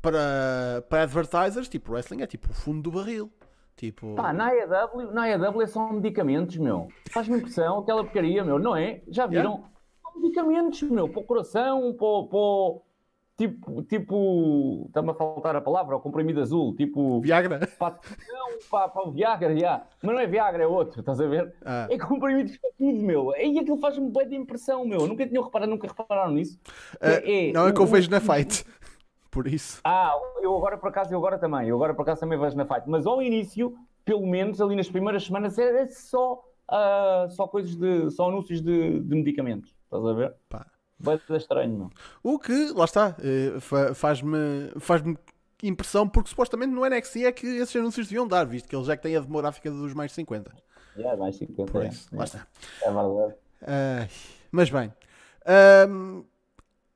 [0.00, 3.30] Para, para advertisers, tipo, wrestling é tipo o fundo do barril.
[3.76, 4.14] Tipo...
[4.14, 6.88] Pá, na AEW, na AEW é só medicamentos, meu.
[7.10, 9.02] Faz-me impressão aquela porcaria, meu, não é?
[9.08, 9.52] Já viram?
[9.52, 9.68] Yeah.
[10.02, 12.80] São medicamentos, meu, para o coração, para, para,
[13.36, 17.20] tipo, tipo, está-me a faltar a palavra, o comprimido azul, tipo.
[17.20, 17.60] Viagra?
[17.78, 19.84] Para, não, para, para o Viagra, já.
[20.02, 21.54] Mas não é Viagra, é outro, estás a ver?
[21.64, 21.88] Ah.
[21.90, 23.32] É comprimido para tudo, meu.
[23.36, 25.06] E aquilo faz-me bem de impressão, meu.
[25.06, 26.58] Nunca tinham reparado, nunca repararam nisso.
[26.96, 28.64] Uh, é, não é que eu vejo na fight.
[29.32, 29.80] Por isso.
[29.82, 31.66] Ah, eu agora por acaso, eu agora também.
[31.66, 32.82] Eu agora por acaso também vejo na fight.
[32.86, 38.10] Mas ao início, pelo menos ali nas primeiras semanas, era só, uh, só coisas de.
[38.10, 39.74] só anúncios de, de medicamentos.
[39.84, 40.34] Estás a ver?
[40.50, 40.66] Pá.
[41.00, 41.90] Vai ser estranho, não?
[42.22, 43.58] O que, lá está, eh,
[43.92, 45.02] faz-me faz
[45.60, 48.96] impressão, porque supostamente no NXT é que esses anúncios deviam dar, visto que eles já
[48.96, 50.52] que têm a demográfica dos mais 50.
[50.96, 51.72] É, mais 50.
[51.72, 51.88] Por é.
[51.88, 52.46] isso, lá está.
[52.82, 53.34] É verdade.
[53.66, 54.08] Ai,
[54.52, 54.92] mas bem,
[55.44, 56.24] va-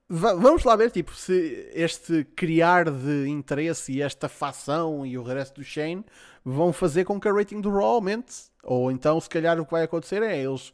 [0.09, 5.55] vamos lá ver tipo, se este criar de interesse e esta facção e o regresso
[5.55, 6.05] do Shane
[6.45, 8.35] vão fazer com que a rating do Raw aumente.
[8.63, 10.73] Ou então, se calhar, o que vai acontecer é eles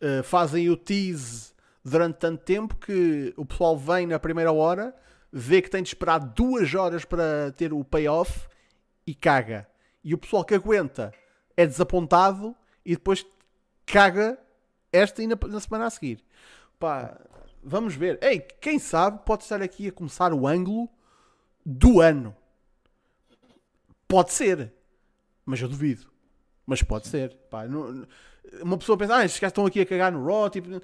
[0.00, 1.52] eh, fazem o tease
[1.84, 4.94] durante tanto tempo que o pessoal vem na primeira hora,
[5.30, 8.48] vê que tem de esperar duas horas para ter o payoff
[9.06, 9.68] e caga.
[10.02, 11.12] E o pessoal que aguenta
[11.56, 13.26] é desapontado e depois
[13.84, 14.38] caga
[14.92, 16.24] esta e na, na semana a seguir.
[16.78, 17.18] Pá,
[17.64, 18.18] vamos ver.
[18.22, 20.88] Ei, quem sabe pode estar aqui a começar o ângulo
[21.64, 22.34] do ano.
[24.06, 24.72] Pode ser,
[25.44, 26.06] mas eu duvido.
[26.66, 27.34] Mas pode ser.
[27.50, 28.06] Pá, não-
[28.62, 30.48] uma pessoa pensa, ah, estes gajos estão aqui a cagar no Raw.
[30.50, 30.80] Tipo, não,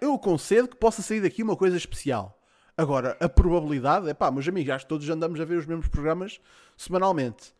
[0.00, 2.40] eu concedo que possa sair daqui uma coisa especial.
[2.76, 5.86] Agora, a probabilidade é pá, meus amigos, acho que todos andamos a ver os mesmos
[5.86, 6.40] programas
[6.76, 7.54] semanalmente.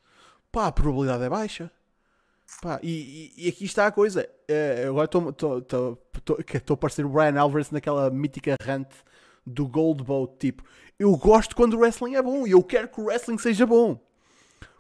[0.51, 1.71] Pá, a probabilidade é baixa.
[2.63, 4.29] Pá, e, e- aqui está a coisa.
[4.49, 8.89] Eh, agora estou a parecer o Brian Alvarez naquela mítica rant
[9.47, 10.35] do Gold Boat.
[10.39, 10.63] Tipo,
[10.99, 13.99] eu gosto quando o wrestling é bom e eu quero que o wrestling seja bom.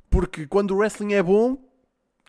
[0.08, 1.58] Porque quando o wrestling é bom,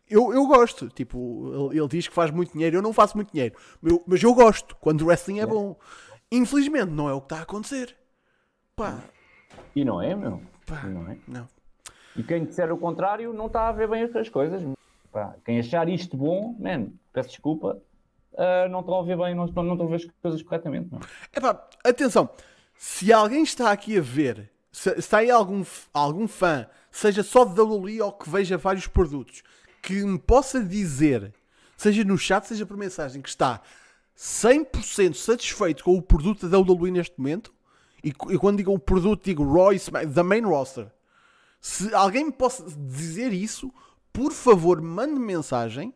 [0.10, 0.90] eu, eu gosto.
[0.90, 3.56] Tipo, ele, ele diz que faz muito dinheiro, eu não faço muito dinheiro.
[3.84, 5.78] Eu- mas eu gosto quando o wrestling é bom.
[6.32, 7.95] Infelizmente, não é o que está a acontecer.
[8.76, 8.99] Pá,
[9.76, 10.41] E não é, meu?
[10.66, 11.18] pá, E não é?
[11.28, 11.48] não.
[12.16, 14.62] E quem disser o contrário não está a ver bem as coisas.
[15.15, 17.81] Pá, quem achar isto bom, man, peço desculpa,
[18.37, 20.89] ah, não estão a ver bem, não não estão a ver as coisas corretamente.
[20.91, 20.99] Não.
[21.33, 22.29] Epá, atenção,
[22.77, 25.63] se alguém está aqui a ver, se, se está aí algum,
[25.93, 29.41] algum fã, seja só de WWE ou que veja vários produtos,
[29.81, 31.33] que me possa dizer,
[31.77, 33.61] seja no chat, seja por mensagem, que está
[34.17, 37.53] 100% satisfeito com o produto da WWE neste momento,
[38.03, 40.91] e, e quando digo o produto, digo e Smack- da main roster.
[41.61, 43.73] Se alguém me possa dizer isso,
[44.15, 45.93] por favor, mande mensagem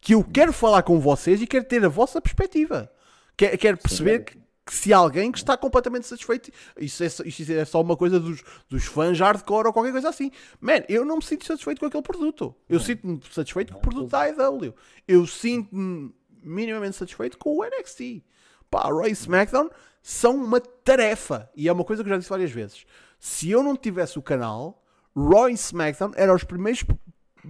[0.00, 2.90] que eu quero falar com vocês e quero ter a vossa perspectiva.
[3.36, 7.22] Quero, quero perceber que, que se há alguém que está completamente satisfeito, isso é, só-
[7.24, 10.30] isso é só uma coisa dos, dos fãs hardcore ou qualquer coisa assim.
[10.60, 12.54] Man, eu não me sinto satisfeito com aquele produto.
[12.68, 14.74] Eu sinto-me satisfeito com o produto da IW.
[15.08, 18.22] Eu sinto-me minimamente satisfeito com o NXT.
[18.70, 19.68] Pá, Raw e SmackDown
[20.02, 21.50] são uma tarefa.
[21.54, 22.86] E é uma coisa que eu já disse várias vezes.
[23.18, 24.82] Se eu não tivesse o canal,
[25.14, 26.84] Raw e SmackDown eram os primeiros,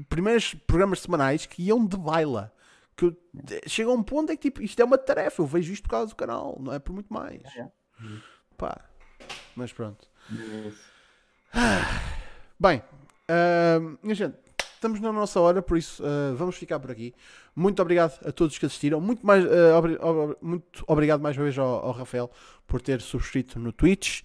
[0.08, 2.52] primeiros programas semanais que iam de baila.
[2.96, 3.16] Que eu-
[3.66, 5.40] chega a um ponto em que tipo, isto é uma tarefa.
[5.42, 7.42] Eu vejo isto por causa do canal, não é por muito mais.
[7.56, 7.66] É.
[8.56, 8.80] Pá,
[9.56, 10.06] mas pronto.
[12.58, 12.82] Bem,
[13.28, 14.36] ahm, minha gente,
[14.74, 17.14] estamos na nossa hora, por isso ah, vamos ficar por aqui.
[17.56, 19.00] Muito obrigado a todos que assistiram.
[19.00, 22.30] Muito, mais, ah, obri- ob- muito obrigado mais uma vez ao, ao Rafael
[22.66, 24.22] por ter subscrito no Twitch.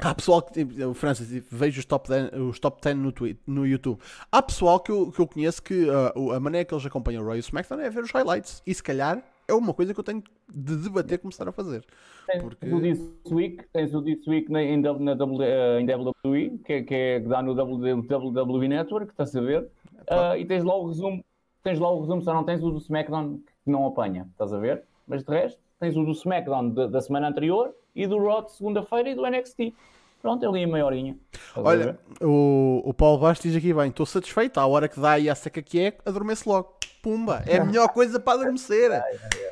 [0.00, 3.64] Há pessoal que, o Francis, vejo os top 10, os top 10 no, Twi- no
[3.66, 4.00] YouTube.
[4.30, 7.26] Há pessoal que eu, que eu conheço que o- a maneira que eles acompanham o
[7.26, 8.60] Roy e o SmackDown é ver os highlights.
[8.66, 10.22] E se calhar é uma coisa que eu tenho
[10.52, 11.84] de debater começar a fazer.
[12.26, 13.00] Tens Porque- o This
[13.30, 16.94] Week, tens o This Week na, em, na W- eh, em WWE, que, é- que,
[16.94, 19.68] é, que dá no WWE Network, estás a ver?
[20.08, 21.24] Ah, e tens lá o resumo,
[21.62, 24.58] tens lá o resumo, só não tens o do SmackDown que não apanha, estás a
[24.58, 24.82] ver?
[25.06, 28.52] Mas de resto, tens o do SmackDown da, da semana anterior e do Raw de
[28.52, 29.74] segunda-feira e do NXT.
[30.24, 31.16] Pronto, é ali a meia horinha.
[31.54, 35.28] Olha, o, o Paulo Bastos diz aqui bem, estou satisfeito, à hora que dá e
[35.28, 36.78] a seca que é, adormece logo.
[37.02, 38.90] Pumba, é a melhor coisa para adormecer.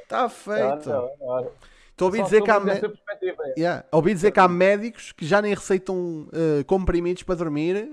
[0.02, 0.90] Está feito.
[1.90, 3.54] Estou a ouvir dizer que há, perspectiva, é.
[3.58, 3.84] Yeah.
[3.92, 7.90] Ouvi dizer que há médicos que já nem receitam eh, comprimidos para dormir.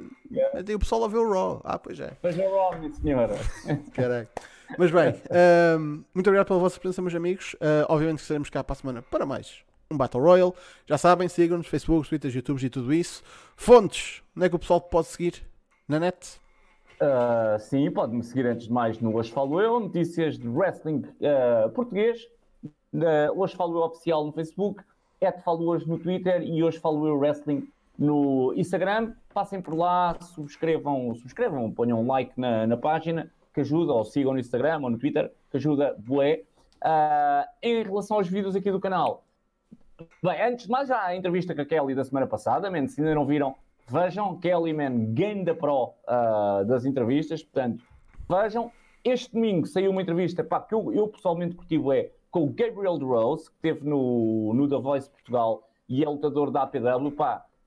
[0.66, 1.62] Tem o pessoal a ver o Raw.
[1.66, 2.14] Ah, pois é.
[2.24, 3.36] Veja o Raw, minha senhora.
[3.94, 4.32] Caraca.
[4.78, 7.58] Mas bem, ahm, muito obrigado pela vossa presença, meus amigos.
[7.60, 10.54] Ah, obviamente que estaremos cá para a semana para mais um Battle Royale.
[10.86, 13.24] Já sabem, sigam-nos, Facebook, Twitter, YouTube e tudo isso.
[13.56, 15.44] Fontes, onde é que o pessoal pode seguir?
[15.88, 16.40] Na net?
[17.02, 21.70] Uh, sim, pode-me seguir antes de mais no Hoje Falo Eu, notícias de wrestling uh,
[21.72, 22.28] português.
[23.36, 24.84] Hoje Falo Eu Oficial no Facebook,
[25.22, 27.68] Et Falo Hoje no Twitter e Hoje Falo Eu Wrestling
[27.98, 29.14] no Instagram.
[29.34, 34.34] Passem por lá, subscrevam, subscrevam ponham um like na, na página, que ajuda, ou sigam
[34.34, 36.44] no Instagram ou no Twitter, que ajuda bué.
[36.84, 39.24] Uh, em relação aos vídeos aqui do canal,
[40.24, 43.16] Bem, antes de mais, já a entrevista com a Kelly da semana passada, se ainda
[43.16, 43.56] não viram,
[43.88, 44.38] vejam.
[44.40, 47.84] Kelly, man, ganda pro ah, das entrevistas, portanto,
[48.30, 48.72] vejam.
[49.04, 52.98] Este domingo saiu uma entrevista pá, que eu, eu pessoalmente curti é com o Gabriel
[52.98, 57.16] de Rose, que esteve no, no The Voice Portugal e é lutador da APW.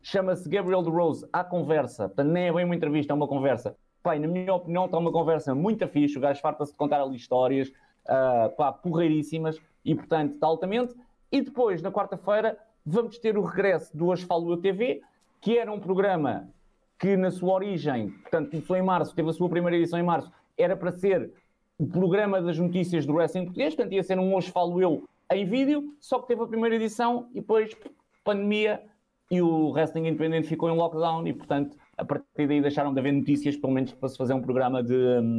[0.03, 3.77] Chama-se Gabriel de Rose à conversa, portanto, nem é bem uma entrevista, é uma conversa.
[4.03, 6.19] Pá, na minha opinião, está uma conversa muito fixe.
[6.19, 7.73] O gajo farta-se de contar ali histórias,
[8.07, 10.95] ah, pá, porreiríssimas e, portanto, está altamente.
[11.33, 15.01] E depois, na quarta-feira, vamos ter o regresso do Eu TV,
[15.41, 16.51] que era um programa
[16.99, 20.31] que na sua origem, portanto, começou em março, teve a sua primeira edição em março,
[20.59, 21.33] era para ser
[21.79, 25.47] o programa das notícias do wrestling português, portanto ia ser um Hoje Falo Eu em
[25.47, 27.75] vídeo, só que teve a primeira edição e depois
[28.23, 28.83] pandemia
[29.31, 33.13] e o wrestling independente ficou em lockdown e, portanto, a partir daí deixaram de haver
[33.13, 35.39] notícias, pelo menos para se fazer um programa de,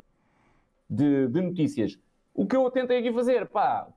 [0.90, 2.00] de, de notícias.
[2.34, 3.88] O que eu tentei aqui fazer, pá,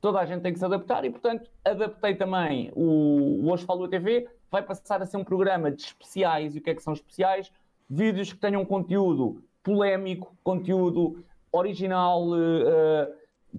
[0.00, 4.28] toda a gente tem que se adaptar e, portanto, adaptei também o, Hoje Falo TV,
[4.50, 6.54] vai passar a ser um programa de especiais.
[6.54, 7.50] E o que é que são especiais?
[7.88, 13.12] Vídeos que tenham conteúdo polémico, conteúdo original, uh,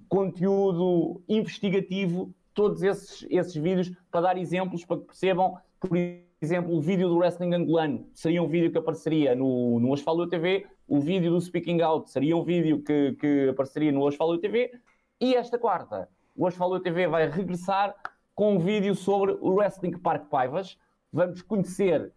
[0.08, 5.96] conteúdo investigativo, todos esses, esses vídeos para dar exemplos, para que percebam, por
[6.40, 8.08] exemplo, o vídeo do wrestling angolano.
[8.14, 12.10] Seria um vídeo que apareceria no, no Falo TV, o vídeo do Speaking Out.
[12.10, 14.72] Seria um vídeo que, que apareceria no Falo TV,
[15.20, 16.08] e esta quarta,
[16.38, 17.96] o Falo TV vai regressar
[18.32, 20.78] com um vídeo sobre o Wrestling Park Paivas.
[21.12, 22.12] Vamos conhecer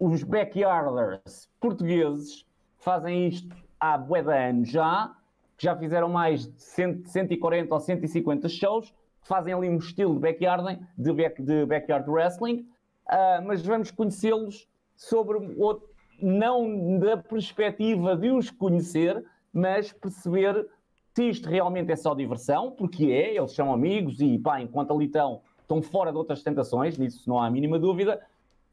[0.00, 2.46] os backyarders portugueses,
[2.78, 5.14] fazem isto há bué de anos já,
[5.58, 10.20] que já fizeram mais de 100, 140 ou 150 shows, fazem ali um estilo de
[10.20, 12.66] backyard, de, back, de backyard wrestling,
[13.10, 14.66] uh, mas vamos conhecê-los
[14.96, 15.86] sobre outro,
[16.22, 19.22] não da perspectiva de os conhecer,
[19.52, 20.66] mas perceber
[21.14, 25.06] se isto realmente é só diversão, porque é, eles são amigos e pá, enquanto ali
[25.06, 28.20] estão, estão fora de outras tentações, nisso não há a mínima dúvida,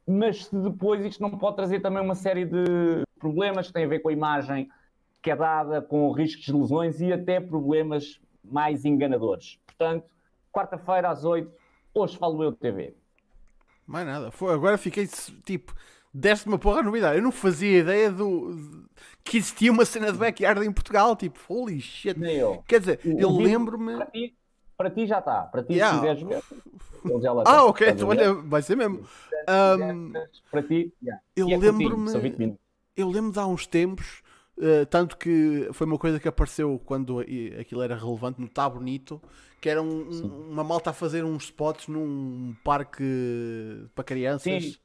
[0.06, 3.88] mas se depois isto não pode trazer também uma série de problemas que têm a
[3.88, 4.70] ver com a imagem
[5.22, 9.58] que é dada com riscos de lesões e até problemas mais enganadores.
[9.66, 10.06] Portanto,
[10.50, 11.50] quarta-feira às 8,
[11.92, 12.94] hoje falo eu TV.
[13.86, 14.30] Mais nada.
[14.30, 15.06] Foi, agora fiquei
[15.44, 15.74] tipo,
[16.12, 17.16] deste uma porra novidade.
[17.18, 18.86] Eu não fazia ideia do
[19.24, 21.14] que existia uma cena de backyard em Portugal.
[21.16, 22.18] Tipo, holy shit.
[22.18, 22.62] Nem eu.
[22.66, 23.96] Quer dizer, o, eu lembro-me.
[23.96, 24.34] Para ti,
[24.76, 25.42] para ti já está.
[25.42, 25.94] Para ti, Yeah.
[25.94, 26.42] se quiseres ver.
[27.04, 28.98] ele já lá Ah, ok, então, olha, vai ser mesmo.
[28.98, 31.22] Quiseres, Para ti, yeah.
[31.36, 32.60] eu é lembro-me- são 20 minutos.
[32.96, 34.22] eu lembro de há uns tempos,
[34.60, 39.20] eh, tanto que foi uma coisa que apareceu quando aquilo era relevante no Tá Bonito,
[39.60, 43.04] que era um- um- uma malta a fazer uns spots num parque
[43.94, 44.64] para crianças.
[44.64, 44.76] Sim,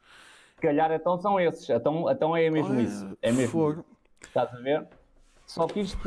[0.65, 1.69] calhar então são esses.
[1.69, 3.17] Então, então é mesmo Olha, isso.
[3.21, 3.51] É mesmo.
[3.51, 3.85] fogo.
[4.21, 4.87] Estás a ver?
[5.45, 5.97] Só que isto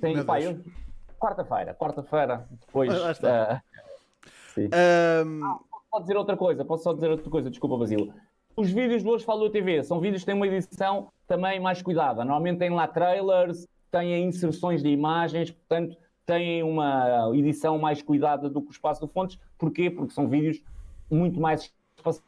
[0.00, 0.24] tem.
[0.24, 0.60] pá, eu-
[1.18, 2.90] quarta-feira, quarta-feira, depois.
[2.92, 3.52] Ah, está.
[3.52, 3.62] ah,
[4.54, 4.68] sim.
[4.72, 5.40] Ahm,
[5.90, 8.14] Posso dizer outra coisa, posso só dizer outra coisa, desculpa, Basílio.
[8.56, 12.24] Os vídeos do Hoje Falou TV são vídeos que têm uma edição também mais cuidada.
[12.24, 18.62] Normalmente têm lá trailers, têm inserções de imagens, portanto, têm uma edição mais cuidada do
[18.62, 19.36] que o Espaço do Fontes.
[19.58, 19.90] Porquê?
[19.90, 20.62] Porque são vídeos
[21.10, 22.22] muito mais espaçados.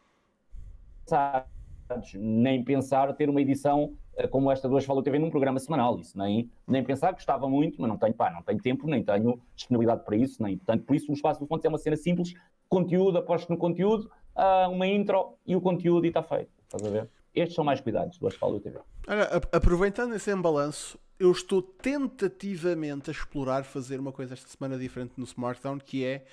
[2.14, 5.98] Nem pensar ter uma edição eh, como esta Hoje Falou TV num programa semanal.
[5.98, 9.40] Isso nem, nem pensar, gostava muito, mas não tenho, pá, não tenho tempo, nem tenho
[9.54, 10.42] disponibilidade para isso.
[10.42, 12.34] Nem, portanto, por isso o Espaço do Fontes é uma cena simples,
[12.68, 16.50] conteúdo, aposto no conteúdo, ah, uma intro e o conteúdo e está feito.
[16.64, 17.08] Estás a ver?
[17.34, 18.78] Estes são mais cuidados do Falou TV.
[19.08, 25.12] Olha, aproveitando esse embalanço, eu estou tentativamente a explorar fazer uma coisa esta semana diferente
[25.16, 26.24] no Smartdown, que é.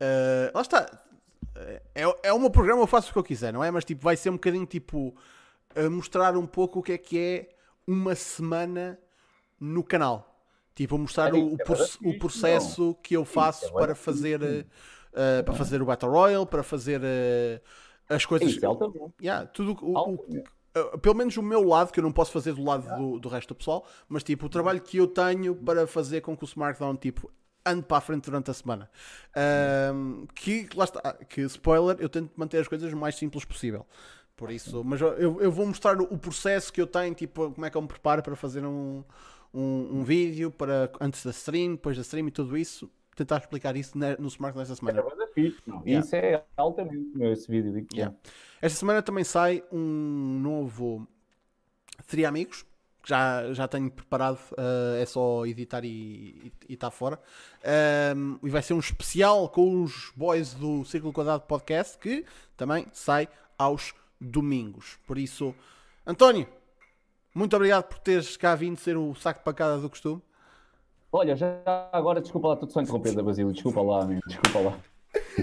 [0.00, 1.07] eh, lá está.
[1.94, 3.70] É, é o meu programa, eu faço o que eu quiser, não é?
[3.70, 5.14] Mas tipo, vai ser um bocadinho tipo.
[5.74, 7.48] A mostrar um pouco o que é que é
[7.86, 8.98] uma semana
[9.60, 10.42] no canal.
[10.74, 14.42] Tipo, a mostrar o, o, isso, é processo que eu faço é para fazer.
[15.14, 17.60] eh, para fazer o Battle Royale, para fazer eh,
[18.08, 18.48] as coisas.
[18.50, 18.68] Isso é.
[19.20, 20.16] Yeah, tudo o- o.
[20.76, 23.28] Uh, pelo menos o meu lado, que eu não posso fazer do lado do, do
[23.28, 26.46] resto do pessoal, mas tipo, o trabalho que eu tenho para fazer com que o
[26.46, 27.30] Smartdown tipo,
[27.64, 28.90] ande para a frente durante a semana.
[29.94, 33.86] Um, que lá está, que spoiler, eu tento manter as coisas o mais simples possível.
[34.36, 37.70] Por isso, mas eu, eu vou mostrar o, processo que eu tenho, tipo, como é
[37.70, 39.02] que eu me preparo para fazer um,
[39.52, 42.88] um, um vídeo para antes da stream, depois da stream e tudo isso.
[43.16, 45.00] Tentar explicar isso na- no Smartdown esta semana.
[45.00, 45.82] É fixe, não.
[45.84, 46.06] Yeah.
[46.06, 47.84] Isso é altamente meu, esse vídeo.
[47.92, 48.14] Yeah.
[48.62, 51.08] Esta semana também sai um novo
[52.06, 52.64] Three Amigos,
[53.08, 57.18] que já, já tenho preparado, eh, é só editar e está fora.
[58.14, 62.86] Um, e vai ser um especial com os boys do Círculo Quadrado Podcast, que também
[62.92, 63.26] sai
[63.56, 64.98] aos domingos.
[65.06, 65.54] Por isso,
[66.06, 66.46] António,
[67.34, 70.22] muito obrigado por teres cá vindo ser o saco de pancada do costume.
[71.10, 73.52] Olha, já agora, desculpa lá, estou só a Basílio.
[73.54, 74.20] Desculpa lá, amigo.
[74.26, 74.78] Desculpa lá.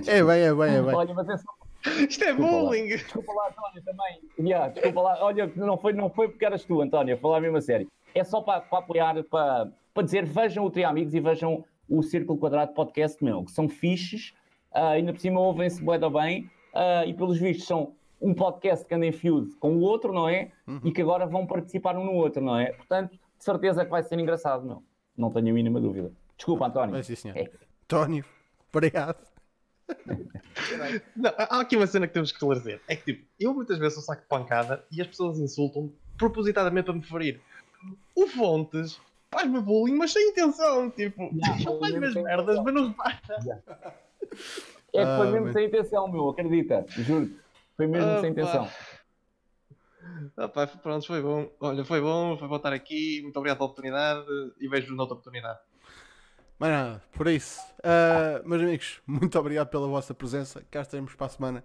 [0.05, 0.93] É bem, é bem, é bem.
[0.93, 1.64] Olha, mas é só
[2.09, 2.61] Isto é Desculpa lá.
[2.61, 2.87] bullying!
[2.87, 4.21] Desculpa lá, António, também.
[4.39, 5.23] Yeah, desculpa lá.
[5.23, 7.87] Olha, não foi, não foi porque eras tu, António, a falar mesmo a sério.
[8.13, 12.01] É só para, para apoiar, para, para dizer, vejam o Tri Amigos e vejam o
[12.01, 14.33] Círculo Quadrado Podcast, meu, que são fixes,
[14.73, 18.85] ah, ainda por cima ouvem-se bué da bem, ah, e pelos vistos são um podcast
[18.85, 20.51] que anda em feud com o outro, não é?
[20.83, 22.71] E que agora vão participar um no outro, não é?
[22.71, 24.81] Portanto, de certeza que vai ser engraçado, meu.
[25.17, 26.11] Não tenho a mínima dúvida.
[26.35, 26.91] Desculpa, António.
[26.93, 27.37] Vai sim, senhor.
[27.37, 27.49] É.
[27.83, 28.25] António,
[28.73, 29.34] obrigado.
[31.15, 32.81] Não, há aqui uma cena que temos que esclarecer.
[32.87, 36.85] É que tipo, eu muitas vezes sou saco de pancada e as pessoas insultam propositadamente
[36.85, 37.41] para me ferir.
[38.15, 38.99] O Fontes
[39.31, 40.89] faz-me bullying, mas sem intenção.
[40.91, 43.19] Tipo, Não, ele faz-me merdas, mas não repara.
[44.93, 45.53] É que foi Ah, mesmo man.
[45.53, 47.37] sem intenção, meu, acredita, juro-te.
[47.75, 48.41] Foi mesmo Ah, sem pá.
[48.41, 48.69] intenção.
[50.37, 51.49] Ah, pá, pronto, foi bom.
[51.59, 53.21] Olha, foi bom, foi bom estar aqui.
[53.23, 54.25] Muito obrigado pela oportunidade
[54.59, 55.59] e vejo-vos noutra oportunidade.
[56.57, 60.63] Mas nada, por isso, ah, meus amigos, muito obrigado pela vossa presença.
[60.71, 61.63] Cá estaremos para a semana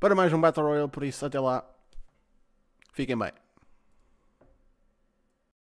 [0.00, 0.90] para mais um Battle Royale.
[0.90, 1.64] Por isso, até lá,
[2.92, 3.43] fiquem bem.